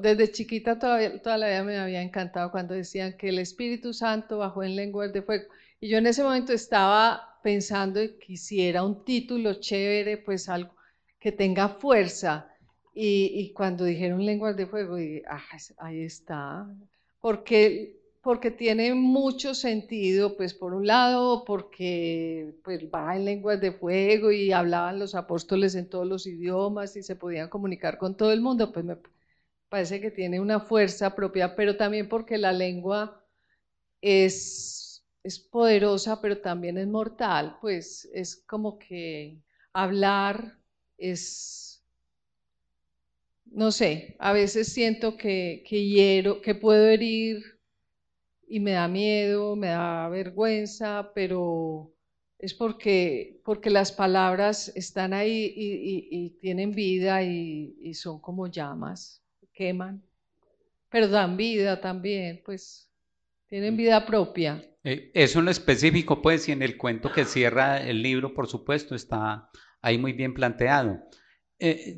desde 0.02 0.32
chiquita 0.32 0.78
toda 0.80 1.38
la 1.38 1.48
vida 1.48 1.64
me 1.64 1.78
había 1.78 2.02
encantado 2.02 2.52
cuando 2.52 2.74
decían 2.74 3.16
que 3.18 3.30
el 3.30 3.40
Espíritu 3.40 3.94
Santo 3.94 4.40
bajó 4.40 4.64
en 4.64 4.76
lenguas 4.76 5.14
de 5.14 5.22
fuego. 5.22 5.46
Y 5.80 5.90
yo 5.90 5.98
en 5.98 6.08
ese 6.08 6.24
momento 6.24 6.54
estaba 6.54 7.40
pensando 7.42 8.02
que 8.02 8.18
quisiera 8.20 8.84
un 8.84 9.06
título 9.06 9.56
chévere, 9.56 10.18
pues 10.18 10.50
algo 10.50 10.76
que 11.20 11.32
tenga 11.32 11.70
fuerza. 11.70 12.52
Y, 12.94 13.32
y 13.36 13.54
cuando 13.54 13.86
dijeron 13.86 14.26
lenguas 14.26 14.58
de 14.58 14.68
fuego, 14.68 14.96
dije, 14.98 15.24
ah, 15.30 15.42
ahí 15.78 16.02
está. 16.02 16.68
Porque 17.22 17.97
porque 18.28 18.52
tiene 18.52 18.94
mucho 18.94 19.56
sentido, 19.56 20.36
pues 20.36 20.54
por 20.54 20.74
un 20.74 20.86
lado, 20.86 21.46
porque 21.46 22.56
pues, 22.62 22.84
va 22.94 23.16
en 23.16 23.24
lenguas 23.24 23.62
de 23.62 23.72
fuego 23.72 24.34
y 24.34 24.52
hablaban 24.52 25.00
los 25.00 25.16
apóstoles 25.16 25.76
en 25.76 25.90
todos 25.90 26.06
los 26.06 26.28
idiomas 26.28 26.98
y 26.98 27.04
se 27.04 27.16
podían 27.16 27.48
comunicar 27.48 27.98
con 27.98 28.18
todo 28.18 28.34
el 28.34 28.42
mundo, 28.42 28.74
pues 28.74 28.84
me 28.84 28.98
parece 29.70 30.02
que 30.02 30.12
tiene 30.12 30.42
una 30.42 30.60
fuerza 30.60 31.16
propia, 31.16 31.56
pero 31.56 31.78
también 31.78 32.10
porque 32.10 32.38
la 32.38 32.52
lengua 32.52 33.24
es, 34.02 35.06
es 35.24 35.40
poderosa, 35.40 36.22
pero 36.22 36.40
también 36.42 36.78
es 36.78 36.88
mortal, 36.88 37.58
pues 37.62 38.10
es 38.14 38.44
como 38.46 38.78
que 38.78 39.42
hablar 39.72 40.60
es, 40.98 41.82
no 43.46 43.72
sé, 43.72 44.18
a 44.20 44.34
veces 44.34 44.74
siento 44.74 45.16
que, 45.16 45.64
que 45.66 45.86
hiero, 45.86 46.42
que 46.42 46.56
puedo 46.56 46.88
herir 46.90 47.57
y 48.48 48.60
me 48.60 48.72
da 48.72 48.88
miedo, 48.88 49.56
me 49.56 49.68
da 49.68 50.08
vergüenza, 50.10 51.12
pero 51.14 51.94
es 52.40 52.54
porque, 52.54 53.42
porque 53.44 53.70
las 53.70 53.92
palabras 53.92 54.72
están 54.76 55.14
ahí 55.14 55.54
y, 55.56 56.30
tienen 56.40 56.72
vida 56.72 57.24
y, 57.24 57.94
son 57.94 58.20
como 58.20 58.48
llamas, 58.48 59.24
queman, 59.54 60.04
pero 60.90 61.08
dan 61.08 61.36
vida 61.36 61.82
también, 61.82 62.42
pues 62.46 62.90
tienen 63.48 63.74
mm. 63.74 63.78
vida 63.78 64.06
propia. 64.06 64.64
Eh, 64.84 65.12
eso 65.14 65.40
en 65.40 65.46
lo 65.46 65.52
específico, 65.52 66.22
pues, 66.22 66.48
y 66.48 66.52
en 66.52 66.62
el 66.62 66.78
cuento 66.78 67.12
que 67.12 67.26
cierra 67.26 67.82
el 67.86 68.02
libro, 68.02 68.34
por 68.34 68.48
supuesto, 68.48 68.96
está 68.96 69.50
ahí 69.82 69.98
muy 69.98 70.14
bien 70.14 70.34
planteado. 70.34 71.00
Eh, 71.60 71.98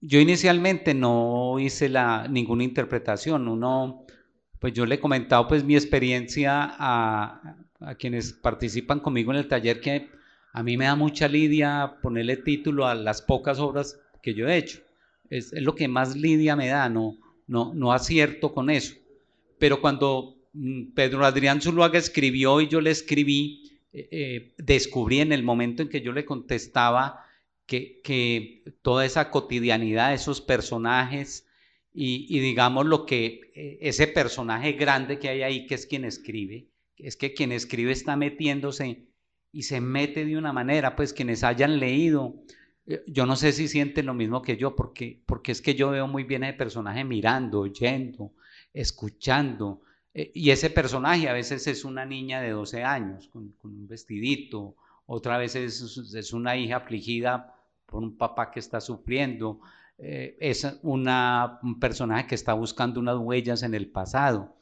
yo 0.00 0.20
inicialmente 0.20 0.92
no 0.92 1.58
hice 1.58 1.88
la, 1.88 2.28
ninguna 2.28 2.64
interpretación, 2.64 3.48
uno 3.48 4.04
pues 4.60 4.72
yo 4.72 4.86
le 4.86 4.96
he 4.96 5.00
comentado 5.00 5.46
pues 5.48 5.64
mi 5.64 5.74
experiencia 5.74 6.74
a, 6.78 7.56
quienes 7.98 8.32
participan 8.32 8.98
conmigo 8.98 9.30
en 9.30 9.38
el 9.38 9.46
taller 9.46 9.80
que 9.80 10.08
a 10.52 10.62
mí 10.64 10.76
me 10.76 10.86
da 10.86 10.96
mucha 10.96 11.28
lidia 11.28 11.98
ponerle 12.02 12.36
título 12.36 12.86
a 12.86 12.96
las 12.96 13.22
pocas 13.22 13.60
obras 13.60 14.00
que 14.20 14.34
yo 14.34 14.48
he 14.48 14.56
hecho. 14.56 14.80
Es, 15.30 15.52
lo 15.52 15.76
que 15.76 15.86
más 15.86 16.16
lidia 16.16 16.56
me 16.56 16.66
da, 16.68 16.88
no, 16.88 17.16
no, 17.46 17.72
no 17.74 17.92
acierto 17.92 18.52
con 18.52 18.68
eso. 18.68 18.96
Pero 19.58 19.80
cuando 19.80 20.34
mm, 20.54 20.94
Pedro 20.94 21.24
Adrián 21.24 21.60
Zuluaga 21.60 21.98
escribió 21.98 22.60
y 22.60 22.66
yo 22.66 22.80
le 22.80 22.90
escribí, 22.90 23.78
eh, 23.92 24.08
eh, 24.10 24.54
descubrí 24.58 25.20
en 25.20 25.32
el 25.32 25.44
momento 25.44 25.82
en 25.82 25.88
que 25.88 26.00
yo 26.00 26.12
le 26.12 26.24
contestaba 26.24 27.24
que, 27.66 28.00
que 28.02 28.64
toda 28.82 29.06
esa 29.06 29.30
cotidianidad, 29.30 30.14
esos 30.14 30.40
personajes, 30.40 31.47
y, 31.92 32.38
digamos 32.40 32.86
lo 32.86 33.06
que 33.06 33.50
eh, 33.54 33.78
ese 33.80 34.06
personaje 34.06 34.72
grande 34.72 35.18
que 35.18 35.28
hay 35.28 35.42
ahí, 35.42 35.66
que 35.66 35.74
es 35.74 35.86
quien 35.86 36.04
escribe, 36.04 36.68
es 36.96 37.16
que 37.16 37.34
quien 37.34 37.52
escribe 37.52 37.92
está 37.92 38.16
metiéndose 38.16 39.08
y 39.52 39.62
se 39.62 39.80
mete 39.80 40.24
de 40.24 40.36
una 40.36 40.52
manera, 40.52 40.94
pues 40.94 41.12
quienes 41.12 41.42
hayan 41.42 41.78
leído, 41.80 42.42
eh, 42.86 43.02
yo 43.06 43.26
no 43.26 43.36
sé 43.36 43.52
si 43.52 43.68
sienten 43.68 44.06
lo 44.06 44.14
mismo 44.14 44.42
que 44.42 44.56
yo, 44.56 44.76
porque, 44.76 45.22
porque 45.26 45.52
es 45.52 45.62
que 45.62 45.74
yo 45.74 45.90
veo 45.90 46.06
muy 46.06 46.24
bien 46.24 46.44
a 46.44 46.50
ese 46.50 46.58
personaje 46.58 47.04
mirando, 47.04 47.60
oyendo, 47.60 48.32
escuchando, 48.72 49.82
eh, 50.14 50.30
y 50.34 50.50
ese 50.50 50.70
personaje 50.70 51.28
a 51.28 51.32
veces 51.32 51.66
es 51.66 51.84
una 51.84 52.04
niña 52.04 52.40
de 52.40 52.50
12 52.50 52.82
años 52.84 53.28
con, 53.28 53.54
un 53.62 53.88
vestidito, 53.88 54.76
otra 55.06 55.38
vez 55.38 55.54
es, 55.54 55.98
es, 56.14 56.32
una 56.32 56.56
hija 56.56 56.76
afligida 56.76 57.54
por 57.86 58.02
un 58.02 58.16
papá 58.16 58.50
que 58.50 58.60
está 58.60 58.80
sufriendo, 58.80 59.60
eh, 59.98 60.36
es 60.38 60.78
una, 60.82 61.58
un 61.64 61.80
personaje 61.80 62.28
que 62.28 62.36
está 62.36 62.52
buscando 62.52 63.00
unas 63.00 63.18
huellas 63.18 63.64
en 63.64 63.74
el 63.74 63.90
pasado. 63.90 64.56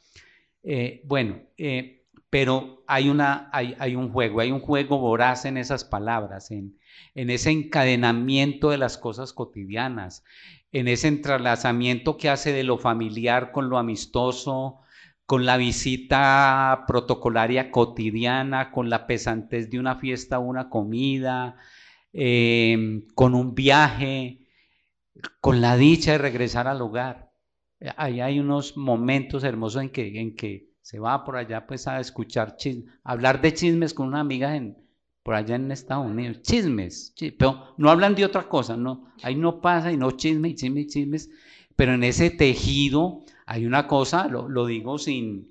Eh, 0.62 1.02
bueno, 1.04 1.40
eh, 1.58 2.06
pero 2.30 2.82
hay, 2.86 3.10
una, 3.10 3.50
hay, 3.52 3.76
hay, 3.78 3.96
un 3.96 4.10
juego, 4.10 4.40
hay 4.40 4.50
un 4.50 4.60
juego 4.60 4.98
voraz 4.98 5.44
en 5.44 5.58
esas 5.58 5.84
palabras, 5.84 6.50
en, 6.50 6.78
en 7.14 7.28
ese 7.28 7.50
encadenamiento 7.50 8.70
de 8.70 8.78
las 8.78 8.96
cosas 8.96 9.34
cotidianas, 9.34 10.24
en 10.72 10.88
ese 10.88 11.08
entrelazamiento 11.08 12.16
que 12.16 12.30
hace 12.30 12.52
de 12.52 12.64
lo 12.64 12.78
familiar 12.78 13.52
con 13.52 13.68
lo 13.68 13.76
amistoso, 13.76 14.80
con 15.26 15.44
la 15.44 15.58
visita 15.58 16.84
protocolaria 16.86 17.70
cotidiana, 17.70 18.70
con 18.70 18.88
la 18.88 19.06
pesantez 19.06 19.68
de 19.70 19.78
una 19.78 19.96
fiesta 19.96 20.38
o 20.38 20.42
una 20.42 20.70
comida, 20.70 21.56
con 22.12 23.34
un 23.34 23.54
viaje, 23.54 24.45
con 25.40 25.60
la 25.60 25.76
dicha 25.76 26.12
de 26.12 26.18
regresar 26.18 26.68
al 26.68 26.82
hogar. 26.82 27.32
Ahí 27.96 28.20
hay 28.20 28.40
unos 28.40 28.76
momentos 28.76 29.44
hermosos 29.44 29.82
en 29.82 29.90
que, 29.90 30.20
en 30.20 30.34
que 30.34 30.70
se 30.80 30.98
va 30.98 31.24
por 31.24 31.36
allá 31.36 31.66
pues 31.66 31.86
a 31.88 32.00
escuchar 32.00 32.56
chismes, 32.56 32.94
hablar 33.02 33.40
de 33.40 33.52
chismes 33.52 33.92
con 33.92 34.08
una 34.08 34.20
amiga 34.20 34.56
en, 34.56 34.78
por 35.22 35.34
allá 35.34 35.56
en 35.56 35.72
Estados 35.72 36.06
Unidos, 36.06 36.42
chismes, 36.42 37.12
pero 37.36 37.74
no 37.76 37.90
hablan 37.90 38.14
de 38.14 38.24
otra 38.24 38.48
cosa, 38.48 38.76
no, 38.76 39.12
ahí 39.22 39.34
no 39.34 39.60
pasa 39.60 39.90
y 39.90 39.96
no 39.96 40.12
chismes, 40.12 40.54
chismes, 40.54 40.86
chismes, 40.86 41.30
pero 41.74 41.94
en 41.94 42.04
ese 42.04 42.30
tejido 42.30 43.24
hay 43.46 43.66
una 43.66 43.88
cosa, 43.88 44.28
lo, 44.28 44.66
digo 44.66 44.98
sin, 44.98 45.50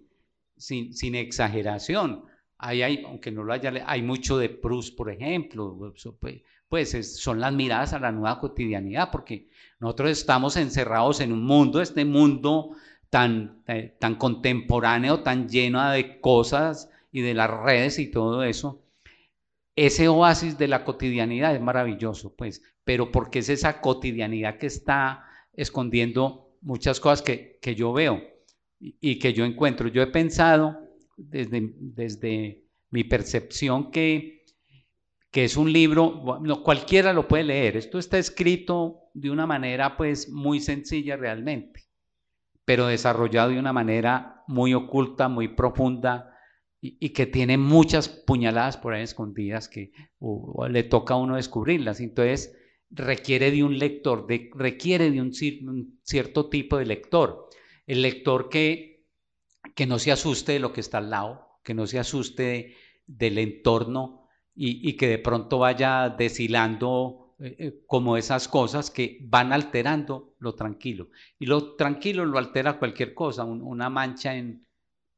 sin, 0.55 0.93
sin 0.93 1.15
exageración, 1.15 2.23
ahí 2.57 2.81
hay, 2.81 3.03
aunque 3.05 3.31
no 3.31 3.43
lo 3.43 3.51
haya, 3.51 3.73
hay 3.85 4.01
mucho 4.01 4.37
de 4.37 4.47
Proust, 4.49 4.95
por 4.95 5.11
ejemplo, 5.11 5.93
pues, 6.69 7.17
son 7.17 7.39
las 7.39 7.53
miradas 7.53 7.93
a 7.93 7.99
la 7.99 8.11
nueva 8.11 8.39
cotidianidad, 8.39 9.11
porque 9.11 9.49
nosotros 9.79 10.11
estamos 10.11 10.57
encerrados 10.57 11.19
en 11.21 11.31
un 11.31 11.43
mundo, 11.43 11.81
este 11.81 12.05
mundo 12.05 12.75
tan, 13.09 13.63
eh, 13.67 13.95
tan 13.99 14.15
contemporáneo, 14.15 15.21
tan 15.21 15.47
lleno 15.47 15.89
de 15.91 16.19
cosas 16.19 16.89
y 17.11 17.21
de 17.21 17.33
las 17.33 17.49
redes 17.49 17.99
y 17.99 18.11
todo 18.11 18.43
eso. 18.43 18.81
Ese 19.75 20.07
oasis 20.07 20.57
de 20.57 20.67
la 20.67 20.83
cotidianidad 20.83 21.53
es 21.53 21.61
maravilloso, 21.61 22.35
pues, 22.35 22.61
pero 22.83 23.11
porque 23.11 23.39
es 23.39 23.49
esa 23.49 23.81
cotidianidad 23.81 24.57
que 24.57 24.67
está 24.67 25.25
escondiendo 25.53 26.57
muchas 26.61 26.99
cosas 26.99 27.21
que, 27.21 27.59
que 27.61 27.75
yo 27.75 27.93
veo 27.93 28.21
y, 28.79 28.97
y, 28.99 29.19
que 29.19 29.33
yo 29.33 29.45
encuentro. 29.45 29.87
Yo 29.87 30.01
he 30.01 30.07
pensado 30.07 30.79
desde, 31.17 31.73
desde 31.77 32.63
mi 32.89 33.03
percepción 33.03 33.91
que 33.91 34.34
que 35.35 35.43
es 35.43 35.57
un 35.57 35.73
libro, 35.73 36.23
cualquiera 36.63 37.11
lo 37.11 37.27
puede 37.27 37.43
leer. 37.43 37.75
Esto 37.75 37.99
está 37.99 38.17
escrito 38.17 39.09
de 39.13 39.29
una 39.29 39.45
manera 39.45 39.97
pues 39.97 40.29
muy 40.29 40.61
sencilla 40.61 41.17
realmente, 41.17 41.89
pero 42.63 42.87
desarrollado 42.87 43.49
de 43.49 43.59
una 43.59 43.73
manera 43.73 44.45
muy 44.47 44.73
oculta, 44.73 45.27
muy 45.27 45.49
profunda 45.49 46.33
y, 46.79 47.09
que 47.09 47.25
tiene 47.25 47.57
muchas 47.57 48.07
puñaladas 48.07 48.77
por 48.77 48.93
ahí 48.93 49.03
escondidas 49.03 49.67
que 49.67 49.91
le 50.69 50.83
toca 50.83 51.15
a 51.15 51.17
uno 51.17 51.35
descubrirlas. 51.35 51.99
Entonces 51.99 52.55
requiere 52.89 53.51
de 53.51 53.65
un 53.65 53.77
lector, 53.77 54.25
requiere 54.53 55.11
de 55.11 55.19
un, 55.19 55.33
cierto 56.03 56.47
tipo 56.47 56.77
de 56.77 56.85
lector. 56.85 57.49
El 57.87 58.03
lector 58.03 58.47
que, 58.47 59.05
que 59.75 59.85
no 59.85 59.99
se 59.99 60.13
asuste 60.13 60.53
de 60.53 60.59
lo 60.59 60.71
que 60.71 60.79
está 60.79 60.99
al 60.99 61.09
lado, 61.09 61.59
que 61.61 61.73
no 61.73 61.87
se 61.87 61.99
asuste 61.99 62.77
del 63.05 63.37
entorno, 63.37 64.24
y, 64.55 64.93
que 64.93 65.09
de 65.09 65.17
pronto 65.19 65.59
vaya 65.59 66.09
deshilando 66.09 67.35
eh, 67.39 67.55
eh, 67.59 67.81
como 67.85 68.15
esas 68.15 68.47
cosas 68.47 68.89
que 68.89 69.19
van 69.23 69.51
alterando 69.51 70.35
lo 70.39 70.55
tranquilo. 70.55 71.09
Y 71.37 71.45
lo 71.45 71.75
tranquilo 71.75 72.25
lo 72.25 72.37
altera 72.37 72.79
cualquier 72.79 73.13
cosa, 73.13 73.43
una 73.43 73.89
mancha 73.89 74.35
en, 74.35 74.65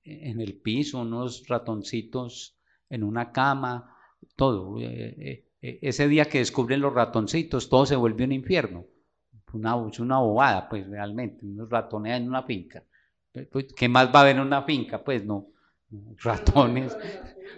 en, 0.03 0.41
el 0.41 0.55
piso, 0.55 1.01
unos 1.01 1.47
ratoncitos 1.47 2.57
en 2.89 3.03
una 3.03 3.31
cama, 3.31 3.95
todo. 4.35 4.77
Eh, 4.79 5.45
ese 5.61 6.07
día 6.07 6.25
que 6.25 6.39
descubren 6.39 6.81
los 6.81 6.93
ratoncitos, 6.93 7.69
todo 7.69 7.85
se 7.85 7.95
vuelve 7.95 8.23
un 8.23 8.31
infierno. 8.31 8.85
Una, 9.53 9.75
una 9.75 10.19
bobada, 10.19 10.67
pues 10.67 10.87
realmente, 10.87 11.45
unos 11.45 11.69
ratones 11.69 12.17
en 12.17 12.27
una 12.27 12.43
finca. 12.43 12.83
Pues, 13.51 13.73
¿Qué 13.73 13.87
más 13.87 14.07
va 14.07 14.19
a 14.19 14.21
haber 14.23 14.35
en 14.37 14.41
una 14.41 14.63
finca? 14.63 15.03
Pues 15.03 15.23
no, 15.25 15.47
ratones. 16.23 16.97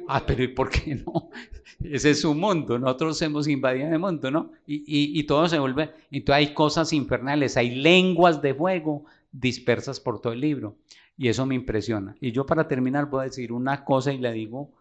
Ah, 0.08 0.24
pero 0.26 0.44
¿y 0.44 0.50
por 0.50 0.70
qué 0.70 0.96
no? 0.96 1.30
Ese 1.84 2.12
es 2.12 2.22
su 2.22 2.34
mundo, 2.34 2.78
nosotros 2.78 3.22
hemos 3.22 3.48
invadido 3.48 3.88
el 3.90 4.00
mundo, 4.00 4.30
¿no? 4.32 4.52
Y, 4.66 5.24
todo 5.24 5.48
se 5.48 5.60
vuelve, 5.60 5.92
entonces 6.12 6.48
hay 6.48 6.54
cosas 6.54 6.92
infernales, 6.94 7.56
hay 7.58 7.76
lenguas 7.76 8.42
de 8.42 8.54
fuego 8.54 9.06
dispersas 9.32 10.00
por 10.00 10.20
todo 10.20 10.34
el 10.34 10.42
libro, 10.42 10.78
y 11.18 11.28
eso 11.30 11.46
me 11.46 11.56
impresiona. 11.56 12.16
Y 12.20 12.32
yo 12.32 12.46
para 12.46 12.68
terminar 12.68 13.10
voy 13.10 13.22
a 13.22 13.24
decir 13.26 13.52
una 13.52 13.86
cosa 13.86 14.12
y 14.12 14.18
la 14.18 14.32
digo, 14.32 14.74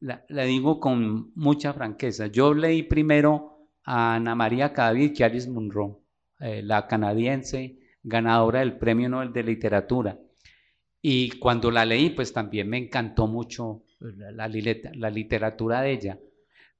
la, 0.00 0.24
digo 0.44 0.80
con 0.80 1.32
mucha 1.34 1.72
franqueza. 1.72 2.28
Yo 2.28 2.54
leí 2.54 2.82
primero 2.82 3.66
a 3.84 4.14
Ana 4.14 4.34
María 4.34 4.72
Cadavid 4.72 5.14
que 5.16 5.24
Alice 5.24 5.50
Munro, 5.50 6.00
eh, 6.40 6.62
la 6.62 6.86
canadiense 6.86 7.78
ganadora 8.02 8.60
del 8.60 8.78
Premio 8.78 9.08
Nobel 9.08 9.32
de 9.32 9.42
Literatura. 9.42 10.18
Y 11.00 11.30
cuando 11.38 11.70
la 11.70 11.84
leí, 11.84 12.10
pues 12.10 12.32
también 12.32 12.68
me 12.68 12.78
encantó 12.78 13.26
mucho 13.26 13.82
la, 14.00 14.48
la, 14.48 15.10
literatura 15.10 15.82
de 15.82 15.92
ella. 15.92 16.18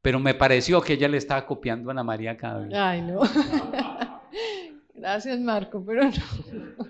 Pero 0.01 0.21
me 0.21 0.35
pareció 0.35 0.81
que 0.81 0.95
ella 0.95 1.09
le 1.09 1.19
estaba 1.19 1.45
copiando 1.45 1.91
a 1.91 1.93
Ana 1.93 2.05
María 2.05 2.37
cada 2.37 2.61
vez. 2.61 2.75
Ay, 2.75 3.03
no. 3.03 3.21
Gracias, 4.95 5.41
Marco, 5.41 5.85
pero 5.85 6.05
no. 6.05 6.87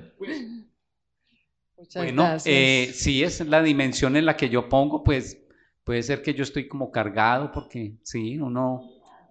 Muchas 1.77 2.03
bueno, 2.03 2.23
gracias. 2.25 2.47
Eh, 2.47 2.91
si 2.93 3.23
es 3.23 3.47
la 3.47 3.63
dimensión 3.63 4.17
en 4.17 4.27
la 4.27 4.37
que 4.37 4.49
yo 4.49 4.69
pongo, 4.69 5.05
pues 5.05 5.41
puede 5.85 6.03
ser 6.03 6.23
que 6.23 6.35
yo 6.35 6.43
estoy 6.43 6.67
como 6.67 6.91
cargado, 6.91 7.53
porque 7.53 7.99
sí, 8.03 8.39
uno 8.39 8.83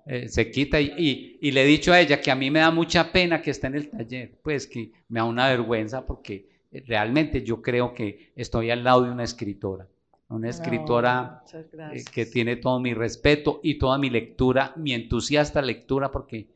eh, 0.05 0.29
se 0.29 0.49
quita. 0.49 0.79
Y, 0.79 1.37
y, 1.41 1.51
le 1.51 1.63
he 1.63 1.65
dicho 1.65 1.91
a 1.91 1.99
ella 1.99 2.21
que 2.21 2.31
a 2.31 2.35
mí 2.35 2.49
me 2.49 2.59
da 2.59 2.71
mucha 2.71 3.11
pena 3.11 3.41
que 3.41 3.51
esté 3.51 3.67
en 3.67 3.75
el 3.75 3.89
taller, 3.89 4.39
pues 4.43 4.65
que 4.65 4.91
me 5.09 5.19
da 5.19 5.25
una 5.25 5.49
vergüenza, 5.49 6.05
porque 6.05 6.47
realmente 6.71 7.43
yo 7.43 7.61
creo 7.61 7.93
que 7.93 8.31
estoy 8.35 8.71
al 8.71 8.83
lado 8.83 9.03
de 9.03 9.11
una 9.11 9.23
escritora 9.23 9.87
una 10.29 10.49
escritora 10.49 11.43
eh, 11.93 12.03
que 12.11 12.25
tiene 12.25 12.57
todo 12.57 12.79
mi 12.79 12.93
respeto 12.93 13.59
y 13.63 13.77
toda 13.77 13.97
mi 13.97 14.09
lectura, 14.09 14.73
mi 14.75 14.93
entusiasta 14.93 15.61
lectura, 15.61 16.11
porque 16.11 16.47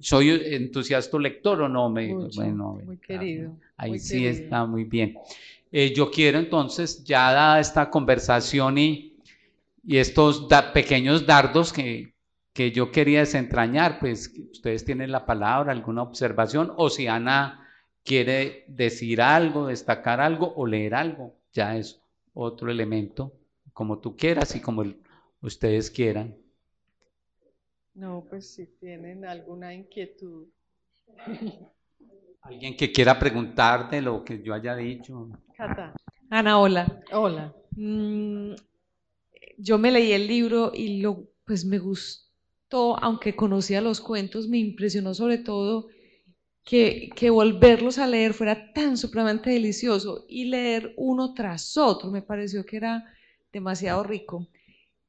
soy 0.00 0.30
entusiasta 0.30 1.18
lector 1.18 1.62
o 1.62 1.68
no, 1.68 1.88
me, 1.88 2.12
bueno, 2.34 2.78
muy 2.84 2.98
querido. 2.98 3.52
Ahí 3.76 3.98
sí 3.98 4.26
está 4.26 4.66
muy 4.66 4.84
bien. 4.84 5.16
Eh, 5.72 5.92
yo 5.94 6.10
quiero 6.10 6.38
entonces, 6.38 7.04
ya 7.04 7.32
dada 7.32 7.60
esta 7.60 7.90
conversación 7.90 8.78
y, 8.78 9.14
y 9.84 9.96
estos 9.96 10.46
pequeños 10.74 11.26
dardos 11.26 11.72
que, 11.72 12.12
que 12.52 12.70
yo 12.70 12.90
quería 12.90 13.20
desentrañar, 13.20 13.98
pues 13.98 14.32
ustedes 14.52 14.84
tienen 14.84 15.10
la 15.10 15.24
palabra, 15.24 15.72
alguna 15.72 16.02
observación, 16.02 16.72
o 16.76 16.90
si 16.90 17.06
Ana 17.06 17.66
quiere 18.04 18.64
decir 18.68 19.20
algo, 19.20 19.66
destacar 19.66 20.20
algo 20.20 20.52
o 20.54 20.66
leer 20.66 20.94
algo, 20.94 21.34
ya 21.52 21.76
eso 21.76 22.05
otro 22.36 22.70
elemento, 22.70 23.32
como 23.72 23.98
tú 23.98 24.14
quieras 24.16 24.54
y 24.54 24.60
como 24.60 24.84
ustedes 25.40 25.90
quieran. 25.90 26.36
No, 27.94 28.26
pues 28.28 28.54
si 28.54 28.66
tienen 28.66 29.24
alguna 29.24 29.72
inquietud. 29.72 30.46
Alguien 32.42 32.76
que 32.76 32.92
quiera 32.92 33.18
preguntar 33.18 33.90
de 33.90 34.02
lo 34.02 34.22
que 34.22 34.42
yo 34.42 34.52
haya 34.52 34.76
dicho. 34.76 35.30
Ana, 36.28 36.60
hola. 36.60 37.02
Hola. 37.10 37.54
Mm, 37.74 38.52
yo 39.56 39.78
me 39.78 39.90
leí 39.90 40.12
el 40.12 40.26
libro 40.26 40.72
y 40.74 41.00
lo, 41.00 41.30
pues 41.46 41.64
me 41.64 41.78
gustó, 41.78 43.02
aunque 43.02 43.34
conocía 43.34 43.80
los 43.80 44.02
cuentos, 44.02 44.46
me 44.46 44.58
impresionó 44.58 45.14
sobre 45.14 45.38
todo 45.38 45.88
que, 46.66 47.30
volverlos 47.30 47.98
a 47.98 48.08
leer 48.08 48.34
fuera 48.34 48.72
tan 48.72 48.96
supremamente 48.96 49.50
delicioso 49.50 50.26
y 50.28 50.46
leer 50.46 50.94
uno 50.96 51.32
tras 51.32 51.76
otro 51.76 52.10
me 52.10 52.22
pareció 52.22 52.66
que 52.66 52.78
era 52.78 53.04
demasiado 53.52 54.02
rico. 54.02 54.48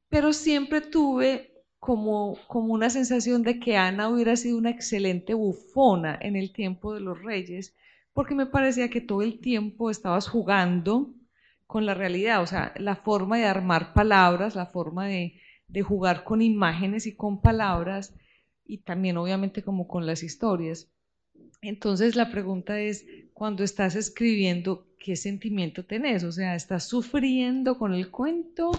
Pero 0.08 0.34
siempre 0.34 0.82
tuve 0.82 1.52
como, 1.80 2.38
como 2.48 2.74
una 2.74 2.92
sensación 2.92 3.42
de 3.42 3.60
que 3.60 3.76
Ana 3.76 4.10
hubiera 4.10 4.36
sido 4.36 4.58
una 4.58 4.70
excelente 4.70 5.34
bufona 5.34 6.18
en 6.22 6.36
el 6.36 6.54
tiempo 6.54 6.94
de 6.94 7.02
los 7.02 7.22
reyes, 7.24 7.76
porque 8.14 8.36
me 8.36 8.46
parecía 8.46 8.90
que 8.90 9.02
todo 9.02 9.24
el 9.24 9.40
tiempo 9.40 9.90
estabas 9.90 10.28
jugando 10.28 11.12
con 11.66 11.88
la 11.88 11.96
realidad, 11.96 12.44
o 12.44 12.48
sea, 12.48 12.74
la 12.78 12.96
forma 12.98 13.38
de 13.38 13.46
armar 13.46 13.94
palabras, 13.94 14.56
la 14.56 14.68
forma 14.68 15.08
de, 15.08 15.42
de 15.68 15.82
jugar 15.82 16.24
con 16.24 16.44
imágenes 16.44 17.08
y 17.08 17.16
con 17.16 17.42
palabras, 17.42 18.14
y 18.64 18.80
también 18.80 19.18
obviamente 19.18 19.64
como 19.64 19.88
con 19.88 20.06
las 20.06 20.22
historias. 20.24 20.92
Entonces 21.62 22.16
la 22.16 22.30
pregunta 22.30 22.80
es, 22.80 23.06
cuando 23.34 23.64
estás 23.64 23.96
escribiendo, 23.96 24.88
¿qué 25.00 25.16
sentimiento 25.16 25.86
tenés? 25.86 26.24
O 26.24 26.32
sea, 26.32 26.56
¿estás 26.56 26.86
sufriendo 26.86 27.78
con 27.78 27.94
el 27.94 28.12
cuento? 28.12 28.72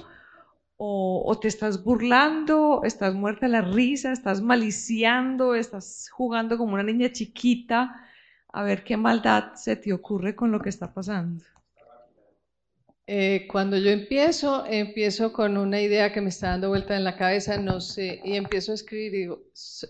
O, 0.76 1.36
te 1.40 1.48
estás 1.48 1.82
burlando, 1.82 2.82
estás 2.84 3.14
muerta 3.14 3.46
de 3.46 3.52
la 3.52 3.62
risa, 3.62 4.12
estás 4.12 4.40
maliciando, 4.40 5.56
estás 5.56 6.08
jugando 6.10 6.56
como 6.56 6.74
una 6.74 6.84
niña 6.84 7.10
chiquita, 7.10 8.08
a 8.52 8.62
ver 8.62 8.84
qué 8.84 8.96
maldad 8.96 9.54
se 9.54 9.74
te 9.74 9.92
ocurre 9.92 10.36
con 10.36 10.52
lo 10.52 10.60
que 10.60 10.68
está 10.68 10.94
pasando. 10.94 11.44
Eh, 13.08 13.48
cuando 13.50 13.76
yo 13.76 13.90
empiezo, 13.90 14.66
empiezo 14.66 15.32
con 15.32 15.56
una 15.56 15.80
idea 15.80 16.12
que 16.12 16.20
me 16.20 16.28
está 16.28 16.50
dando 16.50 16.68
vuelta 16.68 16.94
en 16.94 17.04
la 17.04 17.16
cabeza, 17.16 17.56
no 17.56 17.80
sé, 17.80 18.20
y 18.22 18.34
empiezo 18.34 18.72
a 18.72 18.74
escribir 18.76 19.14
y 19.14 19.18
digo, 19.18 19.42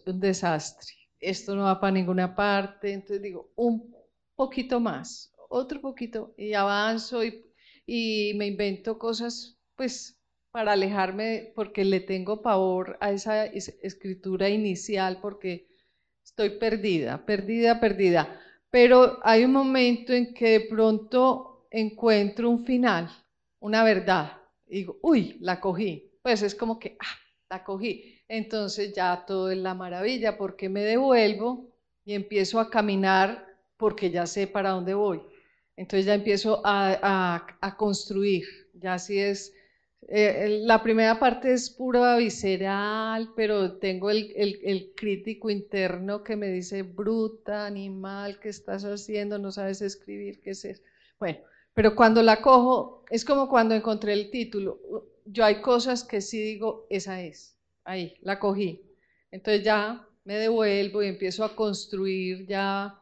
un 0.07 0.21
desastre, 0.21 0.95
esto 1.21 1.55
no 1.55 1.65
va 1.65 1.81
para 1.81 1.93
ninguna 1.93 2.35
parte, 2.35 2.93
entonces 2.93 3.23
digo, 3.23 3.53
un 3.57 3.95
poquito 4.35 4.81
más, 4.81 5.33
otro 5.49 5.81
poquito, 5.81 6.35
y 6.37 6.55
avanzo 6.55 7.25
y, 7.25 7.45
me 8.37 8.47
invento 8.47 8.99
cosas, 8.99 9.59
pues, 9.75 10.21
para 10.51 10.73
alejarme, 10.73 11.53
porque 11.55 11.85
le 11.85 12.01
tengo 12.01 12.43
pavor 12.43 12.99
a 13.01 13.13
esa 13.13 13.47
escritura 13.47 14.49
inicial, 14.49 15.21
porque 15.21 15.69
estoy 16.23 16.59
perdida, 16.59 17.25
perdida, 17.25 17.81
perdida 17.81 18.41
pero 18.71 19.19
hay 19.23 19.45
un 19.45 19.53
momento 19.53 20.13
en 20.13 20.35
que 20.35 20.51
de 20.51 20.61
pronto 20.61 21.67
encuentro 21.71 22.51
un 22.51 22.65
final, 22.65 23.11
una 23.61 23.83
verdad. 23.83 24.33
Y 24.67 24.79
digo, 24.79 24.99
uy, 25.03 25.39
la 25.41 25.61
cogí. 25.61 26.13
Pues 26.23 26.43
es 26.43 26.55
como 26.55 26.79
que, 26.79 26.97
ah, 27.01 27.17
la 27.49 27.65
cogí. 27.65 28.18
Entonces 28.29 28.93
ya 28.95 29.25
todo 29.27 29.51
es 29.51 29.59
la 29.59 29.75
maravilla 29.75 30.37
porque 30.37 30.69
me 30.69 30.83
devuelvo 30.83 31.69
y 32.05 32.15
empiezo 32.15 32.61
a 32.61 32.71
caminar 32.71 33.47
porque 33.77 34.11
ya 34.11 34.27
sé 34.27 34.47
para 34.47 34.71
dónde 34.71 34.95
voy. 34.95 35.23
Entonces 35.77 36.07
ya 36.07 36.15
empiezo 36.15 36.61
a, 36.65 37.57
a 37.61 37.77
construir. 37.77 38.45
Ya 38.75 38.95
así 38.95 39.19
es 39.19 39.53
eh, 40.07 40.61
la 40.63 40.83
primera 40.83 41.19
parte 41.19 41.53
es 41.53 41.71
pura 41.71 42.17
visceral, 42.17 43.33
pero 43.35 43.79
tengo 43.79 44.11
el, 44.11 44.33
el, 44.37 44.93
crítico 44.95 45.51
interno 45.51 46.23
que 46.23 46.37
me 46.37 46.49
dice, 46.49 46.83
bruta, 46.83 47.67
animal, 47.67 48.39
¿qué 48.41 48.49
estás 48.49 48.85
haciendo? 48.85 49.39
No 49.39 49.51
sabes 49.51 49.83
escribir, 49.83 50.41
¿qué 50.41 50.51
es? 50.51 50.83
Bueno, 51.19 51.39
pero 51.75 51.95
cuando 51.97 52.23
la 52.23 52.41
cojo, 52.41 53.05
es 53.11 53.25
como 53.25 53.49
cuando 53.49 53.75
encontré 53.75 54.13
el 54.13 54.31
título. 54.31 54.79
Yo 55.27 55.45
hay 55.45 55.61
cosas 55.61 56.05
que 56.05 56.21
sí 56.21 56.41
digo, 56.41 56.87
esa 56.89 57.21
es, 57.23 57.58
ahí, 57.89 58.15
la 58.23 58.39
cogí. 58.39 58.83
Entonces 59.31 59.65
ya 59.65 60.07
me 60.25 60.35
devuelvo 60.35 61.03
y 61.03 61.09
empiezo 61.09 61.45
a 61.45 61.57
construir 61.57 62.47
ya 62.47 62.95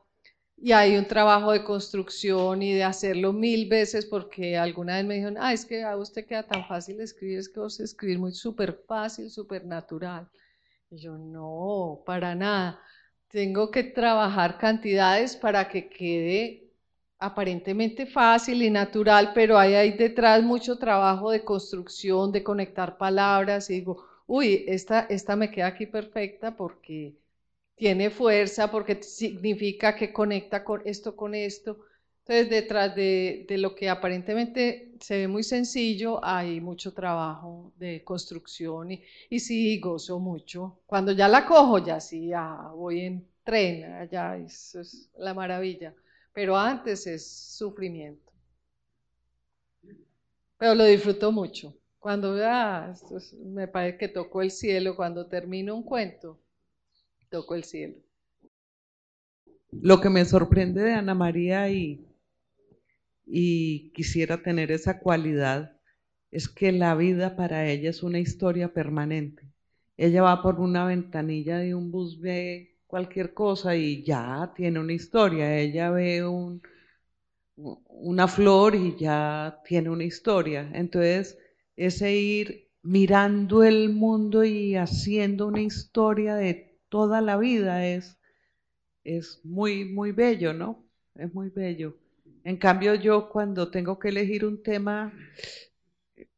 y 0.58 0.72
hay 0.72 0.96
un 0.96 1.06
trabajo 1.06 1.52
de 1.52 1.64
construcción 1.64 2.62
y 2.62 2.72
de 2.72 2.84
hacerlo 2.84 3.32
mil 3.32 3.68
veces 3.68 4.06
porque 4.06 4.56
alguna 4.56 4.96
vez 4.96 5.04
me 5.04 5.14
dijeron, 5.14 5.36
ah, 5.38 5.52
es 5.52 5.66
que 5.66 5.82
a 5.84 5.96
usted 5.96 6.26
queda 6.26 6.44
tan 6.44 6.66
fácil 6.66 7.00
escribir, 7.00 7.38
es 7.38 7.48
que 7.48 7.60
vos 7.60 7.78
escribir 7.78 8.18
muy 8.18 8.32
súper 8.32 8.72
fácil, 8.88 9.30
súper 9.30 9.66
natural. 9.66 10.28
Y 10.90 10.98
yo, 10.98 11.18
no, 11.18 12.02
para 12.06 12.34
nada. 12.34 12.80
Tengo 13.28 13.70
que 13.70 13.84
trabajar 13.84 14.56
cantidades 14.56 15.36
para 15.36 15.68
que 15.68 15.88
quede 15.90 16.70
aparentemente 17.18 18.06
fácil 18.06 18.62
y 18.62 18.70
natural, 18.70 19.32
pero 19.34 19.58
hay 19.58 19.74
ahí 19.74 19.92
detrás 19.92 20.42
mucho 20.42 20.78
trabajo 20.78 21.30
de 21.30 21.44
construcción, 21.44 22.32
de 22.32 22.42
conectar 22.42 22.96
palabras 22.98 23.68
y 23.70 23.74
digo, 23.74 24.06
uy, 24.26 24.64
esta, 24.68 25.00
esta 25.08 25.36
me 25.36 25.50
queda 25.50 25.68
aquí 25.68 25.86
perfecta 25.86 26.56
porque 26.56 27.16
tiene 27.76 28.10
fuerza 28.10 28.70
porque 28.70 29.02
significa 29.02 29.96
que 29.96 30.12
conecta 30.12 30.64
con 30.64 30.82
esto 30.86 31.16
con 31.16 31.34
esto. 31.34 31.78
Entonces, 32.20 32.50
detrás 32.50 32.96
de, 32.96 33.46
lo 33.50 33.74
que 33.74 33.88
aparentemente 33.88 34.92
se 35.00 35.18
ve 35.18 35.28
muy 35.28 35.44
sencillo, 35.44 36.24
hay 36.24 36.60
mucho 36.60 36.92
trabajo 36.92 37.72
de 37.76 38.02
construcción 38.04 38.90
y, 38.92 39.02
y 39.30 39.38
sí, 39.40 39.78
gozo 39.78 40.18
mucho. 40.18 40.80
Cuando 40.86 41.12
ya 41.12 41.28
la 41.28 41.46
cojo, 41.46 41.78
ya 41.78 42.00
sí, 42.00 42.28
ya 42.28 42.70
voy 42.74 43.00
en 43.02 43.28
tren, 43.44 44.08
ya 44.10 44.36
eso 44.36 44.80
es 44.80 45.08
la 45.18 45.34
maravilla. 45.34 45.94
Pero 46.32 46.56
antes 46.56 47.06
es 47.06 47.26
sufrimiento. 47.56 48.32
Pero 50.58 50.74
lo 50.74 50.84
disfruto 50.84 51.32
mucho. 51.32 51.74
Cuando 51.98 52.36
ah, 52.44 52.94
me 53.44 53.68
parece 53.68 53.98
que 53.98 54.08
tocó 54.08 54.42
el 54.42 54.50
cielo, 54.50 54.96
cuando 54.96 55.26
termino 55.28 55.74
un 55.74 55.82
cuento, 55.82 56.38
toco 57.30 57.54
el 57.54 57.64
cielo. 57.64 57.96
Lo 59.82 60.00
que 60.00 60.10
me 60.10 60.24
sorprende 60.24 60.82
de 60.82 60.92
Ana 60.94 61.14
María 61.14 61.68
y, 61.70 62.06
y 63.26 63.90
quisiera 63.92 64.42
tener 64.42 64.70
esa 64.70 65.00
cualidad 65.00 65.76
es 66.30 66.48
que 66.48 66.72
la 66.72 66.94
vida 66.94 67.36
para 67.36 67.66
ella 67.68 67.90
es 67.90 68.02
una 68.02 68.18
historia 68.18 68.72
permanente. 68.72 69.42
Ella 69.96 70.22
va 70.22 70.42
por 70.42 70.60
una 70.60 70.84
ventanilla 70.86 71.58
de 71.58 71.74
un 71.74 71.90
bus, 71.90 72.20
ve 72.20 72.76
cualquier 72.86 73.34
cosa 73.34 73.76
y 73.76 74.02
ya 74.04 74.52
tiene 74.54 74.80
una 74.80 74.92
historia. 74.92 75.58
Ella 75.58 75.90
ve 75.90 76.26
un, 76.26 76.62
una 77.56 78.28
flor 78.28 78.74
y 78.74 78.96
ya 78.96 79.60
tiene 79.64 79.90
una 79.90 80.04
historia. 80.04 80.70
Entonces, 80.74 81.38
ese 81.76 82.14
ir 82.14 82.70
mirando 82.82 83.64
el 83.64 83.90
mundo 83.90 84.44
y 84.44 84.76
haciendo 84.76 85.46
una 85.48 85.62
historia 85.62 86.34
de 86.34 86.78
toda 86.88 87.20
la 87.20 87.36
vida 87.36 87.86
es, 87.86 88.18
es 89.04 89.40
muy, 89.44 89.84
muy 89.84 90.12
bello, 90.12 90.52
¿no? 90.52 90.84
Es 91.14 91.32
muy 91.34 91.50
bello. 91.50 91.96
En 92.44 92.56
cambio, 92.56 92.94
yo 92.94 93.28
cuando 93.28 93.70
tengo 93.70 93.98
que 93.98 94.08
elegir 94.08 94.44
un 94.44 94.62
tema, 94.62 95.12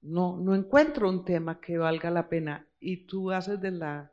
no, 0.01 0.39
no 0.39 0.55
encuentro 0.55 1.09
un 1.09 1.25
tema 1.25 1.61
que 1.61 1.79
valga 1.79 2.11
la 2.11 2.29
pena. 2.29 2.67
Y 2.81 3.07
tú 3.07 3.31
haces 3.31 3.61
de 3.61 3.73
la, 3.73 4.13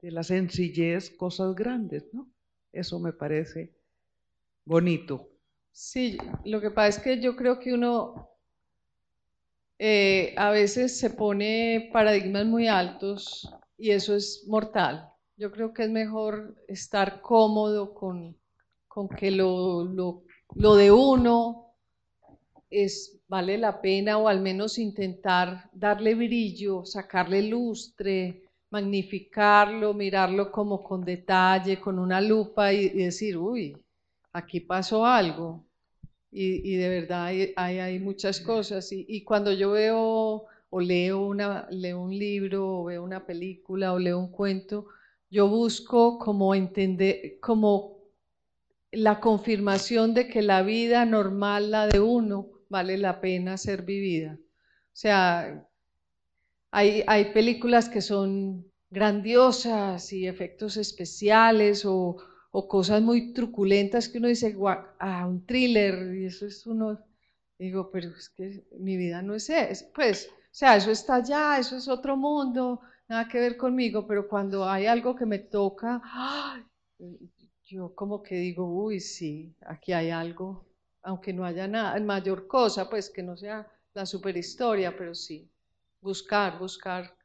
de 0.00 0.10
la 0.10 0.22
sencillez 0.22 1.10
cosas 1.10 1.54
grandes, 1.54 2.04
¿no? 2.12 2.30
Eso 2.72 3.00
me 3.00 3.12
parece 3.12 3.74
bonito. 4.64 5.28
Sí, 5.72 6.18
lo 6.44 6.60
que 6.60 6.70
pasa 6.70 6.88
es 6.88 6.98
que 7.00 7.20
yo 7.20 7.34
creo 7.34 7.58
que 7.58 7.72
uno 7.72 8.31
eh, 9.84 10.32
a 10.36 10.50
veces 10.50 10.96
se 10.96 11.10
pone 11.10 11.90
paradigmas 11.92 12.46
muy 12.46 12.68
altos 12.68 13.52
y 13.76 13.90
eso 13.90 14.14
es 14.14 14.44
mortal. 14.46 15.08
Yo 15.36 15.50
creo 15.50 15.74
que 15.74 15.82
es 15.82 15.90
mejor 15.90 16.54
estar 16.68 17.20
cómodo 17.20 17.92
con, 17.92 18.36
con 18.86 19.08
que 19.08 19.32
lo, 19.32 19.82
lo, 20.54 20.76
de 20.76 20.92
uno 20.92 21.74
es, 22.70 23.18
vale 23.26 23.58
la 23.58 23.80
pena 23.80 24.18
o 24.18 24.28
al 24.28 24.40
menos 24.40 24.78
intentar 24.78 25.68
darle 25.72 26.14
brillo, 26.14 26.86
sacarle 26.86 27.42
lustre, 27.42 28.40
magnificarlo, 28.70 29.94
mirarlo 29.94 30.52
como 30.52 30.80
con 30.80 31.04
detalle, 31.04 31.80
con 31.80 31.98
una 31.98 32.20
lupa 32.20 32.72
y, 32.72 32.88
decir, 32.90 33.36
uy, 33.36 33.76
aquí 34.32 34.60
pasó 34.60 35.04
algo. 35.04 35.66
Y, 36.32 36.72
y 36.72 36.76
de 36.76 36.88
verdad 36.88 37.26
hay, 37.26 37.52
hay, 37.56 37.78
hay 37.78 37.98
muchas 37.98 38.40
cosas. 38.40 38.90
Y, 38.90 39.04
y, 39.06 39.22
cuando 39.22 39.52
yo 39.52 39.72
veo 39.72 40.46
o 40.70 40.80
leo, 40.80 41.26
una, 41.26 41.68
leo 41.70 42.00
un 42.00 42.18
libro 42.18 42.80
o 42.80 42.84
veo 42.84 43.04
una 43.04 43.26
película 43.26 43.92
o 43.92 43.98
leo 43.98 44.18
un 44.18 44.32
cuento, 44.32 44.86
yo 45.30 45.46
busco 45.46 46.18
como 46.18 46.54
entender, 46.54 47.38
como 47.40 47.98
la 48.90 49.20
confirmación 49.20 50.14
de 50.14 50.28
que 50.28 50.40
la 50.40 50.62
vida 50.62 51.04
normal, 51.04 51.70
la 51.70 51.86
de 51.86 52.00
uno, 52.00 52.48
vale 52.70 52.96
la 52.96 53.20
pena 53.20 53.58
ser 53.58 53.82
vivida. 53.82 54.38
O 54.40 54.94
sea, 54.94 55.68
hay, 56.70 57.04
hay 57.06 57.32
películas 57.32 57.90
que 57.90 58.00
son 58.00 58.72
grandiosas 58.90 60.12
y 60.12 60.26
efectos 60.26 60.78
especiales 60.78 61.84
o, 61.84 62.16
o, 62.52 62.68
cosas 62.68 63.02
muy 63.02 63.32
truculentas 63.32 64.08
que 64.08 64.18
uno 64.18 64.28
dice, 64.28 64.56
ah, 64.98 65.26
un 65.26 65.44
thriller, 65.44 66.14
y 66.14 66.26
eso 66.26 66.46
es 66.46 66.66
uno, 66.66 67.00
digo, 67.58 67.90
pero 67.90 68.10
es 68.10 68.28
que 68.28 68.64
mi 68.78 68.96
vida 68.96 69.22
no 69.22 69.34
es 69.34 69.50
eso, 69.50 69.86
pues, 69.94 70.28
o 70.30 70.54
sea, 70.54 70.76
eso 70.76 70.90
está 70.90 71.16
allá, 71.16 71.58
eso 71.58 71.76
es 71.76 71.88
otro 71.88 72.16
mundo, 72.16 72.80
nada 73.08 73.26
que 73.26 73.40
ver 73.40 73.56
conmigo, 73.56 74.06
pero 74.06 74.28
cuando 74.28 74.68
hay 74.68 74.86
algo 74.86 75.16
que 75.16 75.26
me 75.26 75.38
toca, 75.38 76.00
yo 77.64 77.94
como 77.94 78.22
que 78.22 78.36
digo, 78.36 78.66
uy, 78.66 79.00
sí, 79.00 79.56
aquí 79.66 79.92
hay 79.92 80.10
algo, 80.10 80.66
aunque 81.02 81.32
no 81.32 81.44
haya 81.44 81.66
nada, 81.66 81.98
mayor 82.00 82.46
cosa, 82.46 82.88
pues 82.88 83.10
que 83.10 83.22
no 83.22 83.36
sea 83.36 83.66
la 83.94 84.06
superhistoria, 84.06 84.96
pero 84.96 85.14
sí, 85.14 85.50
buscar, 86.00 86.58
buscar 86.58 87.16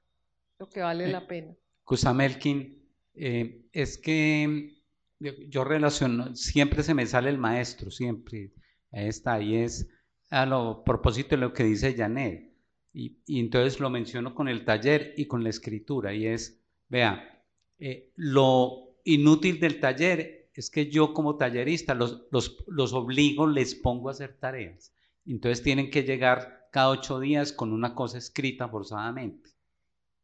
lo 0.58 0.70
que 0.70 0.82
vale 0.82 1.08
la 1.08 1.28
pena. 1.28 1.54
Kusamelkin, 1.84 2.82
eh, 3.14 3.68
es 3.72 3.98
que 3.98 4.77
yo, 5.20 5.64
relaciono, 5.64 6.36
siempre 6.36 6.84
se 6.84 6.94
me 6.94 7.06
sale 7.06 7.30
el 7.30 7.38
maestro, 7.38 7.92
siempre. 7.92 8.54
está, 8.92 9.42
y 9.42 9.56
es 9.58 9.90
a 10.30 10.46
lo 10.46 10.84
propósito 10.84 11.30
de 11.32 11.42
lo 11.42 11.54
que 11.54 11.64
dice 11.64 11.96
Janet. 11.96 12.54
Y, 12.94 13.20
entonces 13.28 13.80
lo 13.80 13.90
menciono 13.90 14.34
con 14.34 14.48
el 14.48 14.66
taller 14.66 15.14
y 15.18 15.26
con 15.26 15.44
la 15.44 15.50
escritura. 15.50 16.14
Y 16.14 16.26
es, 16.26 16.64
vea, 16.90 17.44
eh, 17.80 18.12
lo 18.16 18.96
inútil 19.04 19.60
del 19.60 19.80
taller 19.80 20.50
es 20.54 20.70
que 20.72 20.90
yo 20.90 21.14
como 21.14 21.38
tallerista 21.38 21.94
los, 21.94 22.24
los, 22.32 22.58
los 22.68 22.94
obligo, 22.94 23.46
les 23.46 23.76
pongo 23.76 24.10
a 24.10 24.14
hacer 24.14 24.38
tareas. 24.40 24.94
Entonces 25.26 25.64
tienen 25.64 25.92
que 25.92 26.04
llegar 26.04 26.70
cada 26.72 26.90
ocho 26.90 27.20
días 27.20 27.54
con 27.54 27.74
una 27.74 27.94
cosa 27.94 28.18
escrita 28.18 28.68
forzadamente. 28.68 29.52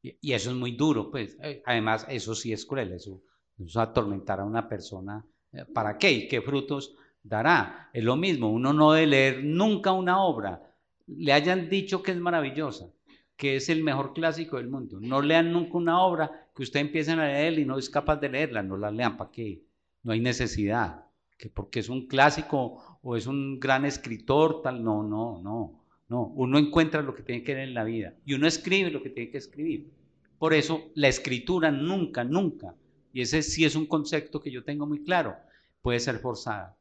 Y, 0.02 0.34
eso 0.34 0.50
es 0.50 0.56
muy 0.56 0.72
duro, 0.72 1.12
pues. 1.12 1.38
Eh, 1.42 1.62
además, 1.66 2.06
eso 2.10 2.36
sí 2.36 2.52
es 2.52 2.66
cruel, 2.66 2.92
eso, 2.92 3.22
eso 3.66 3.82
atormentar 3.82 4.40
a 4.40 4.46
una 4.46 4.68
persona. 4.68 5.26
Eh, 5.52 5.66
¿Para 5.66 5.98
qué? 5.98 6.12
¿Y 6.12 6.28
qué 6.28 6.42
frutos 6.42 6.96
dará? 7.22 7.90
Es 7.94 8.04
lo 8.04 8.16
mismo, 8.16 8.52
uno 8.52 8.74
no 8.74 8.94
debe 8.94 9.08
leer 9.08 9.44
nunca 9.44 9.92
una 9.92 10.24
obra, 10.24 10.62
le 11.08 11.34
hayan 11.34 11.70
dicho 11.70 12.02
que 12.02 12.12
es 12.12 12.18
maravillosa, 12.18 12.90
que 13.36 13.56
es 13.56 13.70
el 13.70 13.84
mejor 13.84 14.14
clásico 14.14 14.58
del 14.58 14.70
mundo. 14.70 15.00
No 15.02 15.22
lean 15.22 15.52
nunca 15.52 15.78
una 15.78 16.02
obra 16.02 16.50
que 16.56 16.64
usted 16.64 16.80
empiece 16.80 17.12
a 17.12 17.16
leer 17.16 17.60
y 17.60 17.66
no 17.66 17.78
es 17.78 17.90
capaz 17.90 18.18
de 18.18 18.30
leerla, 18.30 18.64
no 18.64 18.78
la 18.78 18.92
lean, 18.92 19.18
¿para 19.18 19.32
qué? 19.32 19.64
No 20.04 20.12
hay 20.12 20.20
necesidad, 20.20 21.06
que 21.38 21.50
porque 21.50 21.80
es 21.80 21.90
un 21.90 22.08
clásico 22.08 23.00
o 23.02 23.16
es 23.16 23.28
un 23.28 23.60
gran 23.60 23.86
escritor, 23.86 24.62
tal, 24.62 24.84
no, 24.84 25.04
no, 25.04 25.42
no. 25.42 25.80
No, 26.10 26.26
uno 26.36 26.60
encuentra 26.60 27.02
lo 27.02 27.16
que 27.16 27.24
tiene 27.24 27.44
que 27.44 27.56
ver 27.56 27.70
en 27.70 27.74
la 27.74 27.86
vida 27.86 28.14
y 28.26 28.34
uno 28.34 28.46
escribe 28.46 28.92
lo 28.92 29.02
que 29.02 29.10
tiene 29.10 29.32
que 29.32 29.38
escribir. 29.38 29.90
Por 30.38 30.54
eso 30.54 30.92
la 30.96 31.08
escritura 31.08 31.72
nunca, 31.72 32.24
nunca, 32.24 32.76
y 33.14 33.22
ese 33.22 33.42
sí 33.44 33.64
es 33.64 33.76
un 33.76 33.86
concepto 33.86 34.42
que 34.42 34.52
yo 34.52 34.64
tengo 34.64 34.86
muy 34.86 35.04
claro, 35.04 35.38
puede 35.82 36.00
ser 36.00 36.20
forzada. 36.20 36.78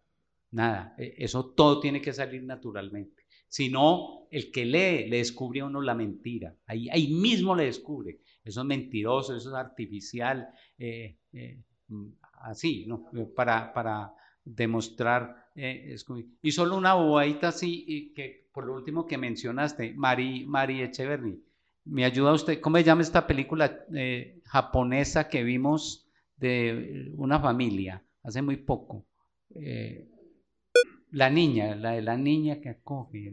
Nada, 0.50 0.94
e, 0.98 1.14
eso 1.18 1.46
todo 1.50 1.78
tiene 1.78 2.02
que 2.02 2.12
salir 2.12 2.42
naturalmente. 2.42 3.22
Si 3.48 3.68
no, 3.68 4.26
el 4.30 4.50
que 4.50 4.64
lee 4.64 5.08
le 5.08 5.18
descubre 5.18 5.60
a 5.60 5.66
uno 5.66 5.80
la 5.80 5.94
mentira. 5.94 6.56
Ahí, 6.66 6.88
ahí 6.88 7.12
mismo 7.12 7.54
le 7.54 7.66
descubre. 7.66 8.20
Eso 8.42 8.62
es 8.62 8.66
mentiroso, 8.66 9.36
eso 9.36 9.50
es 9.50 9.54
artificial, 9.54 10.48
eh, 10.78 11.18
eh, 11.32 11.62
mm, 11.88 12.08
así, 12.40 12.86
¿no? 12.86 13.10
Para, 13.36 13.72
para 13.72 14.14
demostrar. 14.44 15.50
Eh, 15.54 15.96
y 16.40 16.52
solo 16.52 16.76
una 16.76 16.94
bobadita 16.94 17.48
así, 17.48 18.12
que 18.16 18.48
por 18.52 18.66
lo 18.66 18.74
último 18.74 19.06
que 19.06 19.18
mencionaste, 19.18 19.94
Mari, 19.94 20.44
Mari 20.46 20.82
Echeverry, 20.82 21.42
¿me 21.84 22.04
ayuda 22.04 22.32
usted? 22.32 22.60
¿Cómo 22.60 22.76
se 22.76 22.84
llama 22.84 23.02
esta 23.02 23.26
película 23.26 23.84
eh, 23.94 24.40
japonesa 24.44 25.28
que 25.28 25.42
vimos 25.42 26.01
de 26.42 27.12
una 27.16 27.38
familia 27.38 28.02
hace 28.22 28.42
muy 28.42 28.56
poco? 28.56 29.06
Eh, 29.54 30.08
la 31.12 31.30
niña, 31.30 31.76
la 31.76 31.92
de 31.92 32.02
la 32.02 32.16
niña 32.16 32.60
que 32.60 32.70
acoge. 32.70 33.32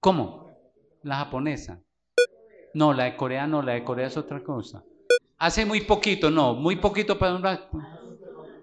¿Cómo? 0.00 0.50
La 1.02 1.16
japonesa. 1.16 1.80
No, 2.72 2.92
la 2.92 3.04
de 3.04 3.16
Corea 3.16 3.46
no, 3.46 3.62
la 3.62 3.72
de 3.72 3.84
Corea 3.84 4.06
es 4.06 4.16
otra 4.16 4.42
cosa. 4.42 4.84
Hace 5.38 5.66
muy 5.66 5.82
poquito, 5.82 6.30
no, 6.30 6.54
muy 6.54 6.76
poquito 6.76 7.18
para 7.18 7.68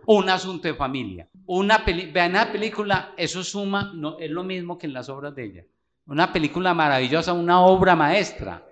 un 0.06 0.30
asunto 0.30 0.68
de 0.68 0.74
familia. 0.74 1.30
Una 1.46 1.84
vean 2.14 2.34
la 2.34 2.52
película, 2.52 3.14
eso 3.18 3.44
suma, 3.44 3.92
no, 3.94 4.18
es 4.20 4.32
lo 4.32 4.44
mismo 4.44 4.78
que 4.78 4.88
en 4.88 4.94
las 4.94 5.10
obras 5.10 5.36
de 5.36 5.46
ella. 5.46 5.66
Una 6.08 6.34
película 6.34 6.74
maravillosa, 6.74 7.34
una 7.34 7.62
obra 7.62 7.96
maestra. 7.96 8.66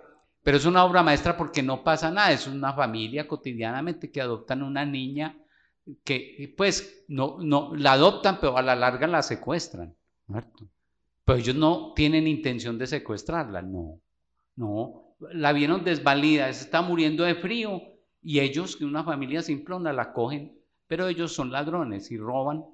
Pero 0.43 0.57
es 0.57 0.65
una 0.65 0.85
obra 0.85 1.03
maestra 1.03 1.35
porque 1.37 1.61
no 1.61 1.83
pasa 1.83 2.11
nada, 2.11 2.31
es 2.31 2.47
una 2.47 2.73
familia 2.73 3.27
cotidianamente 3.27 4.11
que 4.11 4.21
adoptan 4.21 4.63
una 4.63 4.85
niña 4.85 5.37
que 6.03 6.53
pues 6.55 7.05
no, 7.07 7.37
no 7.39 7.75
la 7.75 7.93
adoptan, 7.93 8.39
pero 8.39 8.57
a 8.57 8.61
la 8.61 8.75
larga 8.75 9.07
la 9.07 9.21
secuestran. 9.21 9.95
Pero 11.25 11.37
ellos 11.37 11.55
no 11.55 11.93
tienen 11.95 12.27
intención 12.27 12.77
de 12.77 12.87
secuestrarla, 12.87 13.61
no, 13.61 13.99
no. 14.55 15.15
La 15.33 15.51
vieron 15.51 15.83
desvalida, 15.83 16.47
está 16.49 16.81
muriendo 16.81 17.23
de 17.23 17.35
frío 17.35 17.81
y 18.21 18.39
ellos, 18.39 18.79
una 18.81 19.03
familia 19.03 19.41
simplona, 19.41 19.91
la 19.91 20.13
cogen 20.13 20.59
pero 20.89 21.07
ellos 21.07 21.33
son 21.33 21.51
ladrones 21.51 22.09
y 22.09 22.17
roban, 22.17 22.65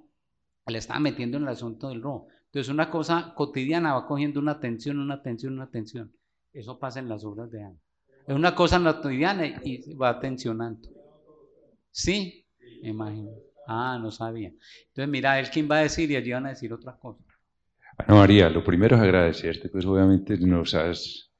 le 0.68 0.78
están 0.78 1.03
metiendo 1.03 1.36
en 1.36 1.43
el 1.43 1.49
asunto 1.49 1.89
del 1.89 2.01
robo. 2.01 2.30
Entonces 2.45 2.74
una 2.74 2.89
cosa 2.89 3.34
cotidiana 3.36 3.93
va 3.93 4.07
cogiendo 4.07 4.39
una 4.39 4.61
tensión, 4.61 4.99
una 4.99 5.22
tensión, 5.22 5.55
una 5.55 5.70
tensión. 5.70 6.14
Eso 6.56 6.80
pasa 6.80 6.99
en 6.99 7.10
las 7.10 7.26
obras 7.26 7.51
de 7.51 7.62
Ana. 7.62 7.78
Es 8.26 8.34
una 8.34 8.56
cosa 8.56 8.82
cotidiana 8.82 9.45
y 9.45 9.93
va 9.93 10.20
tensionando. 10.20 10.89
¿Sí? 11.91 12.45
Me 12.82 12.89
imagino. 12.89 13.30
Ah, 13.68 13.99
no 14.01 14.10
sabía. 14.10 14.51
Entonces, 14.88 15.10
mira, 15.10 15.39
él 15.39 15.49
quién 15.51 15.70
va 15.70 15.78
a 15.78 15.82
decir 15.82 16.10
y 16.10 16.16
allí 16.16 16.32
van 16.32 16.45
a 16.45 16.49
decir 16.49 16.72
otra 16.72 16.95
cosa. 16.95 17.22
Bueno, 17.97 18.22
María, 18.22 18.49
lo 18.49 18.64
primero 18.64 18.95
es 18.95 19.01
agradecerte, 19.01 19.70
pues 19.70 19.86
obviamente 19.86 20.38
nos 20.38 20.74
has 20.74 21.32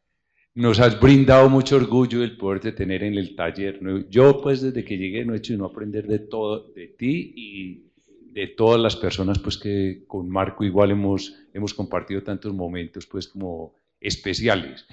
nos 0.53 0.80
has 0.80 0.99
brindado 0.99 1.49
mucho 1.49 1.76
orgullo 1.76 2.24
el 2.24 2.38
poder 2.38 2.74
tener 2.74 3.03
en 3.03 3.16
el 3.16 3.36
taller. 3.36 3.80
Yo 4.09 4.41
pues 4.41 4.61
desde 4.61 4.86
que 4.86 4.97
llegué 4.97 5.26
no 5.26 5.34
he 5.34 5.38
hecho 5.38 5.53
sino 5.53 5.66
aprender 5.66 6.07
de 6.07 6.20
todo, 6.20 6.72
de 6.74 6.88
ti 6.88 7.34
y 7.36 7.91
de 8.32 8.47
todas 8.47 8.80
las 8.80 8.95
personas 8.95 9.39
pues 9.39 9.57
que 9.57 10.03
con 10.07 10.30
Marco 10.30 10.63
igual 10.63 10.91
hemos, 10.91 11.34
hemos 11.53 11.74
compartido 11.74 12.24
tantos 12.24 12.53
momentos 12.53 13.05
pues 13.05 13.28
como 13.28 13.76
especiales. 14.08 14.86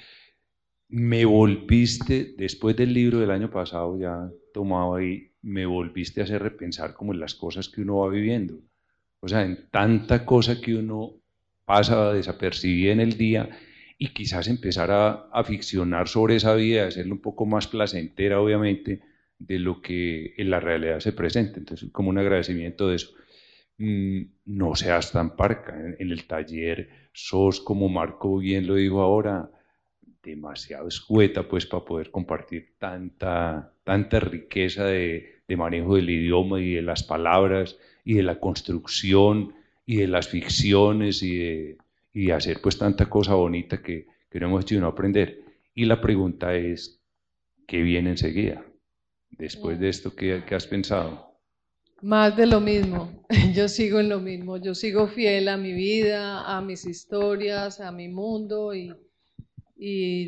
Me 0.88 1.24
volviste, 1.24 2.34
después 2.36 2.76
del 2.76 2.92
libro 2.92 3.20
del 3.20 3.30
año 3.30 3.50
pasado 3.50 3.98
ya 3.98 4.30
tomado 4.52 4.96
ahí, 4.96 5.32
me 5.42 5.66
volviste 5.66 6.20
a 6.20 6.24
hacer 6.24 6.42
repensar 6.42 6.94
como 6.94 7.12
en 7.12 7.20
las 7.20 7.34
cosas 7.34 7.68
que 7.68 7.82
uno 7.82 7.98
va 7.98 8.08
viviendo. 8.10 8.60
O 9.20 9.28
sea, 9.28 9.42
en 9.42 9.68
tanta 9.70 10.24
cosa 10.24 10.60
que 10.60 10.74
uno 10.74 11.14
pasa 11.64 12.12
desapercibida 12.12 12.92
en 12.92 13.00
el 13.00 13.16
día 13.16 13.48
y 13.98 14.08
quizás 14.08 14.48
empezar 14.48 14.90
a, 14.90 15.28
a 15.32 15.44
ficcionar 15.44 16.08
sobre 16.08 16.36
esa 16.36 16.54
vida, 16.54 16.86
hacerlo 16.86 17.14
un 17.14 17.22
poco 17.22 17.46
más 17.46 17.68
placentera, 17.68 18.40
obviamente, 18.40 19.00
de 19.38 19.58
lo 19.58 19.80
que 19.80 20.34
en 20.36 20.50
la 20.50 20.60
realidad 20.60 21.00
se 21.00 21.12
presenta. 21.12 21.58
Entonces, 21.58 21.90
como 21.90 22.10
un 22.10 22.18
agradecimiento 22.18 22.88
de 22.88 22.96
eso. 22.96 23.10
Mm, 23.78 24.22
no 24.46 24.74
seas 24.74 25.12
tan 25.12 25.36
parca. 25.36 25.74
En, 25.98 26.10
el 26.10 26.24
taller 26.26 27.01
sos, 27.12 27.60
como 27.60 27.88
Marco 27.88 28.38
bien 28.38 28.66
lo 28.66 28.76
dijo 28.76 29.00
ahora, 29.00 29.50
demasiado 30.22 30.88
escueta 30.88 31.48
pues 31.48 31.66
para 31.66 31.84
poder 31.84 32.10
compartir 32.10 32.74
tanta, 32.78 33.72
tanta 33.84 34.20
riqueza 34.20 34.84
de, 34.84 35.42
de 35.48 35.56
manejo 35.56 35.96
del 35.96 36.10
idioma 36.10 36.60
y 36.60 36.74
de 36.74 36.82
las 36.82 37.02
palabras 37.02 37.76
y 38.04 38.14
de 38.14 38.22
la 38.22 38.38
construcción 38.38 39.54
y 39.84 39.96
de 39.96 40.06
las 40.06 40.28
ficciones 40.28 41.22
y 41.22 41.36
de, 41.36 41.78
y 42.12 42.30
hacer 42.30 42.60
pues 42.60 42.78
tanta 42.78 43.08
cosa 43.08 43.34
bonita 43.34 43.82
que, 43.82 44.06
que 44.30 44.40
no 44.40 44.46
hemos 44.46 44.64
hecho 44.64 44.80
no 44.80 44.86
aprender. 44.86 45.42
Y 45.74 45.86
la 45.86 46.00
pregunta 46.00 46.54
es, 46.54 47.00
¿qué 47.66 47.82
viene 47.82 48.10
enseguida? 48.10 48.64
Después 49.30 49.78
de 49.80 49.88
esto, 49.88 50.14
¿qué, 50.14 50.42
¿qué, 50.46 50.54
has 50.54 50.66
pensado? 50.66 51.31
Más 52.02 52.36
de 52.36 52.46
lo 52.46 52.60
mismo, 52.60 53.24
yo 53.54 53.68
sigo 53.68 54.00
en 54.00 54.08
lo 54.08 54.18
mismo, 54.18 54.56
yo 54.56 54.74
sigo 54.74 55.06
fiel 55.06 55.46
a 55.46 55.56
mi 55.56 55.72
vida, 55.72 56.44
a 56.44 56.60
mis 56.60 56.84
historias, 56.84 57.78
a 57.78 57.92
mi 57.92 58.08
mundo 58.08 58.74
y, 58.74 58.92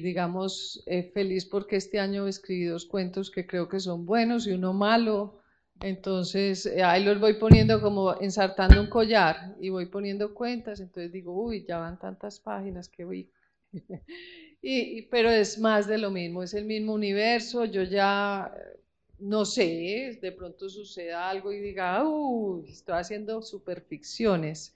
digamos 0.00 0.84
eh, 0.86 1.10
feliz 1.12 1.46
porque 1.46 1.76
este 1.76 1.98
año 1.98 2.28
escribí 2.28 2.64
dos 2.66 2.86
cuentos 2.86 3.28
que 3.28 3.44
creo 3.46 3.68
que 3.68 3.80
son 3.80 4.06
buenos 4.06 4.46
y 4.46 4.52
uno 4.52 4.72
malo, 4.72 5.40
entonces, 5.80 6.64
eh, 6.66 6.84
ahí 6.84 7.02
los 7.02 7.18
voy 7.18 7.34
poniendo 7.34 7.80
como 7.80 8.20
ensartando 8.20 8.80
un 8.80 8.86
collar 8.86 9.56
y 9.60 9.70
voy 9.70 9.86
poniendo 9.86 10.32
cuentas, 10.32 10.78
entonces 10.78 11.10
digo, 11.10 11.32
uy, 11.32 11.64
ya 11.66 11.78
van 11.78 11.98
tantas 11.98 12.38
páginas 12.38 12.88
que 12.88 13.04
voy. 13.04 13.30
y, 14.62 15.02
pero 15.08 15.28
es 15.28 15.58
más 15.58 15.88
de 15.88 15.98
lo 15.98 16.12
mismo, 16.12 16.44
es 16.44 16.54
el 16.54 16.66
mismo 16.66 16.94
universo, 16.94 17.64
yo 17.64 17.82
ya 17.82 18.52
no 19.24 19.46
sé, 19.46 20.18
de 20.20 20.32
pronto 20.32 20.68
suceda 20.68 21.30
algo 21.30 21.50
y 21.50 21.58
diga, 21.58 22.06
uy, 22.06 22.68
estoy 22.68 22.96
haciendo 22.96 23.40
superficciones, 23.40 24.74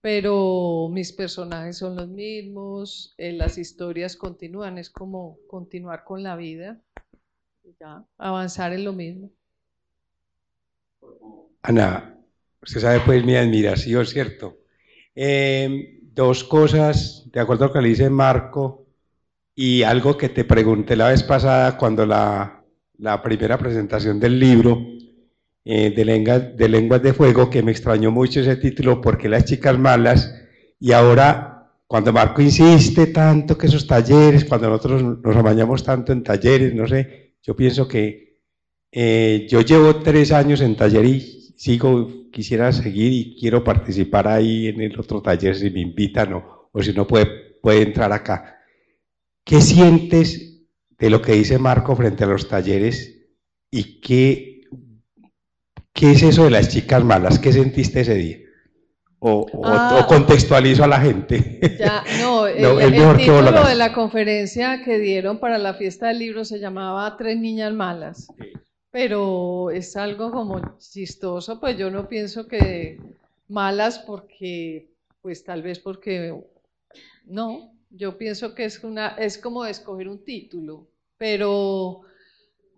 pero 0.00 0.88
mis 0.90 1.12
personajes 1.12 1.78
son 1.78 1.94
los 1.94 2.08
mismos, 2.08 3.14
eh, 3.18 3.32
las 3.32 3.56
historias 3.56 4.16
continúan, 4.16 4.78
es 4.78 4.90
como 4.90 5.38
continuar 5.46 6.02
con 6.02 6.24
la 6.24 6.34
vida, 6.34 6.80
ya, 7.78 8.04
avanzar 8.18 8.72
en 8.72 8.84
lo 8.84 8.92
mismo. 8.92 9.30
Ana, 11.62 12.18
usted 12.62 12.80
sabe 12.80 13.00
pues 13.06 13.24
mi 13.24 13.36
admiración, 13.36 14.04
¿cierto? 14.06 14.58
Em, 15.14 16.00
dos 16.02 16.42
cosas, 16.42 17.30
de 17.30 17.38
acuerdo 17.38 17.66
con 17.66 17.68
lo 17.68 17.72
que 17.74 17.82
le 17.82 17.88
dice 17.90 18.10
Marco, 18.10 18.88
y 19.54 19.84
algo 19.84 20.18
que 20.18 20.30
te 20.30 20.44
pregunté 20.44 20.96
la 20.96 21.10
vez 21.10 21.22
pasada 21.22 21.78
cuando 21.78 22.04
la, 22.04 22.53
la 22.98 23.22
primera 23.22 23.58
presentación 23.58 24.20
del 24.20 24.38
libro 24.38 24.94
eh, 25.64 25.90
de, 25.96 26.68
Lenguas 26.68 27.02
de 27.02 27.12
Fuego, 27.14 27.48
que 27.48 27.62
me 27.62 27.72
extrañó 27.72 28.10
mucho 28.10 28.40
ese 28.40 28.56
título, 28.56 29.00
porque 29.00 29.28
las 29.28 29.44
chicas 29.46 29.78
malas, 29.78 30.34
y 30.78 30.92
ahora 30.92 31.72
cuando 31.86 32.12
Marco 32.12 32.42
insiste 32.42 33.06
tanto 33.06 33.56
que 33.56 33.66
esos 33.66 33.86
talleres, 33.86 34.44
cuando 34.44 34.68
nosotros 34.68 35.02
nos 35.02 35.36
amañamos 35.36 35.82
tanto 35.82 36.12
en 36.12 36.22
talleres, 36.22 36.74
no 36.74 36.86
sé, 36.86 37.34
yo 37.42 37.56
pienso 37.56 37.88
que 37.88 38.40
eh, 38.92 39.46
yo 39.48 39.60
llevo 39.60 39.96
tres 39.96 40.32
años 40.32 40.60
en 40.60 40.76
taller 40.76 41.04
y 41.04 41.20
sigo, 41.56 42.30
quisiera 42.30 42.72
seguir 42.72 43.12
y 43.12 43.36
quiero 43.38 43.64
participar 43.64 44.28
ahí 44.28 44.68
en 44.68 44.80
el 44.80 44.98
otro 44.98 45.22
taller 45.22 45.56
si 45.56 45.70
me 45.70 45.80
invitan 45.80 46.32
o, 46.34 46.68
o 46.72 46.82
si 46.82 46.92
no 46.92 47.06
puede, 47.06 47.26
puede 47.60 47.82
entrar 47.82 48.12
acá. 48.12 48.58
¿Qué 49.44 49.60
sientes 49.60 50.53
de 50.98 51.10
lo 51.10 51.20
que 51.22 51.32
dice 51.32 51.58
Marco 51.58 51.96
frente 51.96 52.24
a 52.24 52.26
los 52.26 52.48
talleres 52.48 53.26
y 53.70 54.00
qué, 54.00 54.60
qué 55.92 56.12
es 56.12 56.22
eso 56.22 56.44
de 56.44 56.50
las 56.50 56.68
chicas 56.68 57.04
malas? 57.04 57.38
¿Qué 57.38 57.52
sentiste 57.52 58.00
ese 58.00 58.14
día? 58.14 58.38
O, 59.18 59.46
o- 59.52 59.62
Ah. 59.64 60.00
o 60.02 60.06
contextualizo 60.06 60.84
a 60.84 60.86
la 60.86 61.00
gente. 61.00 61.58
Ya, 61.78 62.04
no, 62.20 62.46
el, 62.46 62.60
No, 62.62 62.74
mejor 62.74 63.16
título 63.16 63.64
de 63.66 63.74
la 63.74 63.92
conferencia 63.94 64.82
que 64.84 64.98
dieron 64.98 65.38
para 65.38 65.56
la 65.58 65.74
fiesta 65.74 66.08
del 66.08 66.18
libro 66.18 66.44
se 66.44 66.58
llamaba 66.58 67.16
Tres 67.16 67.38
niñas 67.38 67.72
malas, 67.72 68.28
pero 68.90 69.70
es 69.70 69.96
algo 69.96 70.30
como 70.30 70.76
chistoso, 70.78 71.58
pues 71.58 71.76
yo 71.78 71.90
no 71.90 72.06
pienso 72.08 72.46
que 72.46 72.98
malas 73.48 73.98
porque, 74.00 74.90
pues 75.22 75.42
tal 75.42 75.62
vez 75.62 75.78
porque, 75.78 76.34
no, 77.24 77.73
yo 77.96 78.18
pienso 78.18 78.54
que 78.54 78.64
es 78.64 78.82
una, 78.84 79.08
es 79.16 79.38
como 79.38 79.64
escoger 79.64 80.08
un 80.08 80.24
título, 80.24 80.88
pero, 81.16 82.02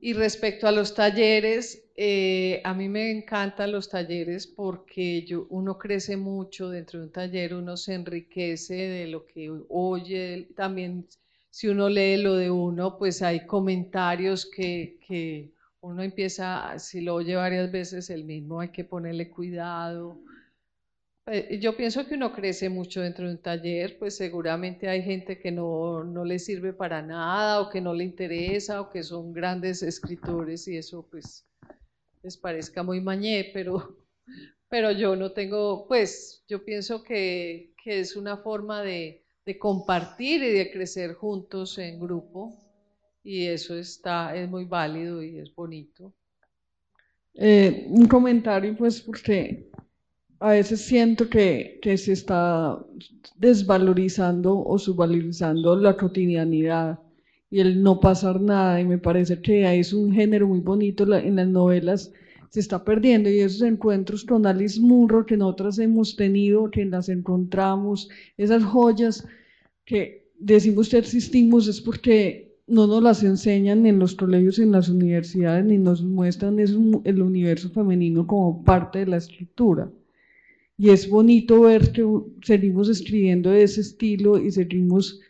y 0.01 0.13
respecto 0.13 0.67
a 0.69 0.73
los 0.73 0.95
talleres, 0.95 1.85
eh, 1.97 2.61
a 2.65 2.75
mí 2.75 2.89
me 2.89 3.11
encantan 3.11 3.73
los 3.73 3.89
talleres 3.89 4.47
porque 4.47 5.25
yo, 5.25 5.47
uno 5.51 5.79
crece 5.79 6.17
mucho 6.17 6.69
dentro 6.71 7.01
de 7.01 7.07
un 7.07 7.13
taller, 7.13 7.55
uno 7.55 7.77
se 7.77 7.95
enriquece 7.95 8.75
de 8.75 9.07
lo 9.09 9.27
que 9.27 9.51
oye, 9.69 10.49
también 10.55 11.07
si 11.51 11.69
uno 11.69 11.89
lee 11.89 12.19
lo 12.19 12.35
de 12.37 12.51
uno, 12.51 12.99
pues 12.99 13.23
hay 13.23 13.47
comentarios 13.47 14.45
que, 14.47 14.99
que 15.07 15.53
uno 15.81 16.03
empieza, 16.03 16.79
si 16.79 17.01
lo 17.01 17.15
oye 17.15 17.35
varias 17.37 17.73
veces 17.73 18.11
el 18.11 18.25
mismo, 18.25 18.61
hay 18.61 18.69
que 18.71 18.85
ponerle 18.85 19.31
cuidado. 19.31 20.21
Eh, 21.27 21.59
Yo 21.61 21.77
pienso 21.77 22.07
que 22.07 22.15
uno 22.15 22.33
crece 22.33 22.69
mucho 22.69 23.01
dentro 23.01 23.27
de 23.27 23.33
un 23.33 23.43
taller, 23.43 23.99
pues 23.99 24.17
seguramente 24.17 24.89
hay 24.89 25.03
gente 25.03 25.39
que 25.39 25.51
no, 25.51 26.05
no 26.05 26.25
le 26.25 26.39
sirve 26.39 26.73
para 26.73 27.03
nada 27.03 27.61
o 27.61 27.71
que 27.71 27.81
no 27.81 27.95
le 27.95 28.05
interesa 28.05 28.81
o 28.81 28.91
que 28.91 29.03
son 29.03 29.33
grandes 29.33 29.83
escritores 29.83 30.69
y 30.69 30.77
eso 30.77 31.07
pues 31.11 31.45
les 32.23 32.37
parezca 32.37 32.83
muy 32.83 33.01
mañé, 33.01 33.51
pero, 33.55 33.97
pero 34.69 34.93
yo 34.93 35.17
no 35.17 35.33
tengo, 35.33 35.87
pues 35.89 36.45
yo 36.49 36.65
pienso 36.65 37.03
que, 37.03 37.75
que 37.83 38.01
es 38.01 38.17
una 38.17 38.39
forma 38.39 38.83
de, 38.83 39.25
de 39.47 39.59
compartir 39.59 40.43
y 40.43 40.53
de 40.53 40.71
crecer 40.73 41.15
juntos 41.15 41.79
en 41.79 42.01
grupo 42.01 42.59
y 43.25 43.47
eso 43.47 43.77
está, 43.77 44.37
es 44.37 44.49
muy 44.49 44.65
válido 44.67 45.23
y 45.23 45.39
es 45.39 45.55
bonito. 45.55 46.15
Eh, 47.35 47.87
un 47.91 48.07
comentario, 48.09 48.75
pues, 48.77 49.01
porque 49.01 49.71
a 50.41 50.51
veces 50.51 50.81
siento 50.83 51.29
que, 51.29 51.79
que 51.83 51.97
se 51.97 52.13
está 52.13 52.79
desvalorizando 53.39 54.59
o 54.59 54.79
subvalorizando 54.79 55.77
la 55.77 55.97
cotidianidad 55.97 56.99
y 57.51 57.61
el 57.61 57.83
no 57.83 58.01
pasar 58.01 58.41
nada, 58.41 58.81
y 58.81 58.85
me 58.85 58.99
parece 58.99 59.41
que 59.41 59.79
es 59.79 59.93
un 59.93 60.13
género 60.13 60.49
muy 60.49 60.61
bonito 60.61 61.05
en 61.15 61.37
las 61.37 61.49
novelas, 61.49 62.13
se 62.51 62.61
está 62.61 62.85
perdiendo, 62.85 63.31
y 63.31 63.41
esos 63.41 63.63
encuentros 63.63 64.25
con 64.25 64.47
Alice 64.47 64.81
Munro 64.81 65.25
que 65.27 65.37
nosotras 65.37 65.79
hemos 65.79 66.17
tenido, 66.17 66.71
que 66.71 66.85
las 66.85 67.09
encontramos, 67.09 68.09
esas 68.37 68.65
joyas 68.65 69.27
que 69.85 70.29
decimos 70.39 70.89
que 70.89 70.99
existimos 70.99 71.69
es 71.69 71.81
porque 71.81 72.57
no 72.67 72.87
nos 72.87 73.03
las 73.03 73.23
enseñan 73.23 73.87
en 73.87 74.01
los 74.01 74.15
colegios, 74.17 74.59
en 74.59 74.73
las 74.73 74.89
universidades, 74.89 75.65
ni 75.65 75.79
nos 75.79 76.03
muestran 76.03 76.59
el 76.59 77.23
universo 77.23 77.71
femenino 77.71 78.27
como 78.27 78.65
parte 78.65 79.01
de 79.01 79.07
la 79.07 79.19
escritura. 79.19 79.89
Y 80.79 80.91
es 80.91 81.09
bonito 81.09 81.63
ver 81.63 81.93
que 81.93 82.07
seguimos 82.43 82.89
escribiendo 82.89 83.51
de 83.51 83.63
ese 83.63 83.81
estilo 83.81 84.39
y 84.39 84.51
seguimos 84.51 85.21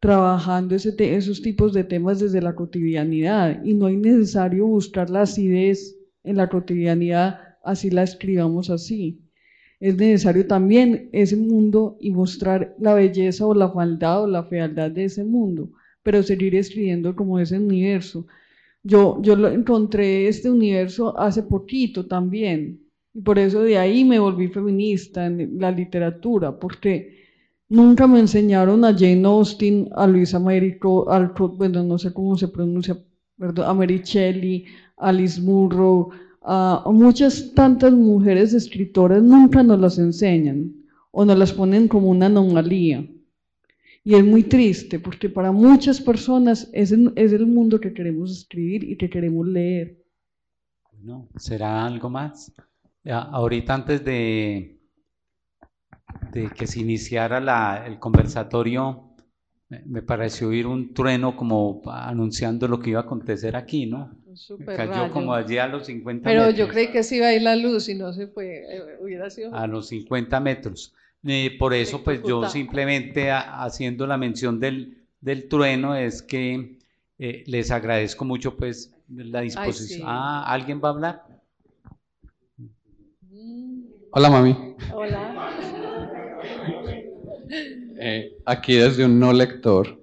trabajando 0.00 0.74
esos 0.74 1.40
tipos 1.40 1.72
de 1.72 1.84
temas 1.84 2.20
desde 2.20 2.42
la 2.42 2.54
cotidianidad. 2.54 3.64
Y 3.64 3.74
no 3.74 3.88
es 3.88 3.96
necesario 3.96 4.66
buscar 4.66 5.10
la 5.10 5.22
acidez 5.22 5.96
en 6.24 6.36
la 6.36 6.48
cotidianidad, 6.48 7.38
así 7.62 7.90
la 7.90 8.02
escribamos 8.02 8.68
así. 8.68 9.20
Es 9.80 9.96
necesario 9.96 10.46
también 10.46 11.08
ese 11.12 11.36
mundo 11.36 11.96
y 12.00 12.10
mostrar 12.10 12.74
la 12.78 12.94
belleza 12.94 13.46
o 13.46 13.54
la 13.54 13.72
maldad 13.72 14.24
o 14.24 14.26
la 14.26 14.44
fealdad 14.44 14.90
de 14.90 15.04
ese 15.04 15.24
mundo, 15.24 15.70
pero 16.02 16.22
seguir 16.22 16.54
escribiendo 16.54 17.14
como 17.14 17.38
ese 17.38 17.58
universo. 17.58 18.26
Yo, 18.82 19.20
yo 19.22 19.36
lo 19.36 19.48
encontré 19.48 20.28
este 20.28 20.50
universo 20.50 21.18
hace 21.18 21.42
poquito 21.42 22.06
también, 22.06 22.83
y 23.14 23.20
por 23.20 23.38
eso 23.38 23.62
de 23.62 23.78
ahí 23.78 24.04
me 24.04 24.18
volví 24.18 24.48
feminista 24.48 25.26
en 25.26 25.58
la 25.60 25.70
literatura, 25.70 26.58
porque 26.58 27.24
nunca 27.68 28.08
me 28.08 28.18
enseñaron 28.18 28.84
a 28.84 28.92
Jane 28.92 29.24
Austen, 29.24 29.88
a 29.94 30.06
Luisa 30.08 30.38
Américo, 30.38 31.08
Alcott, 31.08 31.56
bueno, 31.56 31.84
no 31.84 31.96
sé 31.96 32.12
cómo 32.12 32.36
se 32.36 32.48
pronuncia, 32.48 32.98
perdón, 33.38 33.66
a 33.68 33.74
Mary 33.74 34.02
a 34.96 35.08
Alice 35.08 35.40
Munro, 35.40 36.10
a 36.42 36.84
muchas 36.92 37.54
tantas 37.54 37.92
mujeres 37.92 38.52
escritoras 38.52 39.22
nunca 39.22 39.62
nos 39.62 39.80
las 39.80 39.98
enseñan 39.98 40.74
o 41.10 41.24
nos 41.24 41.38
las 41.38 41.52
ponen 41.52 41.86
como 41.88 42.10
una 42.10 42.26
anomalía. 42.26 43.08
Y 44.02 44.14
es 44.14 44.24
muy 44.24 44.42
triste 44.42 44.98
porque 44.98 45.30
para 45.30 45.52
muchas 45.52 46.00
personas 46.00 46.68
es 46.72 46.92
el, 46.92 47.12
es 47.16 47.32
el 47.32 47.46
mundo 47.46 47.80
que 47.80 47.94
queremos 47.94 48.30
escribir 48.30 48.84
y 48.84 48.96
que 48.96 49.08
queremos 49.08 49.46
leer. 49.46 50.04
Bueno, 50.92 51.28
¿será 51.36 51.86
algo 51.86 52.10
más? 52.10 52.52
Ya, 53.04 53.18
ahorita 53.20 53.74
antes 53.74 54.04
de, 54.04 54.78
de 56.32 56.50
que 56.50 56.66
se 56.66 56.80
iniciara 56.80 57.40
la- 57.40 57.86
el 57.86 57.98
conversatorio, 57.98 59.10
me, 59.68 60.02
pareció 60.02 60.48
oír 60.48 60.66
un 60.66 60.94
trueno 60.94 61.36
como 61.36 61.82
anunciando 61.86 62.68
lo 62.68 62.78
que 62.80 62.90
iba 62.90 63.00
a 63.00 63.04
acontecer 63.04 63.56
aquí, 63.56 63.86
¿no? 63.86 64.10
Super 64.34 64.76
Cayó 64.76 64.90
rayo. 65.02 65.12
como 65.12 65.34
allí 65.34 65.58
a 65.58 65.68
los 65.68 65.86
50 65.86 66.28
Pero 66.30 66.50
yo 66.50 66.68
creí 66.68 66.88
que 66.88 67.02
se 67.02 67.16
iba 67.16 67.28
a 67.28 67.34
ir 67.34 67.42
la 67.42 67.56
luz 67.56 67.88
y 67.88 67.94
no 67.94 68.12
se 68.12 68.26
fue, 68.26 68.64
eh, 68.68 68.82
hubiera 69.00 69.30
sido... 69.30 69.54
a 69.54 69.66
los 69.66 69.88
50 69.88 70.40
metros. 70.40 70.94
Eh, 71.24 71.56
por 71.58 71.72
eso, 71.72 72.02
pues 72.02 72.22
yo 72.22 72.46
simplemente 72.48 73.30
a- 73.30 73.62
haciendo 73.64 74.06
la 74.06 74.16
mención 74.18 74.58
del, 74.60 75.06
del 75.20 75.48
trueno 75.48 75.94
es 75.94 76.22
que 76.22 76.78
eh, 77.18 77.44
les 77.46 77.70
agradezco 77.70 78.24
mucho 78.24 78.56
pues 78.56 78.92
la 79.08 79.40
disposición. 79.40 80.00
sí. 80.00 80.04
Ah, 80.06 80.44
¿alguien 80.46 80.80
va 80.82 80.88
a 80.88 80.92
hablar? 80.92 81.33
Hola 84.16 84.30
mami. 84.30 84.56
Hola. 84.92 85.50
Eh, 87.98 88.36
aquí 88.44 88.74
desde 88.74 89.04
un 89.04 89.18
no 89.18 89.32
lector. 89.32 90.00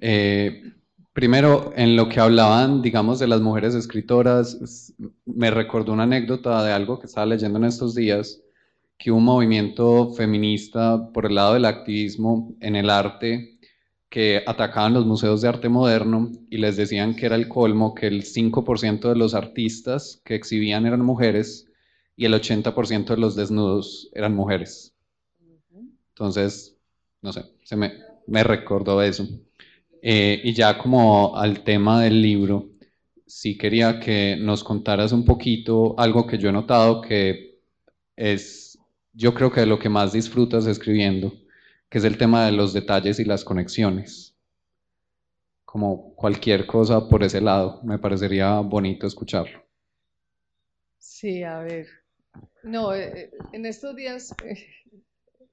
Eh, 0.00 0.72
primero, 1.12 1.72
en 1.76 1.94
lo 1.94 2.08
que 2.08 2.18
hablaban, 2.18 2.82
digamos, 2.82 3.20
de 3.20 3.28
las 3.28 3.40
mujeres 3.40 3.76
escritoras, 3.76 4.92
me 5.24 5.52
recordó 5.52 5.92
una 5.92 6.02
anécdota 6.02 6.64
de 6.64 6.72
algo 6.72 6.98
que 6.98 7.06
estaba 7.06 7.26
leyendo 7.26 7.60
en 7.60 7.66
estos 7.66 7.94
días, 7.94 8.42
que 8.98 9.12
un 9.12 9.22
movimiento 9.22 10.12
feminista 10.14 11.12
por 11.12 11.26
el 11.26 11.36
lado 11.36 11.54
del 11.54 11.66
activismo 11.66 12.56
en 12.58 12.74
el 12.74 12.90
arte 12.90 13.56
que 14.10 14.42
atacaban 14.48 14.94
los 14.94 15.06
museos 15.06 15.42
de 15.42 15.48
arte 15.48 15.68
moderno 15.68 16.32
y 16.50 16.56
les 16.56 16.76
decían 16.76 17.14
que 17.14 17.26
era 17.26 17.36
el 17.36 17.46
colmo 17.46 17.94
que 17.94 18.08
el 18.08 18.24
5% 18.24 19.08
de 19.08 19.16
los 19.16 19.32
artistas 19.34 20.20
que 20.24 20.34
exhibían 20.34 20.86
eran 20.86 21.02
mujeres 21.02 21.66
y 22.16 22.24
el 22.24 22.34
80% 22.34 23.14
de 23.14 23.20
los 23.20 23.36
desnudos 23.36 24.08
eran 24.14 24.34
mujeres. 24.34 24.94
Entonces, 26.10 26.76
no 27.22 27.32
sé, 27.32 27.44
se 27.62 27.76
me, 27.76 27.92
me 28.26 28.42
recordó 28.42 29.02
eso. 29.02 29.26
Eh, 30.02 30.40
y 30.44 30.52
ya 30.54 30.78
como 30.78 31.36
al 31.36 31.64
tema 31.64 32.02
del 32.02 32.22
libro, 32.22 32.70
sí 33.26 33.58
quería 33.58 34.00
que 34.00 34.36
nos 34.40 34.64
contaras 34.64 35.12
un 35.12 35.24
poquito 35.24 35.94
algo 35.98 36.26
que 36.26 36.38
yo 36.38 36.48
he 36.48 36.52
notado 36.52 37.02
que 37.02 37.60
es, 38.16 38.78
yo 39.12 39.34
creo 39.34 39.50
que 39.52 39.60
de 39.60 39.66
lo 39.66 39.78
que 39.78 39.88
más 39.88 40.12
disfrutas 40.12 40.66
escribiendo, 40.66 41.32
que 41.90 41.98
es 41.98 42.04
el 42.04 42.18
tema 42.18 42.46
de 42.46 42.52
los 42.52 42.72
detalles 42.72 43.18
y 43.20 43.24
las 43.24 43.44
conexiones. 43.44 44.36
Como 45.66 46.14
cualquier 46.14 46.66
cosa 46.66 47.10
por 47.10 47.22
ese 47.22 47.42
lado, 47.42 47.82
me 47.84 47.98
parecería 47.98 48.58
bonito 48.60 49.06
escucharlo. 49.06 49.62
Sí, 50.98 51.42
a 51.42 51.60
ver. 51.60 51.86
No, 52.72 52.92
eh, 52.94 53.30
eh, 53.32 53.46
en 53.52 53.64
estos 53.66 53.94
días, 53.96 54.36
eh, 54.40 54.66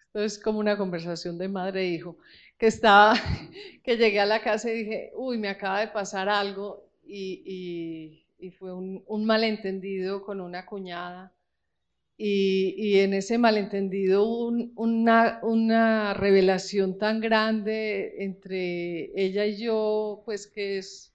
esto 0.07 0.19
es 0.23 0.39
como 0.39 0.59
una 0.59 0.77
conversación 0.77 1.37
de 1.37 1.47
madre 1.49 1.81
e 1.83 1.89
hijo, 1.89 2.17
que 2.57 2.67
estaba, 2.67 3.15
que 3.83 3.97
llegué 3.97 4.19
a 4.19 4.25
la 4.25 4.41
casa 4.43 4.71
y 4.71 4.79
dije, 4.83 5.11
uy, 5.15 5.37
me 5.37 5.49
acaba 5.49 5.81
de 5.81 5.87
pasar 5.89 6.29
algo 6.29 6.89
y, 7.05 7.43
y- 8.39 8.51
fue 8.51 8.73
un, 8.73 9.03
malentendido 9.25 10.21
con 10.23 10.41
una 10.41 10.65
cuñada. 10.65 11.33
Y, 12.17 12.75
y 12.77 12.99
en 12.99 13.13
ese 13.15 13.37
malentendido 13.37 14.23
hubo 14.25 14.47
un- 14.47 14.73
una, 14.75 15.39
una 15.43 16.13
revelación 16.13 16.97
tan 16.99 17.19
grande 17.21 18.15
entre 18.23 19.11
ella 19.21 19.45
y 19.45 19.57
yo, 19.57 20.21
pues 20.25 20.47
que 20.47 20.77
es 20.79 21.13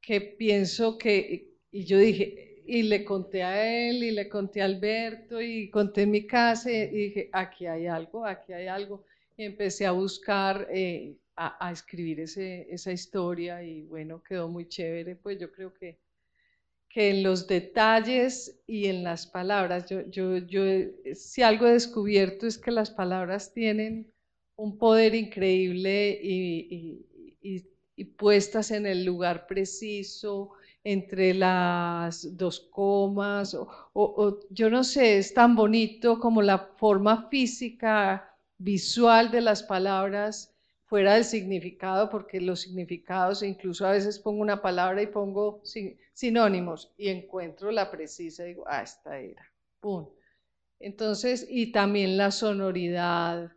que 0.00 0.20
pienso 0.20 0.98
que, 0.98 1.54
y 1.72 1.84
yo 1.84 1.98
dije, 1.98 2.49
y 2.70 2.84
le 2.84 3.04
conté 3.04 3.42
a 3.42 3.88
él 3.88 4.04
y 4.04 4.12
le 4.12 4.28
conté 4.28 4.62
a 4.62 4.66
Alberto 4.66 5.42
y 5.42 5.68
conté 5.70 6.02
en 6.02 6.12
mi 6.12 6.24
casa 6.24 6.70
y 6.70 6.86
dije, 6.86 7.28
aquí 7.32 7.66
hay 7.66 7.88
algo, 7.88 8.24
aquí 8.24 8.52
hay 8.52 8.68
algo. 8.68 9.04
Y 9.36 9.42
empecé 9.42 9.86
a 9.86 9.90
buscar, 9.90 10.68
eh, 10.70 11.16
a, 11.34 11.72
escribir 11.72 12.20
ese, 12.20 12.68
esa 12.70 12.92
historia 12.92 13.60
y 13.64 13.82
bueno, 13.86 14.22
quedó 14.22 14.48
muy 14.48 14.68
chévere. 14.68 15.16
Pues 15.16 15.40
yo 15.40 15.50
creo 15.50 15.74
que, 15.74 15.98
que 16.88 17.10
en 17.10 17.24
los 17.24 17.48
detalles 17.48 18.60
y 18.68 18.86
en 18.86 19.02
las 19.02 19.26
palabras, 19.26 19.90
yo, 19.90 20.02
yo, 20.02 20.38
yo 20.38 20.62
si 21.14 21.42
algo 21.42 21.66
he 21.66 21.72
descubierto 21.72 22.46
es 22.46 22.56
que 22.56 22.70
las 22.70 22.92
palabras 22.92 23.52
tienen 23.52 24.12
un 24.54 24.78
poder 24.78 25.16
increíble 25.16 26.20
y, 26.22 27.04
y, 27.42 27.66
y 27.96 28.04
puestas 28.04 28.70
en 28.70 28.86
el 28.86 29.04
lugar 29.04 29.48
preciso 29.48 30.52
entre 30.84 31.34
las 31.34 32.36
dos 32.36 32.60
comas, 32.60 33.54
o, 33.54 34.40
yo 34.50 34.70
no 34.70 34.82
sé, 34.84 35.18
es 35.18 35.34
tan 35.34 35.54
bonito 35.54 36.18
como 36.18 36.42
la 36.42 36.58
forma 36.76 37.28
física, 37.28 38.26
visual 38.58 39.30
de 39.30 39.40
las 39.40 39.62
palabras 39.62 40.54
fuera 40.84 41.14
del 41.14 41.24
significado, 41.24 42.10
porque 42.10 42.40
los 42.40 42.60
significados, 42.60 43.42
incluso 43.42 43.86
a 43.86 43.92
veces 43.92 44.18
pongo 44.18 44.42
una 44.42 44.60
palabra 44.60 45.02
y 45.02 45.06
pongo 45.06 45.62
sinónimos 46.12 46.92
y 46.98 47.08
encuentro 47.08 47.70
la 47.70 47.90
precisa 47.90 48.44
y 48.44 48.48
digo, 48.48 48.64
ah, 48.66 48.82
esta 48.82 49.18
era, 49.18 49.50
¡pum! 49.80 50.08
Entonces, 50.78 51.46
y 51.48 51.72
también 51.72 52.16
la 52.16 52.30
sonoridad, 52.30 53.52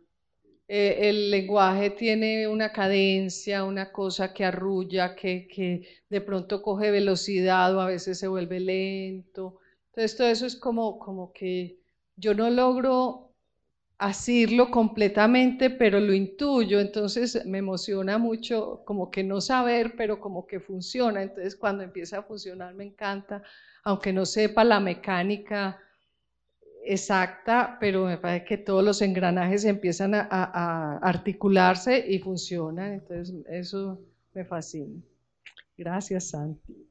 eh, 0.66 1.10
el 1.10 1.30
lenguaje 1.30 1.90
tiene 1.90 2.48
una 2.48 2.72
cadencia, 2.72 3.64
una 3.64 3.92
cosa 3.92 4.32
que 4.32 4.44
arrulla, 4.44 5.14
que, 5.14 5.86
de 6.08 6.20
pronto 6.22 6.62
coge 6.62 6.90
velocidad 6.90 7.74
o 7.76 7.80
a 7.80 7.86
veces 7.86 8.18
se 8.18 8.28
vuelve 8.28 8.60
lento. 8.60 9.58
Entonces 9.88 10.16
todo 10.16 10.28
eso 10.28 10.46
es 10.46 10.56
como, 10.56 10.98
como 10.98 11.32
que 11.32 11.78
yo 12.16 12.34
no 12.34 12.48
logro 12.50 13.32
asirlo 13.98 14.70
completamente, 14.70 15.70
pero 15.70 16.00
lo 16.00 16.12
intuyo, 16.14 16.80
entonces 16.80 17.44
me 17.46 17.58
emociona 17.58 18.18
mucho 18.18 18.82
como 18.84 19.10
que 19.10 19.22
no 19.22 19.40
saber, 19.40 19.94
pero 19.96 20.20
como 20.20 20.46
que 20.46 20.60
funciona. 20.60 21.22
Entonces 21.22 21.56
cuando 21.56 21.82
empieza 21.84 22.18
a 22.18 22.22
funcionar 22.22 22.74
me 22.74 22.84
encanta, 22.84 23.42
aunque 23.84 24.12
no 24.12 24.26
sepa 24.26 24.64
la 24.64 24.80
mecánica 24.80 25.78
exacta, 26.86 27.76
pero 27.80 28.06
me 28.06 28.18
parece 28.18 28.44
que 28.44 28.58
todos 28.58 28.84
los 28.84 29.02
engranajes 29.02 29.64
empiezan 29.64 30.14
a, 30.14 30.98
articularse 31.02 32.04
y 32.06 32.18
funcionan, 32.18 32.94
entonces 32.94 33.34
eso 33.48 34.00
me 34.32 34.44
fascina. 34.44 35.00
Gracias, 35.76 36.30
Santi. 36.30 36.86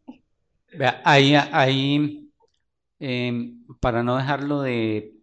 Ahí, 1.03 1.35
ahí 1.35 2.31
em, 2.99 3.65
para 3.79 4.03
no 4.03 4.17
dejarlo 4.17 4.61
de... 4.61 5.15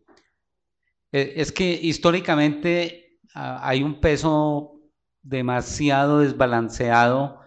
E, 1.12 1.34
es 1.36 1.52
que 1.52 1.72
históricamente 1.72 3.18
ah, 3.34 3.60
hay 3.62 3.82
un 3.82 4.00
peso 4.00 4.80
demasiado 5.22 6.20
desbalanceado 6.20 7.40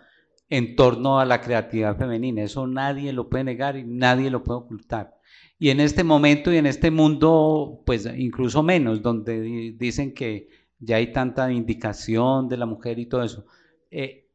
en 0.50 0.76
torno 0.76 1.20
a 1.20 1.26
la 1.26 1.42
creatividad 1.42 1.98
femenina. 1.98 2.44
Eso 2.44 2.68
nadie 2.68 3.12
lo 3.14 3.30
puede 3.30 3.44
negar 3.44 3.76
y 3.76 3.84
nadie 3.84 4.30
lo 4.30 4.44
puede 4.44 4.60
ocultar. 4.60 5.16
Y 5.60 5.70
en 5.70 5.80
este 5.80 6.04
momento 6.04 6.52
y 6.52 6.58
en 6.58 6.66
este 6.66 6.92
mundo, 6.92 7.82
pues 7.86 8.06
incluso 8.18 8.64
menos, 8.64 9.02
donde 9.02 9.74
dicen 9.78 10.14
que 10.14 10.50
ya 10.80 10.98
hay 10.98 11.14
tanta 11.14 11.52
indicación 11.52 12.50
de 12.50 12.58
la 12.58 12.66
mujer 12.66 13.00
y 13.00 13.06
todo 13.06 13.24
eso. 13.24 13.46
Eh, 13.90 14.28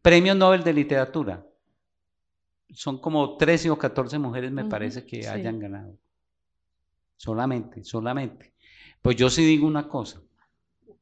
premio 0.00 0.34
Nobel 0.34 0.62
de 0.62 0.72
Literatura. 0.72 1.46
Son 2.70 2.98
como 2.98 3.36
13 3.36 3.70
o 3.70 3.78
14 3.78 4.18
mujeres, 4.18 4.50
me 4.50 4.64
parece, 4.64 5.04
que 5.04 5.28
hayan 5.28 5.58
ganado. 5.58 5.94
Solamente, 7.16 7.84
solamente. 7.84 8.54
Pues 9.02 9.16
yo 9.16 9.28
sí 9.28 9.44
digo 9.44 9.66
una 9.66 9.88
cosa. 9.88 10.22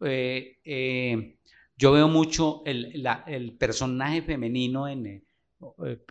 Eh, 0.01 0.59
eh, 0.65 1.37
yo 1.77 1.93
veo 1.93 2.09
mucho 2.09 2.63
el, 2.65 3.07
el 3.27 3.53
personaje 3.53 4.23
femenino 4.23 4.89
en 4.89 5.23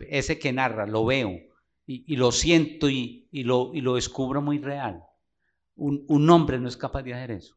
ese 0.08 0.38
que 0.38 0.52
narra, 0.52 0.86
lo 0.86 1.04
veo 1.04 1.49
y, 1.92 2.16
lo 2.16 2.30
siento 2.30 2.88
y, 2.88 3.28
lo, 3.32 3.72
lo, 3.74 3.96
descubro 3.96 4.40
muy 4.40 4.58
real. 4.58 5.02
Un, 5.74 6.30
hombre 6.30 6.60
no 6.60 6.68
es 6.68 6.76
capaz 6.76 7.02
de 7.02 7.14
hacer 7.14 7.32
eso. 7.32 7.56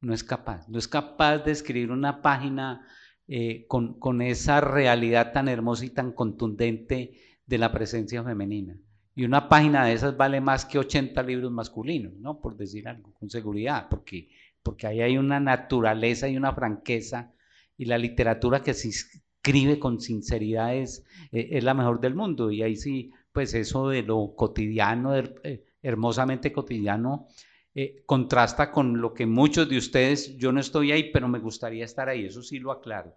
No 0.00 0.14
es 0.14 0.22
capaz. 0.22 0.68
No 0.68 0.78
es 0.78 0.86
capaz 0.86 1.38
de 1.38 1.50
escribir 1.50 1.90
una 1.90 2.22
página 2.22 2.86
eh, 3.26 3.66
con, 3.66 4.22
esa 4.22 4.60
realidad 4.60 5.32
tan 5.32 5.48
hermosa 5.48 5.84
y 5.84 5.90
tan 5.90 6.12
contundente 6.12 7.18
de 7.46 7.58
la 7.58 7.72
presencia 7.72 8.22
femenina. 8.22 8.78
Y 9.16 9.24
una 9.24 9.48
página 9.48 9.84
de 9.84 9.94
esas 9.94 10.16
vale 10.16 10.40
más 10.40 10.64
que 10.64 10.78
80 10.78 11.20
libros 11.24 11.50
masculinos, 11.50 12.12
¿no? 12.14 12.40
Por 12.40 12.56
decir 12.56 12.86
algo, 12.86 13.12
con 13.14 13.28
seguridad, 13.28 13.88
porque, 13.90 14.28
porque 14.62 14.86
ahí 14.86 15.00
hay 15.00 15.18
una 15.18 15.40
naturaleza 15.40 16.28
y 16.28 16.36
una 16.36 16.52
franqueza 16.52 17.32
y 17.76 17.86
la 17.86 17.98
literatura 17.98 18.62
que 18.62 18.74
se 18.74 18.90
escribe 18.90 19.80
con 19.80 20.00
sinceridad 20.00 20.76
es, 20.76 21.04
eh, 21.32 21.48
es 21.50 21.64
la 21.64 21.74
mejor 21.74 21.98
del 21.98 22.14
mundo. 22.14 22.52
Y 22.52 22.62
ahí 22.62 22.76
sí 22.76 23.10
pues 23.38 23.54
eso 23.54 23.90
de 23.90 24.02
lo 24.02 24.34
cotidiano, 24.34 25.16
eh, 25.16 25.64
hermosamente 25.80 26.50
cotidiano, 26.50 27.28
eh, 27.72 28.02
contrasta 28.04 28.72
con 28.72 29.00
lo 29.00 29.14
que 29.14 29.26
muchos 29.26 29.68
de 29.68 29.78
ustedes, 29.78 30.36
yo 30.38 30.50
no 30.50 30.58
estoy 30.58 30.90
ahí, 30.90 31.12
pero 31.12 31.28
me 31.28 31.38
gustaría 31.38 31.84
estar 31.84 32.08
ahí, 32.08 32.24
eso 32.24 32.42
sí 32.42 32.58
lo 32.58 32.72
aclaro, 32.72 33.16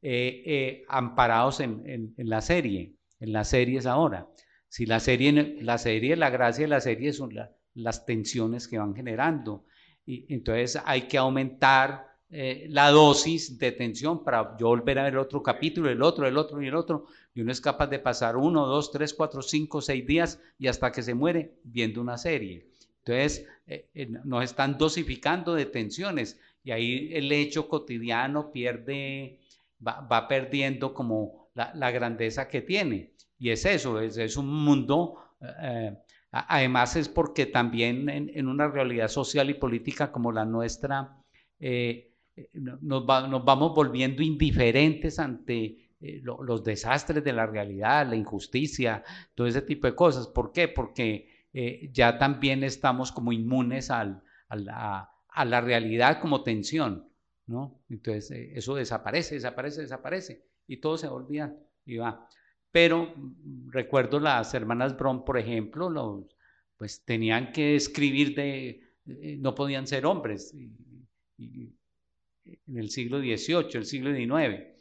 eh, 0.00 0.84
amparados 0.88 1.60
en, 1.60 2.14
la 2.16 2.40
serie, 2.40 2.94
en 3.20 3.34
las 3.34 3.50
series 3.50 3.84
ahora. 3.84 4.26
Si 4.70 4.86
la 4.86 5.00
serie, 5.00 5.58
la 5.60 5.76
serie, 5.76 6.16
la 6.16 6.30
gracia 6.30 6.64
de 6.64 6.68
la 6.68 6.80
serie 6.80 7.12
son 7.12 7.34
las 7.74 8.06
tensiones 8.06 8.66
que 8.68 8.78
van 8.78 8.94
generando. 8.94 9.66
Y 10.06 10.32
entonces 10.32 10.80
hay 10.86 11.02
que 11.08 11.18
aumentar 11.18 12.11
eh, 12.34 12.66
la 12.70 12.90
dosis 12.90 13.58
de 13.58 13.72
tensión 13.72 14.24
para 14.24 14.56
yo 14.56 14.68
volver 14.68 14.98
a 14.98 15.02
ver 15.02 15.18
otro 15.18 15.42
capítulo, 15.42 15.90
el 15.90 16.00
otro, 16.00 16.26
el 16.26 16.38
otro 16.38 16.62
y 16.62 16.68
el 16.68 16.74
otro. 16.74 17.04
Y 17.34 17.42
uno 17.42 17.52
es 17.52 17.60
capaz 17.60 17.88
de 17.88 17.98
pasar 17.98 18.38
uno, 18.38 18.64
dos, 18.66 18.90
tres, 18.90 19.12
cuatro, 19.12 19.42
cinco, 19.42 19.82
seis 19.82 20.06
días 20.06 20.40
y 20.58 20.66
hasta 20.66 20.90
que 20.90 21.02
se 21.02 21.12
muere 21.12 21.58
viendo 21.62 22.00
una 22.00 22.16
serie. 22.16 22.68
Entonces, 23.00 23.46
eh, 23.66 23.86
eh, 23.94 24.06
nos 24.24 24.44
están 24.44 24.78
dosificando 24.78 25.54
de 25.54 25.66
tensiones 25.66 26.40
y 26.64 26.70
ahí 26.70 27.10
el 27.12 27.30
hecho 27.32 27.68
cotidiano 27.68 28.50
pierde, 28.50 29.38
va, 29.86 30.26
perdiendo 30.26 30.94
como 30.94 31.50
la, 31.54 31.90
grandeza 31.90 32.48
que 32.48 32.62
tiene. 32.62 33.12
Y 33.38 33.50
es 33.50 33.66
eso, 33.66 34.00
es, 34.00 34.36
un 34.38 34.48
mundo, 34.48 35.18
además 36.30 36.96
es 36.96 37.10
porque 37.10 37.44
también 37.44 38.08
en, 38.08 38.46
una 38.46 38.68
realidad 38.68 39.08
social 39.08 39.50
y 39.50 39.54
política 39.54 40.12
como 40.12 40.32
la 40.32 40.46
nuestra, 40.46 41.18
eh, 41.64 42.11
nos, 42.54 43.06
vamos 43.06 43.74
volviendo 43.74 44.22
indiferentes 44.22 45.18
ante 45.18 45.90
eh, 46.00 46.20
los 46.22 46.64
desastres 46.64 47.22
de 47.22 47.32
la 47.32 47.46
realidad, 47.46 48.08
la 48.08 48.16
injusticia, 48.16 49.04
todo 49.34 49.46
ese 49.46 49.62
tipo 49.62 49.86
de 49.86 49.94
cosas. 49.94 50.26
¿Por 50.28 50.52
qué? 50.52 50.68
Porque 50.68 51.46
eh, 51.52 51.90
ya 51.92 52.18
también 52.18 52.64
estamos 52.64 53.12
como 53.12 53.32
inmunes 53.32 53.90
a, 53.90 54.22
la, 54.50 55.60
realidad 55.60 56.20
como 56.20 56.42
tensión, 56.42 57.08
¿no? 57.46 57.80
Entonces 57.88 58.30
eso 58.54 58.74
desaparece, 58.74 59.36
desaparece, 59.36 59.82
desaparece 59.82 60.44
y 60.66 60.78
todo 60.78 60.96
se 60.96 61.08
olvida 61.08 61.54
y 61.84 61.96
va. 61.96 62.28
Pero 62.70 63.12
mm, 63.14 63.70
recuerdo 63.70 64.18
las 64.18 64.54
hermanas 64.54 64.96
Brom, 64.96 65.24
por 65.24 65.38
ejemplo, 65.38 65.90
los, 65.90 66.36
pues 66.76 67.04
tenían 67.04 67.52
que 67.52 67.76
escribir 67.76 68.34
de, 68.34 68.80
no 69.38 69.54
podían 69.54 69.86
ser 69.86 70.06
hombres. 70.06 70.54
y, 70.54 71.72
en 72.44 72.78
el 72.78 72.90
siglo 72.90 73.20
XVIII, 73.20 73.68
el 73.74 73.86
siglo 73.86 74.14
XIX, 74.14 74.72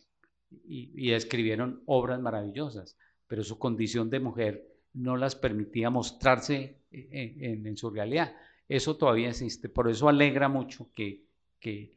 y, 0.68 1.12
escribieron 1.12 1.82
obras 1.86 2.20
maravillosas, 2.20 2.98
pero 3.28 3.44
su 3.44 3.58
condición 3.58 4.10
de 4.10 4.20
mujer 4.20 4.68
no 4.94 5.16
las 5.16 5.36
permitía 5.36 5.90
mostrarse 5.90 6.82
en, 6.92 7.78
su 7.78 7.90
realidad. 7.90 8.36
Eso 8.68 8.98
todavía 8.98 9.30
existe, 9.30 9.70
por 9.70 9.90
eso 9.90 10.10
alegra 10.10 10.50
mucho 10.50 10.90
que, 10.94 11.24
que, 11.60 11.94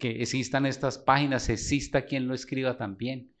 existan 0.00 0.66
estas 0.66 0.98
páginas, 0.98 1.48
exista 1.48 2.06
quien 2.06 2.26
lo 2.26 2.34
escriba 2.34 2.76
también, 2.76 3.32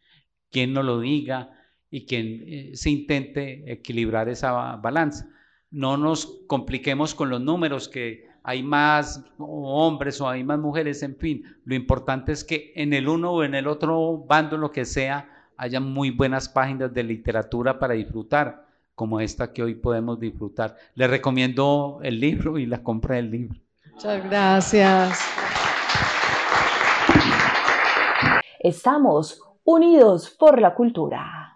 quien 0.50 0.72
no 0.72 0.82
lo 0.82 1.00
diga 1.00 1.50
y 1.90 2.06
quien 2.06 2.44
eh, 2.46 2.70
se 2.74 2.90
intente 2.90 3.72
equilibrar 3.72 4.28
esa 4.28 4.76
balanza. 4.76 5.28
No 5.70 5.96
nos 5.96 6.26
compliquemos 6.46 7.14
con 7.14 7.30
los 7.30 7.40
números 7.40 7.88
que 7.88 8.28
hay 8.48 8.62
más 8.62 9.24
hombres 9.38 10.20
o 10.20 10.28
hay 10.28 10.44
más 10.44 10.60
mujeres, 10.60 11.02
en 11.02 11.16
fin. 11.16 11.42
Lo 11.64 11.74
importante 11.74 12.30
es 12.30 12.44
que 12.44 12.72
en 12.76 12.92
el 12.92 13.08
uno 13.08 13.32
o 13.32 13.42
en 13.42 13.56
el 13.56 13.66
otro 13.66 14.18
bando, 14.18 14.56
lo 14.56 14.70
que 14.70 14.84
sea, 14.84 15.28
haya 15.56 15.80
muy 15.80 16.12
buenas 16.12 16.48
páginas 16.48 16.94
de 16.94 17.02
literatura 17.02 17.80
para 17.80 17.94
disfrutar, 17.94 18.64
como 18.94 19.18
esta 19.18 19.52
que 19.52 19.64
hoy 19.64 19.74
podemos 19.74 20.20
disfrutar. 20.20 20.76
Les 20.94 21.10
recomiendo 21.10 21.98
el 22.04 22.20
libro 22.20 22.56
y 22.56 22.66
la 22.66 22.84
compra 22.84 23.16
del 23.16 23.32
libro. 23.32 23.58
Muchas 23.92 24.24
gracias. 24.24 25.18
Estamos 28.60 29.42
unidos 29.64 30.30
por 30.30 30.60
la 30.60 30.72
cultura. 30.72 31.55